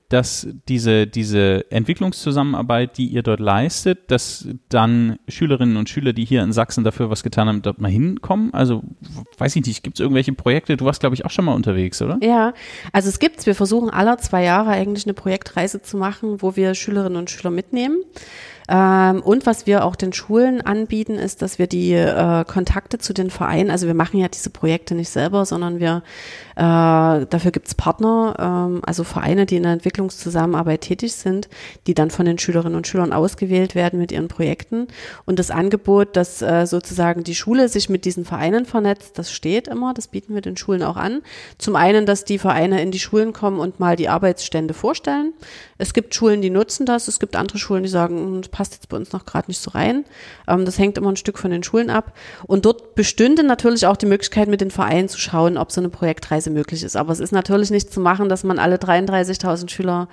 dass 0.09 0.47
diese, 0.69 1.07
diese 1.07 1.71
Entwicklungszusammenarbeit, 1.71 2.99
die 2.99 3.07
ihr 3.07 3.23
dort 3.23 3.41
leistet, 3.41 4.11
dass 4.11 4.49
dann 4.69 5.19
Schülerinnen 5.29 5.77
und 5.77 5.89
Schüler, 5.89 6.13
die 6.13 6.25
hier 6.25 6.43
in 6.43 6.53
Sachsen 6.53 6.85
dafür 6.85 7.11
was 7.11 7.23
getan 7.23 7.49
haben, 7.49 7.63
dort 7.63 7.81
mal 7.81 7.91
hinkommen? 7.91 8.53
Also 8.55 8.83
weiß 9.39 9.57
ich 9.57 9.67
nicht, 9.67 9.83
gibt 9.83 9.97
es 9.97 10.01
irgendwelche 10.01 10.33
Projekte? 10.33 10.77
Du 10.77 10.85
warst, 10.85 11.01
glaube 11.01 11.15
ich, 11.15 11.25
auch 11.25 11.31
schon 11.31 11.45
mal 11.45 11.55
unterwegs, 11.55 12.01
oder? 12.03 12.19
Ja, 12.23 12.55
also 12.93 13.09
es 13.09 13.19
gibt's. 13.19 13.47
Wir 13.47 13.55
versuchen 13.55 13.91
aller 13.91 14.19
zwei 14.19 14.45
Jahre 14.45 14.71
eigentlich 14.71 15.07
eine 15.07 15.15
Projektreise 15.15 15.83
zu 15.83 15.97
machen, 15.97 16.43
wo 16.43 16.57
wir 16.57 16.75
Schülerinnen 16.75 17.19
und 17.19 17.31
Schüler 17.31 17.51
mitnehmen. 17.51 17.99
Ähm, 18.68 19.22
und 19.22 19.46
was 19.46 19.66
wir 19.66 19.85
auch 19.85 19.96
den 19.96 20.12
Schulen 20.12 20.61
anbieten, 20.61 21.14
ist, 21.14 21.42
dass 21.42 21.59
wir 21.59 21.66
die 21.66 21.92
äh, 21.92 22.44
Kontakte 22.44 22.98
zu 22.98 23.12
den 23.12 23.31
Vereinen, 23.31 23.70
also 23.70 23.87
wir 23.87 23.94
machen 23.94 24.18
ja 24.18 24.29
diese 24.29 24.50
Projekte 24.50 24.94
nicht 24.94 25.11
selber, 25.11 25.44
sondern 25.44 25.81
wir 25.81 26.03
äh, 26.57 27.27
dafür 27.27 27.50
gibt's 27.50 27.74
Partner, 27.74 28.37
ähm, 28.38 28.81
also 28.85 29.05
Vereine, 29.05 29.44
die 29.44 29.57
in 29.57 29.64
der 29.64 29.72
Entwicklungszusammenarbeit 29.72 30.83
tätig 30.83 31.14
sind, 31.14 31.48
die 31.87 31.94
dann 31.94 32.11
von 32.11 32.27
den 32.27 32.38
Schülerinnen 32.38 32.77
und 32.77 32.87
Schülern 32.87 33.12
ausgewählt 33.12 33.74
werden 33.74 33.98
mit 33.98 34.12
ihren 34.12 34.29
Projekten. 34.29 34.87
Und 35.27 35.38
das 35.38 35.50
Angebot, 35.50 36.16
dass 36.16 36.42
äh, 36.42 36.66
sozusagen 36.66 37.24
die 37.24 37.35
Schule 37.35 37.68
sich 37.68 37.88
mit 37.88 38.05
diesen 38.05 38.24
Vereinen 38.24 38.66
vernetzt, 38.66 39.18
das 39.18 39.33
steht 39.33 39.68
immer, 39.68 39.94
das 39.94 40.09
bieten 40.09 40.35
wir 40.35 40.42
den 40.42 40.57
Schulen 40.57 40.83
auch 40.83 40.96
an. 40.96 41.22
Zum 41.59 41.77
einen, 41.77 42.07
dass 42.07 42.24
die 42.24 42.38
Vereine 42.38 42.81
in 42.83 42.92
die 42.92 43.00
Schulen 43.00 43.33
kommen 43.33 43.59
und 43.59 43.81
mal 43.81 43.96
die 43.96 44.09
Arbeitsstände 44.09 44.74
vorstellen. 44.74 45.33
Es 45.77 45.92
gibt 45.92 46.14
Schulen, 46.14 46.40
die 46.40 46.50
nutzen 46.50 46.87
das, 46.87 47.09
es 47.09 47.18
gibt 47.18 47.35
andere 47.35 47.59
Schulen, 47.59 47.83
die 47.83 47.88
sagen, 47.88 48.16
hm, 48.18 48.42
passt 48.55 48.73
jetzt 48.73 48.88
bei 48.88 48.97
uns 48.97 49.12
noch 49.12 49.27
gerade 49.27 49.49
nicht 49.49 49.59
so 49.59 49.73
rein. 49.73 50.05
Ähm, 50.47 50.64
das 50.64 50.79
hängt 50.79 50.97
immer 50.97 51.11
ein 51.11 51.17
Stück 51.17 51.38
von 51.38 51.51
den 51.51 51.64
Schulen 51.64 51.90
ab. 51.90 52.14
Und 52.47 52.64
dort 52.64 52.95
bestünde 52.95 53.43
natürlich 53.43 53.87
auch 53.87 53.97
die 53.97 54.07
Möglichkeit, 54.07 54.49
mit 54.49 54.61
den 54.61 54.71
Vereinen 54.71 55.09
zu 55.09 55.19
schauen, 55.19 55.59
ob 55.59 55.73
so 55.73 55.81
eine 55.81 55.88
Projektreise 55.90 56.51
möglich 56.51 56.85
ist. 56.85 56.97
Aber 56.97 57.12
es 57.12 57.19
ist 57.19 57.33
natürlich 57.33 57.71
nicht 57.71 57.93
zu 57.93 58.01
machen, 58.01 58.29
dass 58.29 58.45
man 58.45 58.61
alle 58.61 58.77
33.000 58.77 59.69
Schüler 59.69 60.09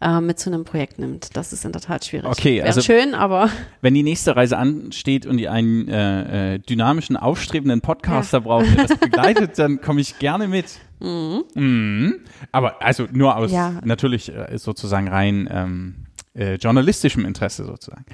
äh, 0.00 0.22
mit 0.22 0.38
zu 0.40 0.48
einem 0.48 0.64
Projekt 0.64 0.98
nimmt. 0.98 1.36
Das 1.36 1.52
ist 1.52 1.66
in 1.66 1.72
der 1.72 1.82
Tat 1.82 2.06
schwierig. 2.06 2.26
Okay, 2.26 2.56
Wäre 2.56 2.66
also 2.66 2.80
schön, 2.80 3.14
aber 3.14 3.50
wenn 3.82 3.92
die 3.92 4.02
nächste 4.02 4.34
Reise 4.34 4.56
ansteht 4.56 5.26
und 5.26 5.38
ihr 5.38 5.52
einen 5.52 5.86
äh, 5.88 6.54
äh, 6.54 6.58
dynamischen, 6.60 7.18
aufstrebenden 7.18 7.82
Podcaster 7.82 8.38
ja. 8.38 8.44
braucht, 8.44 8.66
der 8.74 8.86
das 8.86 8.96
begleitet, 9.00 9.58
dann 9.58 9.82
komme 9.82 10.00
ich 10.00 10.18
gerne 10.18 10.48
mit. 10.48 10.64
Mhm. 11.00 12.14
Aber 12.52 12.80
also 12.80 13.06
nur 13.12 13.36
aus 13.36 13.52
Ja. 13.52 13.74
natürlich 13.84 14.34
äh, 14.34 14.56
sozusagen 14.56 15.08
rein 15.08 15.48
ähm, 15.52 16.01
äh, 16.34 16.54
journalistischem 16.54 17.24
Interesse 17.24 17.64
sozusagen. 17.64 18.04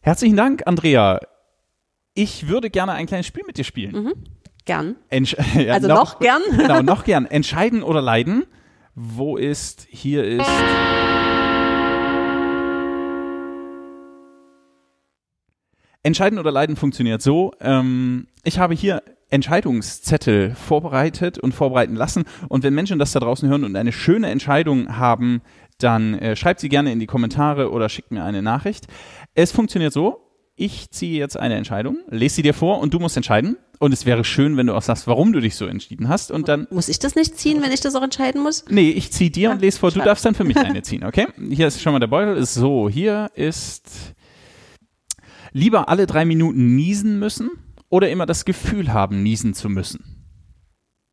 Herzlichen 0.00 0.36
Dank, 0.36 0.66
Andrea. 0.66 1.20
Ich 2.14 2.48
würde 2.48 2.70
gerne 2.70 2.92
ein 2.92 3.06
kleines 3.06 3.26
Spiel 3.26 3.42
mit 3.46 3.56
dir 3.58 3.64
spielen. 3.64 4.12
Gern. 4.64 4.96
Entsch 5.08 5.36
ja, 5.54 5.74
Also 5.74 5.88
noch 5.88 6.18
gern? 6.18 6.42
Genau, 6.56 6.82
noch 6.82 7.04
gern. 7.04 7.26
Entscheiden 7.26 7.82
oder 7.82 8.00
leiden. 8.00 8.44
Wo 8.94 9.36
ist, 9.36 9.86
hier 9.90 10.24
ist. 10.24 10.48
Entscheiden 16.04 16.38
oder 16.38 16.52
leiden 16.52 16.76
funktioniert 16.76 17.22
so. 17.22 17.52
Ähm, 17.60 18.28
ich 18.44 18.58
habe 18.58 18.74
hier 18.74 19.02
Entscheidungszettel 19.30 20.54
vorbereitet 20.54 21.38
und 21.38 21.52
vorbereiten 21.52 21.96
lassen. 21.96 22.24
Und 22.48 22.62
wenn 22.62 22.74
Menschen 22.74 22.98
das 22.98 23.12
da 23.12 23.20
draußen 23.20 23.48
hören 23.48 23.64
und 23.64 23.74
eine 23.74 23.90
schöne 23.90 24.28
Entscheidung 24.28 24.96
haben, 24.96 25.42
dann 25.78 26.14
äh, 26.18 26.36
schreibt 26.36 26.60
sie 26.60 26.68
gerne 26.68 26.92
in 26.92 27.00
die 27.00 27.06
Kommentare 27.06 27.70
oder 27.70 27.88
schickt 27.88 28.10
mir 28.10 28.24
eine 28.24 28.42
Nachricht. 28.42 28.86
Es 29.34 29.52
funktioniert 29.52 29.92
so. 29.92 30.20
Ich 30.56 30.90
ziehe 30.90 31.18
jetzt 31.18 31.36
eine 31.36 31.56
Entscheidung, 31.56 31.98
lese 32.08 32.36
sie 32.36 32.42
dir 32.42 32.54
vor 32.54 32.78
und 32.78 32.94
du 32.94 33.00
musst 33.00 33.16
entscheiden. 33.16 33.56
Und 33.80 33.92
es 33.92 34.06
wäre 34.06 34.22
schön, 34.22 34.56
wenn 34.56 34.68
du 34.68 34.74
auch 34.74 34.82
sagst, 34.82 35.08
warum 35.08 35.32
du 35.32 35.40
dich 35.40 35.56
so 35.56 35.66
entschieden 35.66 36.08
hast. 36.08 36.30
Und 36.30 36.46
dann 36.46 36.68
Muss 36.70 36.88
ich 36.88 37.00
das 37.00 37.16
nicht 37.16 37.36
ziehen, 37.36 37.60
wenn 37.60 37.72
ich 37.72 37.80
das 37.80 37.96
auch 37.96 38.02
entscheiden 38.02 38.40
muss? 38.40 38.64
Nee, 38.68 38.90
ich 38.90 39.10
ziehe 39.10 39.30
dir 39.30 39.50
und 39.50 39.60
lese 39.60 39.80
vor. 39.80 39.90
Du 39.90 39.96
schade. 39.96 40.08
darfst 40.08 40.24
dann 40.24 40.36
für 40.36 40.44
mich 40.44 40.56
eine 40.58 40.82
ziehen, 40.82 41.04
okay? 41.04 41.26
Hier 41.50 41.66
ist 41.66 41.82
schon 41.82 41.92
mal 41.92 41.98
der 41.98 42.06
Beutel. 42.06 42.36
Ist 42.36 42.54
so, 42.54 42.88
hier 42.88 43.32
ist 43.34 44.14
lieber 45.52 45.88
alle 45.88 46.06
drei 46.06 46.24
Minuten 46.24 46.76
niesen 46.76 47.18
müssen 47.18 47.50
oder 47.88 48.08
immer 48.10 48.26
das 48.26 48.44
Gefühl 48.44 48.92
haben, 48.92 49.24
niesen 49.24 49.54
zu 49.54 49.68
müssen. 49.68 50.04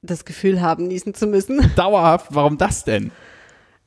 Das 0.04 0.24
Gefühl 0.26 0.62
haben, 0.62 0.88
niesen 0.88 1.16
zu 1.16 1.26
müssen. 1.26 1.72
Dauerhaft, 1.76 2.28
warum 2.30 2.58
das 2.58 2.84
denn? 2.84 3.12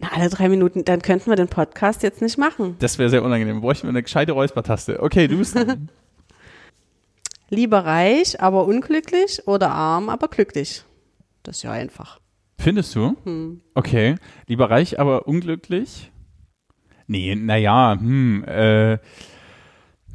Na, 0.05 0.11
alle 0.13 0.29
drei 0.29 0.51
Minuten, 0.51 0.85
dann 0.85 1.01
könnten 1.01 1.31
wir 1.31 1.37
den 1.37 1.49
Podcast 1.49 2.03
jetzt 2.03 2.21
nicht 2.21 2.37
machen. 2.37 2.77
Das 2.79 2.99
wäre 2.99 3.09
sehr 3.09 3.23
unangenehm. 3.23 3.63
Bräuchten 3.63 3.85
wir 3.85 3.91
eine 3.91 4.03
gescheite 4.03 4.33
Räuspertaste. 4.33 5.03
Okay, 5.03 5.29
du 5.29 5.39
bist. 5.39 5.57
Lieber 7.49 7.85
reich, 7.87 8.41
aber 8.41 8.67
unglücklich 8.67 9.47
oder 9.47 9.71
arm, 9.71 10.11
aber 10.11 10.29
glücklich. 10.29 10.85
Das 11.43 11.57
ist 11.57 11.63
ja 11.63 11.73
einfach. 11.73 12.21
Findest 12.59 12.95
du? 12.95 13.17
Okay. 13.75 14.17
Lieber 14.47 14.69
reich, 14.69 15.01
aber 15.01 15.27
unglücklich? 15.27 16.11
Nee, 17.07 17.35
naja, 17.35 17.97
hm, 17.99 18.45
äh, 18.45 18.99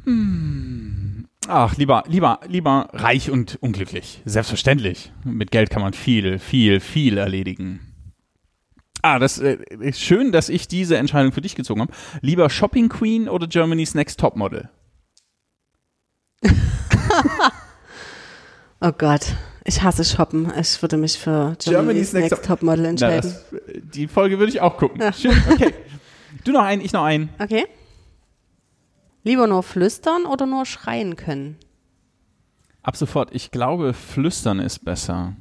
hm. 0.04 1.26
Ach, 1.48 1.76
lieber, 1.76 2.04
lieber, 2.06 2.40
lieber 2.46 2.88
reich 2.92 3.30
und 3.30 3.58
unglücklich. 3.60 4.22
Selbstverständlich. 4.24 5.10
Mit 5.24 5.50
Geld 5.50 5.70
kann 5.70 5.82
man 5.82 5.94
viel, 5.94 6.38
viel, 6.38 6.78
viel 6.78 7.18
erledigen. 7.18 7.89
Ah, 9.02 9.18
das 9.18 9.38
äh, 9.38 9.58
ist 9.80 10.00
schön, 10.00 10.32
dass 10.32 10.48
ich 10.48 10.68
diese 10.68 10.96
Entscheidung 10.96 11.32
für 11.32 11.40
dich 11.40 11.54
gezogen 11.54 11.80
habe. 11.80 11.92
Lieber 12.20 12.50
Shopping 12.50 12.88
Queen 12.88 13.28
oder 13.28 13.46
Germany's 13.46 13.94
Next 13.94 14.20
Topmodel? 14.20 14.68
Oh 18.82 18.92
Gott, 18.96 19.34
ich 19.64 19.82
hasse 19.82 20.04
Shoppen. 20.06 20.50
Ich 20.58 20.80
würde 20.80 20.96
mich 20.96 21.18
für 21.18 21.54
Germany's, 21.62 22.14
Next, 22.14 22.42
Topmodel 22.46 22.84
Na, 22.84 22.88
entscheiden. 22.88 23.30
das, 23.30 23.44
die 23.94 24.08
Folge 24.08 24.38
würde 24.38 24.50
ich 24.50 24.62
auch 24.62 24.78
gucken. 24.78 25.02
Schön, 25.12 25.36
okay. 25.50 25.74
Du 26.44 26.52
noch 26.52 26.62
einen, 26.62 26.80
ich 26.80 26.94
noch 26.94 27.04
einen. 27.04 27.28
Okay. 27.38 27.66
Lieber 29.22 29.46
nur 29.46 29.62
flüstern 29.62 30.24
oder 30.24 30.46
nur 30.46 30.64
schreien 30.64 31.16
können? 31.16 31.58
Ab 32.82 32.96
sofort, 32.96 33.34
ich 33.34 33.50
glaube, 33.50 33.92
flüstern 33.92 34.60
ist 34.60 34.82
besser. 34.82 35.36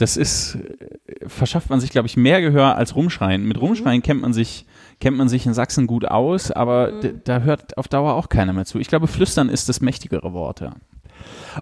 Das 0.00 0.16
ist, 0.16 0.54
äh, 0.54 1.28
verschafft 1.28 1.68
man 1.70 1.80
sich, 1.80 1.90
glaube 1.90 2.06
ich, 2.06 2.16
mehr 2.16 2.40
Gehör 2.40 2.76
als 2.76 2.96
rumschreien. 2.96 3.46
Mit 3.46 3.60
rumschreien 3.60 4.02
kennt 4.02 4.20
man 4.22 4.32
sich, 4.32 4.66
kennt 5.00 5.16
man 5.16 5.28
sich 5.28 5.44
in 5.46 5.54
Sachsen 5.54 5.86
gut 5.86 6.04
aus, 6.06 6.50
aber 6.50 6.92
d- 7.00 7.14
da 7.24 7.40
hört 7.40 7.76
auf 7.76 7.88
Dauer 7.88 8.14
auch 8.14 8.28
keiner 8.28 8.52
mehr 8.52 8.64
zu. 8.64 8.78
Ich 8.78 8.88
glaube, 8.88 9.06
flüstern 9.08 9.48
ist 9.48 9.68
das 9.68 9.80
mächtigere 9.80 10.32
Wort, 10.32 10.60
ja. 10.60 10.74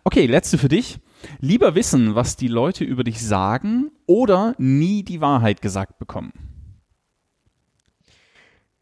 Okay, 0.05 0.26
letzte 0.26 0.59
für 0.59 0.68
dich. 0.68 1.01
Lieber 1.41 1.74
wissen, 1.74 2.14
was 2.14 2.36
die 2.36 2.47
Leute 2.49 2.84
über 2.84 3.03
dich 3.03 3.20
sagen 3.26 3.91
oder 4.07 4.55
nie 4.59 5.03
die 5.03 5.20
Wahrheit 5.20 5.61
gesagt 5.61 5.99
bekommen. 5.99 6.32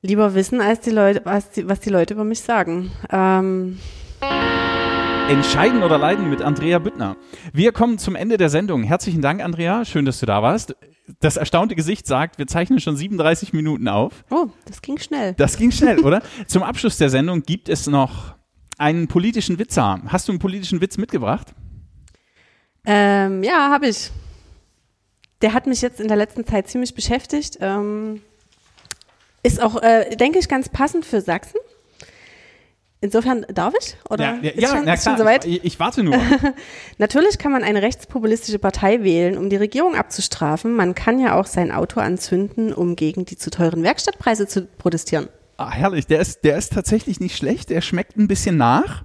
Lieber 0.02 0.34
wissen, 0.34 0.60
als 0.60 0.80
die 0.80 0.90
Leute, 0.90 1.22
was 1.24 1.50
die, 1.50 1.66
was 1.68 1.80
die 1.80 1.90
Leute 1.90 2.14
über 2.14 2.24
mich 2.24 2.40
sagen. 2.40 2.92
Ähm, 3.10 3.78
Entscheiden 5.28 5.82
oder 5.82 5.98
leiden 5.98 6.30
mit 6.30 6.40
Andrea 6.40 6.78
Büttner. 6.78 7.16
Wir 7.52 7.72
kommen 7.72 7.98
zum 7.98 8.14
Ende 8.14 8.36
der 8.36 8.48
Sendung. 8.48 8.84
Herzlichen 8.84 9.22
Dank, 9.22 9.42
Andrea. 9.42 9.84
Schön, 9.84 10.04
dass 10.04 10.20
du 10.20 10.26
da 10.26 10.40
warst. 10.40 10.76
Das 11.18 11.36
erstaunte 11.36 11.74
Gesicht 11.74 12.06
sagt, 12.06 12.38
wir 12.38 12.46
zeichnen 12.46 12.78
schon 12.78 12.96
37 12.96 13.52
Minuten 13.52 13.88
auf. 13.88 14.24
oh, 14.30 14.46
das 14.66 14.82
ging 14.82 14.98
schnell. 14.98 15.34
Das 15.34 15.56
ging 15.56 15.72
schnell, 15.72 15.98
oder? 16.04 16.22
Zum 16.46 16.62
Abschluss 16.62 16.96
der 16.98 17.10
Sendung 17.10 17.42
gibt 17.42 17.68
es 17.68 17.88
noch 17.88 18.36
einen 18.78 19.08
politischen 19.08 19.58
Witzer. 19.58 20.00
Hast 20.06 20.28
du 20.28 20.32
einen 20.32 20.38
politischen 20.38 20.80
Witz 20.80 20.96
mitgebracht? 20.96 21.48
Ähm, 22.84 23.42
ja, 23.42 23.70
habe 23.70 23.88
ich. 23.88 24.12
Der 25.42 25.54
hat 25.54 25.66
mich 25.66 25.82
jetzt 25.82 26.00
in 26.00 26.06
der 26.06 26.16
letzten 26.16 26.46
Zeit 26.46 26.68
ziemlich 26.68 26.94
beschäftigt. 26.94 27.58
Ähm, 27.60 28.22
ist 29.42 29.60
auch, 29.60 29.82
äh, 29.82 30.14
denke 30.14 30.38
ich, 30.38 30.48
ganz 30.48 30.68
passend 30.68 31.04
für 31.04 31.20
Sachsen. 31.20 31.58
Insofern 33.06 33.46
darf 33.54 33.72
ich? 33.80 33.96
Oder 34.10 34.42
ist 34.42 34.68
schon, 34.68 34.88
ist 34.88 35.04
schon 35.04 35.16
soweit? 35.16 35.44
Ich, 35.44 35.64
ich 35.64 35.78
warte 35.78 36.02
nur. 36.02 36.18
Natürlich 36.98 37.38
kann 37.38 37.52
man 37.52 37.62
eine 37.62 37.80
rechtspopulistische 37.80 38.58
Partei 38.58 39.04
wählen, 39.04 39.38
um 39.38 39.48
die 39.48 39.54
Regierung 39.54 39.94
abzustrafen. 39.94 40.74
Man 40.74 40.96
kann 40.96 41.20
ja 41.20 41.38
auch 41.38 41.46
sein 41.46 41.70
Auto 41.70 42.00
anzünden, 42.00 42.72
um 42.72 42.96
gegen 42.96 43.24
die 43.24 43.36
zu 43.36 43.50
teuren 43.50 43.84
Werkstattpreise 43.84 44.48
zu 44.48 44.66
protestieren. 44.66 45.28
Ah, 45.56 45.70
herrlich, 45.70 46.08
der 46.08 46.18
ist, 46.18 46.42
der 46.42 46.58
ist 46.58 46.72
tatsächlich 46.72 47.20
nicht 47.20 47.36
schlecht. 47.36 47.70
Der 47.70 47.80
schmeckt 47.80 48.16
ein 48.16 48.26
bisschen 48.26 48.56
nach. 48.56 49.04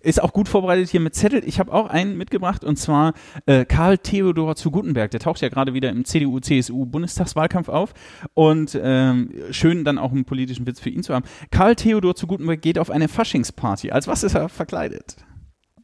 Ist 0.00 0.22
auch 0.22 0.32
gut 0.32 0.48
vorbereitet 0.48 0.88
hier 0.88 1.00
mit 1.00 1.14
Zettel. 1.14 1.42
Ich 1.44 1.58
habe 1.58 1.72
auch 1.72 1.88
einen 1.88 2.16
mitgebracht 2.16 2.64
und 2.64 2.76
zwar 2.76 3.14
äh, 3.46 3.64
Karl 3.64 3.98
Theodor 3.98 4.56
zu 4.56 4.70
Gutenberg. 4.70 5.10
Der 5.10 5.20
taucht 5.20 5.40
ja 5.40 5.48
gerade 5.48 5.74
wieder 5.74 5.90
im 5.90 6.04
CDU-CSU-Bundestagswahlkampf 6.04 7.68
auf 7.68 7.92
und 8.34 8.78
ähm, 8.80 9.32
schön 9.50 9.84
dann 9.84 9.98
auch 9.98 10.12
einen 10.12 10.24
politischen 10.24 10.66
Witz 10.66 10.80
für 10.80 10.90
ihn 10.90 11.02
zu 11.02 11.14
haben. 11.14 11.24
Karl 11.50 11.76
Theodor 11.76 12.14
zu 12.14 12.26
Gutenberg 12.26 12.62
geht 12.62 12.78
auf 12.78 12.90
eine 12.90 13.08
Faschingsparty. 13.08 13.90
Als 13.90 14.06
was 14.06 14.22
ist 14.22 14.34
er 14.34 14.48
verkleidet? 14.48 15.16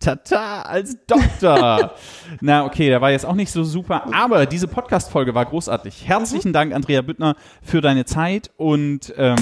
Tata, 0.01 0.63
als 0.63 0.97
Doktor. 1.07 1.95
Na, 2.41 2.65
okay, 2.65 2.89
der 2.89 3.01
war 3.01 3.11
jetzt 3.11 3.25
auch 3.25 3.35
nicht 3.35 3.51
so 3.51 3.65
super, 3.65 4.13
aber 4.13 4.47
diese 4.47 4.69
Podcast-Folge 4.69 5.35
war 5.35 5.47
großartig. 5.47 6.07
Herzlichen 6.07 6.53
Dank, 6.53 6.75
Andrea 6.75 7.03
Büttner, 7.03 7.37
für 7.63 7.81
deine 7.81 8.05
Zeit 8.05 8.51
und 8.57 9.13
ähm, 9.17 9.37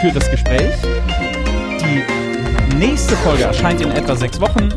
für 0.00 0.10
das 0.12 0.30
Gespräch. 0.30 0.72
Nächste 2.82 3.14
Folge 3.18 3.44
erscheint 3.44 3.80
in 3.80 3.92
etwa 3.92 4.16
sechs 4.16 4.40
Wochen. 4.40 4.68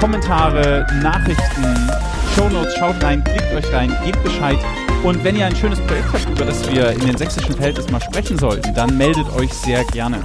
Kommentare, 0.00 0.84
Nachrichten, 1.00 1.92
Shownotes, 2.34 2.74
schaut 2.76 3.00
rein, 3.00 3.22
klickt 3.22 3.54
euch 3.54 3.72
rein, 3.72 3.96
gebt 4.04 4.20
Bescheid. 4.24 4.58
Und 5.04 5.22
wenn 5.22 5.36
ihr 5.36 5.46
ein 5.46 5.54
schönes 5.54 5.78
Projekt 5.82 6.12
habt, 6.12 6.28
über 6.28 6.44
das 6.44 6.68
wir 6.72 6.90
in 6.90 7.06
den 7.06 7.16
sächsischen 7.16 7.54
Verhältnis 7.54 7.88
mal 7.88 8.00
sprechen 8.00 8.36
sollten, 8.36 8.74
dann 8.74 8.98
meldet 8.98 9.32
euch 9.36 9.52
sehr 9.52 9.84
gerne. 9.84 10.18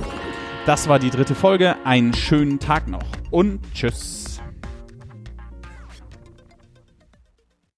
Das 0.66 0.90
war 0.90 0.98
die 0.98 1.12
dritte 1.12 1.36
Folge. 1.36 1.76
Einen 1.84 2.12
schönen 2.16 2.58
Tag 2.58 2.88
noch 2.88 3.06
und 3.30 3.60
tschüss. 3.72 4.37